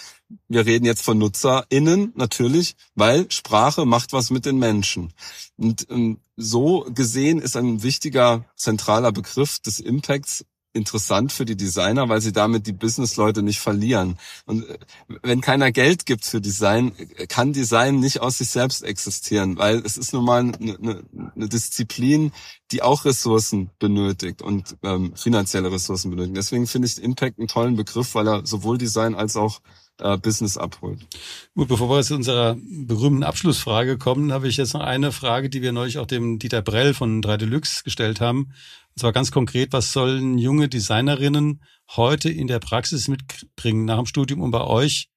Wir 0.48 0.64
reden 0.64 0.86
jetzt 0.86 1.02
von 1.02 1.18
NutzerInnen 1.18 2.12
natürlich, 2.16 2.76
weil 2.94 3.30
Sprache 3.30 3.84
macht 3.84 4.12
was 4.12 4.30
mit 4.30 4.46
den 4.46 4.58
Menschen. 4.58 5.12
Und 5.56 5.86
ähm, 5.90 6.20
so 6.36 6.86
gesehen 6.94 7.40
ist 7.40 7.56
ein 7.56 7.82
wichtiger 7.82 8.46
zentraler 8.56 9.12
Begriff 9.12 9.58
des 9.58 9.80
Impacts 9.80 10.46
interessant 10.72 11.32
für 11.32 11.44
die 11.44 11.56
Designer, 11.56 12.08
weil 12.08 12.20
sie 12.20 12.32
damit 12.32 12.66
die 12.66 12.72
Businessleute 12.72 13.42
nicht 13.42 13.60
verlieren. 13.60 14.18
Und 14.46 14.68
äh, 14.68 14.78
wenn 15.22 15.40
keiner 15.40 15.72
Geld 15.72 16.06
gibt 16.06 16.24
für 16.24 16.40
Design, 16.40 16.92
kann 17.28 17.52
Design 17.52 18.00
nicht 18.00 18.20
aus 18.20 18.38
sich 18.38 18.50
selbst 18.50 18.82
existieren, 18.82 19.56
weil 19.58 19.78
es 19.84 19.96
ist 19.96 20.12
nun 20.12 20.24
mal 20.24 20.40
eine, 20.40 20.54
eine, 20.58 21.02
eine 21.34 21.48
Disziplin, 21.48 22.32
die 22.70 22.82
auch 22.82 23.04
Ressourcen 23.04 23.70
benötigt 23.78 24.42
und 24.42 24.76
ähm, 24.82 25.12
finanzielle 25.16 25.72
Ressourcen 25.72 26.10
benötigt. 26.10 26.36
Deswegen 26.36 26.66
finde 26.66 26.86
ich 26.86 27.02
Impact 27.02 27.38
einen 27.38 27.48
tollen 27.48 27.76
Begriff, 27.76 28.14
weil 28.14 28.28
er 28.28 28.46
sowohl 28.46 28.78
Design 28.78 29.14
als 29.14 29.36
auch 29.36 29.60
äh, 30.00 30.16
Business 30.16 30.56
abholt. 30.56 31.06
Gut, 31.54 31.68
bevor 31.68 31.88
wir 31.88 32.02
zu 32.02 32.14
unserer 32.14 32.56
berühmten 32.60 33.22
Abschlussfrage 33.22 33.98
kommen, 33.98 34.32
habe 34.32 34.48
ich 34.48 34.56
jetzt 34.56 34.74
noch 34.74 34.80
eine 34.80 35.12
Frage, 35.12 35.50
die 35.50 35.62
wir 35.62 35.72
neulich 35.72 35.98
auch 35.98 36.06
dem 36.06 36.38
Dieter 36.38 36.62
Brell 36.62 36.94
von 36.94 37.22
3 37.22 37.36
Deluxe 37.36 37.82
gestellt 37.84 38.20
haben. 38.20 38.52
Und 38.94 39.00
zwar 39.00 39.12
ganz 39.12 39.30
konkret, 39.30 39.72
was 39.72 39.92
sollen 39.92 40.38
junge 40.38 40.68
Designerinnen 40.68 41.62
heute 41.96 42.30
in 42.30 42.46
der 42.46 42.58
Praxis 42.58 43.08
mitbringen 43.08 43.84
nach 43.84 43.96
dem 43.96 44.06
Studium, 44.06 44.40
um 44.40 44.50
bei 44.50 44.62
euch 44.62 45.08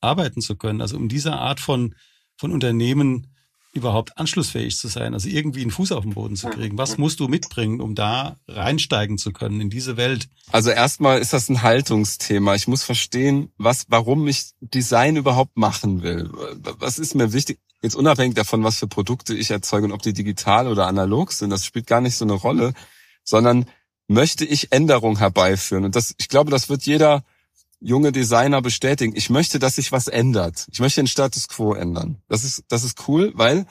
arbeiten 0.00 0.40
zu 0.40 0.56
können? 0.56 0.80
Also 0.80 0.96
um 0.96 1.08
diese 1.08 1.34
Art 1.34 1.60
von, 1.60 1.94
von 2.36 2.52
Unternehmen 2.52 3.29
überhaupt 3.72 4.18
anschlussfähig 4.18 4.76
zu 4.76 4.88
sein, 4.88 5.14
also 5.14 5.28
irgendwie 5.28 5.62
einen 5.62 5.70
Fuß 5.70 5.92
auf 5.92 6.02
den 6.02 6.14
Boden 6.14 6.36
zu 6.36 6.48
kriegen? 6.48 6.76
Was 6.76 6.98
musst 6.98 7.20
du 7.20 7.28
mitbringen, 7.28 7.80
um 7.80 7.94
da 7.94 8.36
reinsteigen 8.48 9.16
zu 9.16 9.32
können 9.32 9.60
in 9.60 9.70
diese 9.70 9.96
Welt? 9.96 10.28
Also 10.50 10.70
erstmal 10.70 11.20
ist 11.20 11.32
das 11.32 11.48
ein 11.48 11.62
Haltungsthema. 11.62 12.54
Ich 12.56 12.66
muss 12.66 12.82
verstehen, 12.82 13.52
was, 13.58 13.86
warum 13.88 14.26
ich 14.26 14.50
Design 14.60 15.16
überhaupt 15.16 15.56
machen 15.56 16.02
will. 16.02 16.30
Was 16.78 16.98
ist 16.98 17.14
mir 17.14 17.32
wichtig? 17.32 17.60
Jetzt 17.82 17.94
unabhängig 17.94 18.34
davon, 18.34 18.64
was 18.64 18.78
für 18.78 18.88
Produkte 18.88 19.34
ich 19.34 19.50
erzeuge 19.50 19.86
und 19.86 19.92
ob 19.92 20.02
die 20.02 20.12
digital 20.12 20.66
oder 20.66 20.86
analog 20.86 21.32
sind, 21.32 21.50
das 21.50 21.64
spielt 21.64 21.86
gar 21.86 22.00
nicht 22.00 22.16
so 22.16 22.24
eine 22.24 22.34
Rolle, 22.34 22.74
sondern 23.24 23.66
möchte 24.08 24.44
ich 24.44 24.72
Änderung 24.72 25.18
herbeiführen? 25.18 25.84
Und 25.84 25.96
das, 25.96 26.14
ich 26.18 26.28
glaube, 26.28 26.50
das 26.50 26.68
wird 26.68 26.82
jeder 26.82 27.24
junge 27.80 28.12
Designer 28.12 28.62
bestätigen. 28.62 29.16
Ich 29.16 29.30
möchte, 29.30 29.58
dass 29.58 29.76
sich 29.76 29.90
was 29.92 30.06
ändert. 30.06 30.66
Ich 30.70 30.80
möchte 30.80 31.00
den 31.00 31.06
Status 31.06 31.48
quo 31.48 31.74
ändern. 31.74 32.22
Das 32.28 32.44
ist, 32.44 32.64
das 32.68 32.84
ist 32.84 33.08
cool, 33.08 33.32
weil 33.34 33.66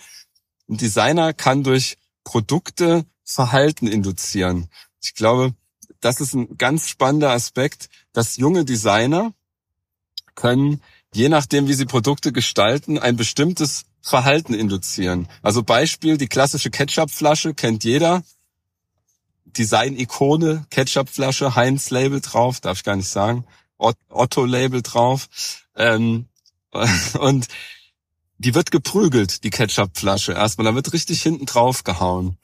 ein 0.70 0.78
Designer 0.78 1.34
kann 1.34 1.64
durch 1.64 1.98
Produkte 2.24 3.06
Verhalten 3.24 3.88
induzieren. 3.88 4.70
Ich 5.02 5.14
glaube, 5.14 5.54
das 6.02 6.20
ist 6.20 6.34
ein 6.34 6.58
ganz 6.58 6.88
spannender 6.88 7.32
Aspekt, 7.32 7.90
dass 8.14 8.38
junge 8.38 8.66
Designer 8.66 9.34
können, 10.36 10.82
je 11.14 11.30
nachdem, 11.30 11.68
wie 11.68 11.74
sie 11.74 11.86
Produkte 11.86 12.32
gestalten, 12.32 12.98
ein 12.98 13.18
bestimmtes 13.18 13.86
Verhalten 14.02 14.54
induzieren. 14.54 15.28
Also 15.42 15.62
Beispiel, 15.62 16.18
die 16.18 16.28
klassische 16.28 16.72
Ketchupflasche 16.72 17.54
kennt 17.54 17.84
jeder. 17.84 18.24
Design-Ikone, 19.46 20.66
Ketchupflasche, 20.70 21.56
Heinz-Label 21.56 22.22
drauf, 22.22 22.60
darf 22.62 22.78
ich 22.78 22.84
gar 22.84 22.96
nicht 22.96 23.10
sagen. 23.10 23.46
Otto-Label 23.80 24.82
drauf. 24.82 25.28
Ähm, 25.76 26.28
und 27.20 27.48
die 28.38 28.56
wird 28.56 28.72
geprügelt, 28.72 29.44
die 29.44 29.50
Ketchup-Flasche 29.50 30.34
erstmal. 30.34 30.66
Da 30.66 30.76
wird 30.76 30.94
richtig 30.94 31.22
hinten 31.22 31.46
drauf 31.46 31.84
gehauen. 31.84 32.38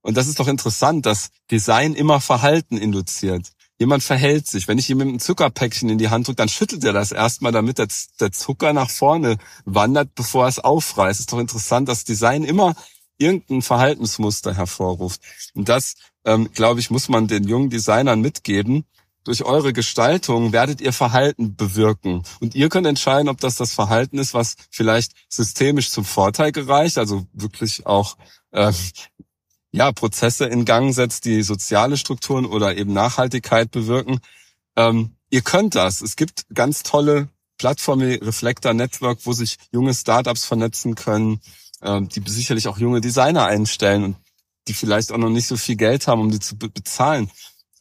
Und 0.00 0.16
das 0.16 0.26
ist 0.28 0.38
doch 0.38 0.48
interessant, 0.48 1.06
dass 1.06 1.30
Design 1.50 1.94
immer 1.94 2.20
Verhalten 2.20 2.76
induziert. 2.76 3.52
Jemand 3.78 4.02
verhält 4.02 4.46
sich. 4.46 4.68
Wenn 4.68 4.78
ich 4.78 4.88
ihm 4.88 5.00
ein 5.00 5.18
Zuckerpäckchen 5.18 5.88
in 5.88 5.98
die 5.98 6.08
Hand 6.08 6.28
drücke, 6.28 6.36
dann 6.36 6.48
schüttelt 6.48 6.84
er 6.84 6.92
das 6.92 7.10
erstmal, 7.10 7.52
damit 7.52 7.78
der, 7.78 7.88
der 8.20 8.30
Zucker 8.30 8.72
nach 8.72 8.90
vorne 8.90 9.38
wandert, 9.64 10.14
bevor 10.14 10.44
er 10.44 10.48
es 10.48 10.60
aufreißt. 10.60 11.20
Ist 11.20 11.32
doch 11.32 11.38
interessant, 11.38 11.88
dass 11.88 12.04
Design 12.04 12.44
immer 12.44 12.76
irgendein 13.18 13.62
Verhaltensmuster 13.62 14.54
hervorruft. 14.54 15.20
Und 15.54 15.68
das, 15.68 15.94
ähm, 16.24 16.50
glaube 16.52 16.80
ich, 16.80 16.90
muss 16.90 17.08
man 17.08 17.26
den 17.26 17.44
jungen 17.44 17.70
Designern 17.70 18.20
mitgeben, 18.20 18.84
durch 19.24 19.42
eure 19.44 19.72
Gestaltung 19.72 20.52
werdet 20.52 20.80
ihr 20.80 20.92
Verhalten 20.92 21.56
bewirken. 21.56 22.22
Und 22.40 22.54
ihr 22.54 22.68
könnt 22.68 22.86
entscheiden, 22.86 23.28
ob 23.28 23.40
das 23.40 23.56
das 23.56 23.72
Verhalten 23.72 24.18
ist, 24.18 24.34
was 24.34 24.54
vielleicht 24.70 25.12
systemisch 25.28 25.90
zum 25.90 26.04
Vorteil 26.04 26.52
gereicht, 26.52 26.98
also 26.98 27.26
wirklich 27.32 27.86
auch 27.86 28.16
äh, 28.52 28.72
ja, 29.72 29.90
Prozesse 29.92 30.44
in 30.44 30.64
Gang 30.64 30.94
setzt, 30.94 31.24
die 31.24 31.42
soziale 31.42 31.96
Strukturen 31.96 32.46
oder 32.46 32.76
eben 32.76 32.92
Nachhaltigkeit 32.92 33.70
bewirken. 33.70 34.20
Ähm, 34.76 35.16
ihr 35.30 35.42
könnt 35.42 35.74
das. 35.74 36.00
Es 36.00 36.16
gibt 36.16 36.44
ganz 36.54 36.82
tolle 36.84 37.28
Plattformen 37.58 38.08
wie 38.08 38.14
Reflector 38.14 38.74
Network, 38.74 39.20
wo 39.24 39.32
sich 39.32 39.56
junge 39.72 39.94
Startups 39.94 40.44
vernetzen 40.44 40.94
können, 40.94 41.40
äh, 41.80 42.02
die 42.02 42.22
sicherlich 42.30 42.68
auch 42.68 42.78
junge 42.78 43.00
Designer 43.00 43.46
einstellen 43.46 44.04
und 44.04 44.16
die 44.68 44.74
vielleicht 44.74 45.12
auch 45.12 45.18
noch 45.18 45.30
nicht 45.30 45.46
so 45.46 45.56
viel 45.56 45.76
Geld 45.76 46.06
haben, 46.06 46.20
um 46.20 46.30
die 46.30 46.40
zu 46.40 46.56
bezahlen. 46.56 47.30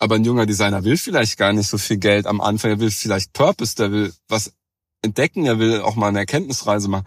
Aber 0.04 0.16
ein 0.16 0.26
junger 0.26 0.46
Designer 0.46 0.84
will 0.84 0.98
vielleicht 0.98 1.38
gar 1.38 1.54
nicht 1.54 1.70
so 1.70 1.78
viel 1.78 1.96
Geld 1.96 2.28
am 2.28 2.42
Anfang. 2.42 2.72
Er 2.72 2.80
will 2.82 2.92
vielleicht 2.92 3.32
Purpose, 3.32 3.74
der 3.78 3.90
will 3.94 4.14
was 4.28 4.52
entdecken, 5.02 5.46
er 5.46 5.60
will 5.60 5.80
auch 5.80 5.96
mal 5.96 6.10
eine 6.10 6.20
Erkenntnisreise 6.20 6.90
machen. 6.90 7.06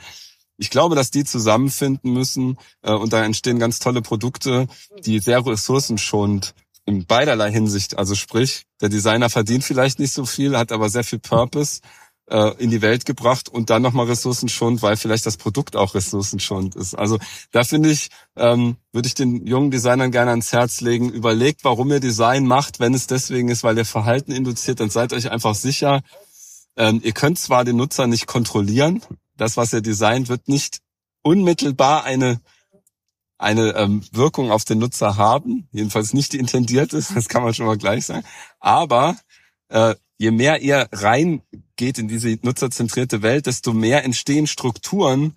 Ich 0.57 0.71
glaube, 0.71 0.95
dass 0.95 1.11
die 1.11 1.25
zusammenfinden 1.25 2.15
müssen 2.15 2.57
äh, 2.81 2.93
und 2.93 3.13
da 3.13 3.23
entstehen 3.23 3.59
ganz 3.59 3.81
tolle 3.81 4.01
Produkte, 4.01 4.67
die 5.05 5.19
sehr 5.19 5.45
ressourcenschonend 5.45 6.55
in 6.87 7.05
beiderlei 7.05 7.53
Hinsicht, 7.53 7.99
also 7.99 8.15
sprich, 8.15 8.65
der 8.81 8.89
Designer 8.89 9.29
verdient 9.29 9.65
vielleicht 9.65 9.99
nicht 9.99 10.15
so 10.15 10.25
viel, 10.25 10.57
hat 10.57 10.73
aber 10.73 10.89
sehr 10.89 11.05
viel 11.05 11.19
Purpose 11.19 11.83
äh, 12.29 12.55
in 12.59 12.71
die 12.71 12.83
Welt 12.83 13.05
gebracht 13.05 13.49
und 13.49 13.71
dann 13.71 13.83
nochmal 13.83 14.07
ressourcenschonend, 14.07 14.83
weil 14.83 14.97
vielleicht 14.97 15.27
das 15.27 15.37
Produkt 15.37 15.77
auch 15.77 15.95
ressourcenschonend 15.95 16.75
ist. 16.75 16.95
Also 16.95 17.19
da 17.53 17.65
finde 17.65 17.91
ich, 17.91 18.09
ähm, 18.37 18.77
würde 18.93 19.09
ich 19.09 19.15
den 19.15 19.47
jungen 19.47 19.71
Designern 19.71 20.11
gerne 20.11 20.31
ans 20.31 20.53
Herz 20.53 20.81
legen, 20.81 21.11
überlegt, 21.11 21.65
warum 21.65 21.91
ihr 21.91 22.01
Design 22.01 22.47
macht, 22.47 22.81
wenn 22.81 22.95
es 22.95 23.07
deswegen 23.07 23.49
ist, 23.49 23.63
weil 23.63 23.79
ihr 23.79 23.85
Verhalten 23.85 24.33
induziert, 24.33 24.81
dann 24.81 24.91
seid 24.91 25.13
euch 25.13 25.31
einfach 25.31 25.55
sicher, 25.55 26.03
ähm, 26.77 27.01
ihr 27.03 27.13
könnt 27.13 27.39
zwar 27.39 27.65
den 27.65 27.77
Nutzer 27.77 28.07
nicht 28.07 28.27
kontrollieren, 28.27 29.03
das, 29.37 29.57
was 29.57 29.73
ihr 29.73 29.81
designt, 29.81 30.29
wird 30.29 30.49
nicht 30.49 30.81
unmittelbar 31.23 32.05
eine 32.05 32.41
eine 33.39 33.75
ähm, 33.77 34.03
Wirkung 34.13 34.51
auf 34.51 34.65
den 34.65 34.79
Nutzer 34.79 35.17
haben, 35.17 35.69
jedenfalls 35.71 36.15
nicht 36.15 36.33
die 36.33 36.39
intendiert 36.39 36.93
ist, 36.93 37.11
das 37.15 37.29
kann 37.29 37.43
man 37.43 37.55
schon 37.55 37.67
mal 37.67 37.77
gleich 37.77 38.07
sagen. 38.07 38.25
Aber 38.61 39.17
äh, 39.69 39.95
je 40.19 40.31
mehr 40.31 40.63
ihr 40.63 40.89
reingeht 41.77 41.99
in 41.99 42.09
diese 42.09 42.39
nutzerzentrierte 42.43 43.23
Welt, 43.23 43.47
desto 43.47 43.73
mehr 43.73 44.05
entstehen 44.05 44.47
Strukturen, 44.47 45.35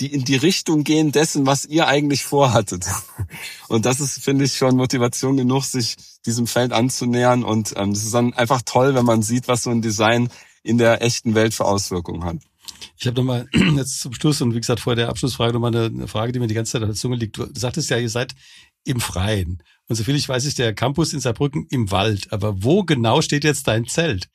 die 0.00 0.12
in 0.12 0.24
die 0.24 0.36
Richtung 0.36 0.84
gehen 0.84 1.12
dessen, 1.12 1.46
was 1.46 1.64
ihr 1.64 1.86
eigentlich 1.86 2.24
vorhattet. 2.24 2.86
Und 3.68 3.84
das 3.84 4.00
ist, 4.00 4.22
finde 4.24 4.44
ich, 4.46 4.56
schon 4.56 4.76
Motivation 4.76 5.36
genug, 5.36 5.64
sich 5.64 5.96
diesem 6.24 6.46
Feld 6.46 6.72
anzunähern. 6.72 7.44
Und 7.44 7.74
ähm, 7.76 7.92
ist 7.92 8.14
dann 8.14 8.32
einfach 8.32 8.62
toll, 8.64 8.94
wenn 8.94 9.04
man 9.04 9.22
sieht, 9.22 9.48
was 9.48 9.64
so 9.64 9.70
ein 9.70 9.82
Design 9.82 10.30
in 10.62 10.78
der 10.78 11.02
echten 11.02 11.34
Welt 11.34 11.54
für 11.54 11.66
Auswirkungen 11.66 12.24
hat. 12.24 12.38
Ich 12.96 13.06
habe 13.06 13.16
nochmal 13.16 13.48
jetzt 13.76 14.00
zum 14.00 14.14
Schluss 14.14 14.40
und 14.40 14.54
wie 14.54 14.60
gesagt 14.60 14.80
vor 14.80 14.96
der 14.96 15.08
Abschlussfrage 15.08 15.52
nochmal 15.52 15.76
eine 15.76 16.08
Frage, 16.08 16.32
die 16.32 16.38
mir 16.38 16.46
die 16.46 16.54
ganze 16.54 16.72
Zeit 16.72 16.82
auf 16.82 16.88
der 16.88 16.96
Zunge 16.96 17.16
liegt. 17.16 17.36
Du 17.36 17.46
sagtest 17.54 17.90
ja, 17.90 17.98
ihr 17.98 18.08
seid 18.08 18.34
im 18.84 19.00
Freien. 19.00 19.62
Und 19.88 19.96
soviel 19.96 20.16
ich 20.16 20.28
weiß, 20.28 20.44
ist 20.46 20.58
der 20.58 20.74
Campus 20.74 21.12
in 21.12 21.20
Saarbrücken 21.20 21.66
im 21.70 21.90
Wald. 21.90 22.32
Aber 22.32 22.62
wo 22.62 22.82
genau 22.82 23.20
steht 23.20 23.44
jetzt 23.44 23.68
dein 23.68 23.86
Zelt? 23.86 24.28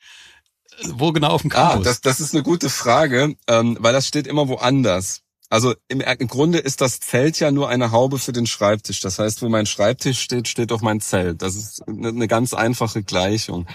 Wo 0.84 1.12
genau 1.12 1.28
auf 1.28 1.42
dem 1.42 1.52
ah, 1.52 1.70
Campus? 1.70 1.86
Ah, 1.86 1.90
das, 1.90 2.00
das 2.00 2.20
ist 2.20 2.34
eine 2.34 2.42
gute 2.42 2.70
Frage, 2.70 3.36
ähm, 3.46 3.76
weil 3.80 3.92
das 3.92 4.06
steht 4.06 4.26
immer 4.26 4.48
woanders. 4.48 5.22
Also 5.50 5.74
im, 5.88 6.00
im 6.00 6.28
Grunde 6.28 6.58
ist 6.58 6.80
das 6.80 7.00
Zelt 7.00 7.40
ja 7.40 7.50
nur 7.50 7.68
eine 7.68 7.90
Haube 7.90 8.18
für 8.18 8.32
den 8.32 8.46
Schreibtisch. 8.46 9.00
Das 9.00 9.18
heißt, 9.18 9.40
wo 9.42 9.48
mein 9.48 9.66
Schreibtisch 9.66 10.20
steht, 10.20 10.46
steht 10.46 10.72
auch 10.72 10.82
mein 10.82 11.00
Zelt. 11.00 11.42
Das 11.42 11.56
ist 11.56 11.86
eine, 11.88 12.08
eine 12.08 12.28
ganz 12.28 12.52
einfache 12.52 13.02
Gleichung. 13.02 13.66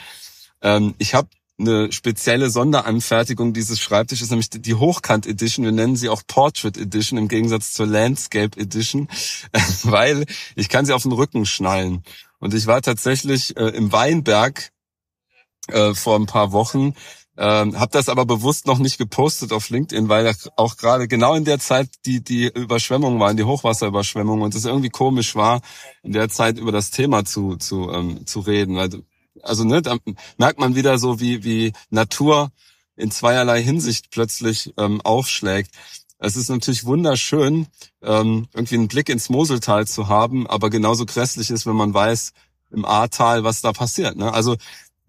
Ähm, 0.62 0.94
ich 1.00 1.16
habe 1.16 1.30
eine 1.60 1.92
spezielle 1.92 2.50
Sonderanfertigung 2.50 3.54
dieses 3.54 3.80
Schreibtisches, 3.80 4.30
nämlich 4.30 4.50
die 4.50 4.76
Hochkant 4.76 5.26
Edition. 5.26 5.66
Wir 5.66 5.72
nennen 5.72 5.96
sie 5.96 6.10
auch 6.10 6.22
Portrait 6.28 6.78
Edition 6.78 7.18
im 7.18 7.28
Gegensatz 7.28 7.74
zur 7.74 7.88
Landscape 7.88 8.60
Edition, 8.60 9.08
weil 9.84 10.26
ich 10.56 10.70
kann 10.70 10.86
sie 10.86 10.94
auf 10.94 11.04
den 11.04 11.12
Rücken 11.12 11.46
schnallen. 11.46 12.04
Und 12.40 12.54
ich 12.54 12.68
war 12.68 12.82
tatsächlich 12.82 13.56
äh, 13.58 13.70
im 13.70 13.92
Weinberg 13.92 14.73
äh, 15.68 15.94
vor 15.94 16.18
ein 16.18 16.26
paar 16.26 16.52
Wochen, 16.52 16.94
äh, 17.36 17.44
habe 17.44 17.92
das 17.92 18.10
aber 18.10 18.26
bewusst 18.26 18.68
noch 18.68 18.80
nicht 18.80 18.98
gepostet 18.98 19.52
auf 19.52 19.70
LinkedIn, 19.70 20.10
weil 20.10 20.34
auch 20.56 20.78
gerade 20.78 21.08
genau 21.08 21.36
in 21.36 21.46
der 21.46 21.60
Zeit 21.60 21.90
die 22.06 22.24
die 22.24 22.46
Überschwemmungen 22.48 23.20
waren, 23.20 23.38
die 23.38 23.44
Hochwasserüberschwemmungen 23.44 24.44
und 24.44 24.56
es 24.56 24.66
irgendwie 24.66 24.90
komisch 24.90 25.36
war, 25.36 25.62
in 26.04 26.12
der 26.14 26.30
Zeit 26.30 26.58
über 26.58 26.72
das 26.72 26.92
Thema 26.92 27.26
zu 27.26 27.56
zu 27.56 27.92
ähm, 27.92 28.26
zu 28.26 28.42
reden, 28.42 28.78
also 29.42 29.64
ne, 29.64 29.82
da 29.82 29.98
merkt 30.38 30.60
man 30.60 30.76
wieder 30.76 30.98
so, 30.98 31.20
wie, 31.20 31.44
wie 31.44 31.74
Natur 31.90 32.52
in 32.96 33.12
zweierlei 33.12 33.62
Hinsicht 33.62 34.12
plötzlich 34.12 34.74
ähm, 34.78 35.02
aufschlägt. 35.02 35.72
Es 36.20 36.36
ist 36.36 36.50
natürlich 36.50 36.86
wunderschön, 36.86 37.68
ähm, 38.02 38.48
irgendwie 38.54 38.76
einen 38.76 38.88
Blick 38.88 39.10
ins 39.10 39.30
Moseltal 39.30 39.88
zu 39.88 40.08
haben, 40.08 40.48
aber 40.48 40.70
genauso 40.70 41.06
grässlich 41.06 41.50
ist, 41.50 41.66
wenn 41.66 41.76
man 41.76 41.94
weiß 41.94 42.34
im 42.72 42.86
Ahrtal, 42.86 43.44
was 43.44 43.62
da 43.62 43.74
passiert. 43.74 44.16
Ne? 44.16 44.34
Also 44.34 44.56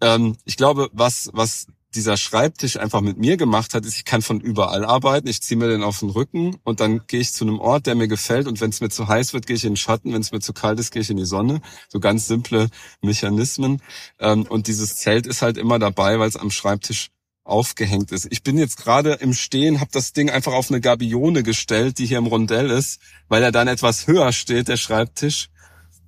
ähm, 0.01 0.37
ich 0.45 0.57
glaube, 0.57 0.89
was, 0.93 1.29
was 1.33 1.67
dieser 1.95 2.17
Schreibtisch 2.17 2.77
einfach 2.77 3.01
mit 3.01 3.17
mir 3.17 3.37
gemacht 3.37 3.73
hat, 3.73 3.85
ist, 3.85 3.95
ich 3.95 4.05
kann 4.05 4.21
von 4.21 4.41
überall 4.41 4.85
arbeiten. 4.85 5.27
Ich 5.27 5.41
ziehe 5.41 5.57
mir 5.57 5.69
den 5.69 5.83
auf 5.83 5.99
den 5.99 6.09
Rücken 6.09 6.57
und 6.63 6.79
dann 6.79 7.07
gehe 7.07 7.21
ich 7.21 7.33
zu 7.33 7.45
einem 7.45 7.59
Ort, 7.59 7.87
der 7.87 7.95
mir 7.95 8.07
gefällt. 8.07 8.47
Und 8.47 8.61
wenn 8.61 8.69
es 8.69 8.81
mir 8.81 8.89
zu 8.89 9.07
heiß 9.07 9.33
wird, 9.33 9.47
gehe 9.47 9.55
ich 9.55 9.63
in 9.63 9.71
den 9.71 9.77
Schatten. 9.77 10.13
Wenn 10.13 10.21
es 10.21 10.31
mir 10.31 10.41
zu 10.41 10.53
kalt 10.53 10.79
ist, 10.79 10.91
gehe 10.91 11.01
ich 11.01 11.09
in 11.09 11.17
die 11.17 11.25
Sonne. 11.25 11.61
So 11.87 11.99
ganz 11.99 12.27
simple 12.27 12.69
Mechanismen. 13.01 13.81
Ähm, 14.19 14.43
und 14.43 14.67
dieses 14.67 14.97
Zelt 14.97 15.25
ist 15.25 15.41
halt 15.41 15.57
immer 15.57 15.79
dabei, 15.79 16.19
weil 16.19 16.27
es 16.27 16.37
am 16.37 16.51
Schreibtisch 16.51 17.09
aufgehängt 17.43 18.11
ist. 18.11 18.27
Ich 18.31 18.43
bin 18.43 18.57
jetzt 18.57 18.77
gerade 18.77 19.13
im 19.13 19.33
Stehen, 19.33 19.79
habe 19.79 19.91
das 19.93 20.13
Ding 20.13 20.29
einfach 20.31 20.53
auf 20.53 20.71
eine 20.71 20.81
Gabione 20.81 21.43
gestellt, 21.43 21.99
die 21.99 22.07
hier 22.07 22.17
im 22.17 22.25
Rondell 22.25 22.71
ist, 22.71 22.99
weil 23.27 23.43
er 23.43 23.51
dann 23.51 23.67
etwas 23.67 24.07
höher 24.07 24.33
steht, 24.33 24.67
der 24.67 24.77
Schreibtisch. 24.77 25.49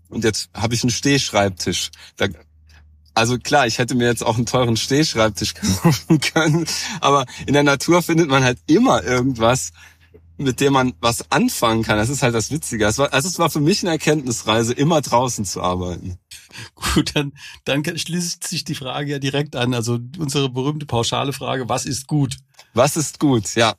Und 0.10 0.24
jetzt 0.24 0.50
habe 0.54 0.74
ich 0.74 0.84
einen 0.84 0.90
Stehschreibtisch. 0.90 1.92
Da 2.16 2.28
Also 3.18 3.40
klar, 3.40 3.66
ich 3.66 3.80
hätte 3.80 3.96
mir 3.96 4.06
jetzt 4.06 4.24
auch 4.24 4.38
einen 4.38 4.46
teuren 4.46 4.78
Stehschreibtisch 4.78 5.56
kaufen 5.82 6.22
können, 6.22 6.68
aber 7.02 7.26
in 7.48 7.54
der 7.54 7.64
Natur 7.64 8.04
findet 8.04 8.30
man 8.30 8.44
halt 8.44 8.60
immer 8.68 9.04
irgendwas, 9.04 9.72
mit 10.38 10.60
dem 10.60 10.74
man 10.74 10.94
was 11.02 11.32
anfangen 11.32 11.82
kann. 11.82 11.98
Das 11.98 12.10
ist 12.10 12.22
halt 12.22 12.36
das 12.36 12.52
Witzige. 12.52 12.86
Es 12.86 13.00
war, 13.00 13.12
also 13.12 13.28
es 13.28 13.40
war 13.40 13.50
für 13.50 13.60
mich 13.60 13.82
eine 13.82 13.90
Erkenntnisreise, 13.90 14.74
immer 14.74 15.02
draußen 15.02 15.46
zu 15.46 15.64
arbeiten. 15.64 16.20
Gut, 16.76 17.16
dann, 17.16 17.34
dann 17.66 17.84
schließt 17.84 18.48
sich 18.48 18.64
die 18.66 18.76
Frage 18.76 19.14
ja 19.14 19.20
direkt 19.20 19.56
an. 19.56 19.74
Also 19.74 19.98
unsere 20.20 20.50
berühmte 20.50 20.86
pauschale 20.86 21.34
Frage, 21.34 21.68
was 21.68 21.88
ist 21.88 22.06
gut? 22.06 22.38
Was 22.78 22.96
ist 22.96 23.20
gut? 23.20 23.56
Ja. 23.56 23.74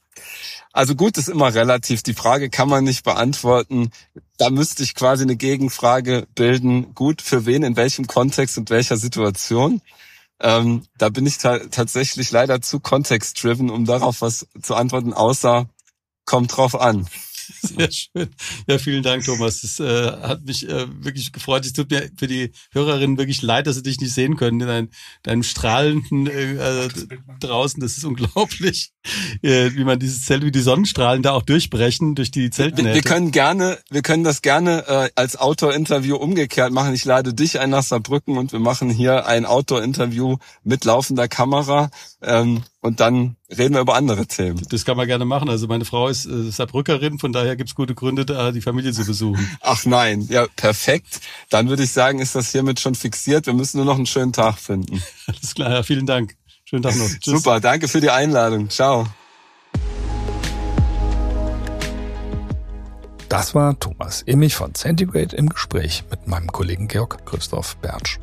Also 0.73 0.95
gut 0.95 1.17
ist 1.17 1.29
immer 1.29 1.55
relativ. 1.55 2.03
Die 2.03 2.15
Frage 2.15 2.51
kann 2.51 2.69
man 2.69 2.85
nicht 2.85 3.05
beantworten. 3.05 3.91
Da 4.37 4.51
müsste 4.51 4.83
ich 4.83 4.95
quasi 4.95 5.23
eine 5.23 5.37
Gegenfrage 5.37 6.27
bilden. 6.35 6.95
Gut 6.95 7.23
für 7.23 7.47
wen, 7.47 7.63
in 7.63 7.77
welchem 7.77 8.07
Kontext 8.07 8.59
und 8.59 8.71
welcher 8.71 8.97
Situation? 8.97 9.81
Ähm, 10.41 10.83
da 10.99 11.09
bin 11.09 11.27
ich 11.27 11.39
ta 11.39 11.59
tatsächlich 11.59 12.31
leider 12.31 12.61
zu 12.61 12.81
context-driven, 12.81 13.71
um 13.71 13.85
darauf 13.85 14.21
was 14.21 14.47
zu 14.63 14.75
antworten, 14.75 15.13
außer 15.13 15.69
kommt 16.25 16.57
drauf 16.57 16.81
an. 16.81 17.09
Sehr 17.63 17.91
schön. 17.91 18.29
Ja, 18.67 18.79
vielen 18.79 19.03
Dank, 19.03 19.25
Thomas. 19.25 19.63
Das 19.63 19.81
äh, 19.81 20.13
hat 20.23 20.45
mich 20.45 20.69
äh, 20.69 20.87
wirklich 21.03 21.33
gefreut. 21.33 21.65
Es 21.65 21.73
tut 21.73 21.91
mir 21.91 22.11
für 22.17 22.27
die 22.27 22.53
Hörerinnen 22.73 23.19
wirklich 23.19 23.43
leid, 23.43 23.67
dass 23.67 23.77
sie 23.77 23.83
dich 23.83 24.01
nicht 24.01 24.13
sehen 24.13 24.37
können. 24.37 24.59
Dein, 24.61 24.91
deinem 25.23 25.43
strahlenden 25.43 26.27
äh, 26.27 26.85
äh, 26.85 26.89
draußen, 27.41 27.81
das 27.81 27.97
ist 27.97 28.05
unglaublich, 28.05 28.93
äh, 29.43 29.71
wie 29.75 29.85
man 29.85 29.99
dieses 29.99 30.25
Zelt, 30.25 30.45
wie 30.45 30.51
die 30.51 30.61
Sonnenstrahlen 30.61 31.23
da 31.23 31.33
auch 31.33 31.43
durchbrechen 31.43 32.15
durch 32.15 32.31
die 32.31 32.51
Zeltnähte. 32.51 32.89
Wir, 32.89 32.95
wir 32.95 33.03
können 33.03 33.31
gerne, 33.33 33.79
wir 33.91 34.03
können 34.03 34.25
das 34.25 34.43
gerne 34.43 34.87
äh, 34.87 35.11
als 35.15 35.37
Outdoor-Interview 35.37 36.17
umgekehrt 36.17 36.73
machen. 36.73 36.95
Ich 36.95 37.05
lade 37.05 37.35
dich 37.35 37.59
ein 37.61 37.71
nach 37.71 37.83
Saarbrücken 37.83 38.39
und 38.39 38.53
wir 38.53 38.61
machen 38.61 38.91
hier 38.91 39.27
ein 39.27 39.47
Outdoor-Interview 39.47 40.37
mit 40.65 40.85
laufender 40.85 41.29
Kamera. 41.29 41.91
Ähm, 42.23 42.63
und 42.89 43.01
dann 43.01 43.37
reden 43.51 43.75
wir 43.75 43.83
über 43.83 43.97
andere 43.97 44.27
Themen. 44.27 44.67
Das 44.71 44.87
kann 44.87 44.97
man 44.97 45.07
gerne 45.07 45.27
machen. 45.27 45.51
Also 45.51 45.67
meine 45.67 45.85
Frau 45.85 46.09
ist 46.09 46.25
äh, 46.25 46.51
Saarbrückerin, 46.51 47.19
von 47.19 47.35
daher 47.35 47.55
gibt's 47.55 47.75
gute 47.75 47.95
Gründe, 47.95 48.25
da 48.25 48.51
die 48.51 48.63
Familie 48.63 48.93
zu 48.93 49.05
besuchen. 49.05 49.47
Ach 49.61 49.85
nein, 49.85 50.27
ja, 50.31 50.47
perfekt. 50.57 51.21
Dann 51.51 51.69
würde 51.69 51.83
ich 51.83 51.93
sagen, 51.93 52.19
ist 52.19 52.35
das 52.35 52.51
hiermit 52.51 52.81
schon 52.81 52.95
fixiert. 52.95 53.45
Wir 53.45 53.53
müssen 53.53 53.77
nur 53.77 53.85
noch 53.85 53.97
einen 53.97 54.07
schönen 54.07 54.33
Tag 54.33 54.59
finden. 54.59 55.03
Alles 55.27 55.55
klar, 55.55 55.71
ja, 55.71 55.83
vielen 55.83 56.07
Dank. 56.07 56.35
Schönen 56.65 56.83
Tag 56.83 56.97
noch. 56.97 57.09
Tschüss. 57.09 57.43
Super, 57.43 57.61
danke 57.61 57.89
für 57.89 58.01
die 58.01 58.11
Einladung. 58.11 58.71
Ciao. 58.71 59.07
Das 63.29 63.55
war 63.55 63.79
Thomas 63.79 64.23
Immich 64.23 64.57
von 64.57 64.75
Centigrade 64.75 65.37
im 65.37 65.51
Gespräch 65.51 66.05
mit 66.11 66.27
meinem 66.27 66.47
Kollegen 66.47 66.89
Georg 66.89 67.27
Christoph 67.27 67.77
Bertsch. 67.77 68.19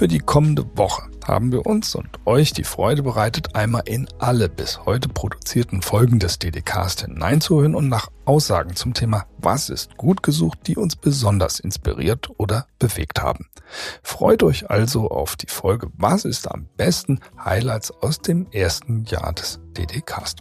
Für 0.00 0.08
die 0.08 0.18
kommende 0.18 0.64
Woche 0.78 1.10
haben 1.26 1.52
wir 1.52 1.66
uns 1.66 1.94
und 1.94 2.08
euch 2.24 2.54
die 2.54 2.64
Freude 2.64 3.02
bereitet, 3.02 3.54
einmal 3.54 3.82
in 3.84 4.08
alle 4.18 4.48
bis 4.48 4.86
heute 4.86 5.10
produzierten 5.10 5.82
Folgen 5.82 6.18
des 6.18 6.38
DDcast 6.38 7.02
hineinzuhören 7.02 7.74
und 7.74 7.90
nach 7.90 8.08
Aussagen 8.24 8.74
zum 8.74 8.94
Thema 8.94 9.26
Was 9.36 9.68
ist 9.68 9.98
gut 9.98 10.22
gesucht, 10.22 10.60
die 10.66 10.78
uns 10.78 10.96
besonders 10.96 11.60
inspiriert 11.60 12.30
oder 12.38 12.66
bewegt 12.78 13.20
haben. 13.20 13.50
Freut 14.02 14.42
euch 14.42 14.70
also 14.70 15.10
auf 15.10 15.36
die 15.36 15.50
Folge 15.50 15.88
Was 15.98 16.24
ist 16.24 16.50
am 16.50 16.66
besten 16.78 17.20
Highlights 17.44 17.90
aus 17.90 18.20
dem 18.20 18.46
ersten 18.52 19.04
Jahr 19.04 19.34
des 19.34 19.60
DDcast. 19.76 20.38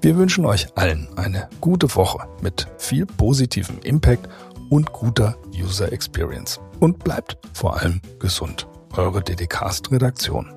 Wir 0.00 0.16
wünschen 0.16 0.46
euch 0.46 0.68
allen 0.76 1.08
eine 1.16 1.48
gute 1.60 1.92
Woche 1.96 2.28
mit 2.40 2.68
viel 2.78 3.04
positivem 3.04 3.80
Impact 3.80 4.28
und 4.70 4.92
guter 4.92 5.36
User 5.52 5.92
Experience. 5.92 6.60
Und 6.84 7.02
bleibt 7.02 7.38
vor 7.54 7.78
allem 7.80 8.02
gesund. 8.20 8.68
Eure 8.94 9.22
DDcast-Redaktion. 9.22 10.52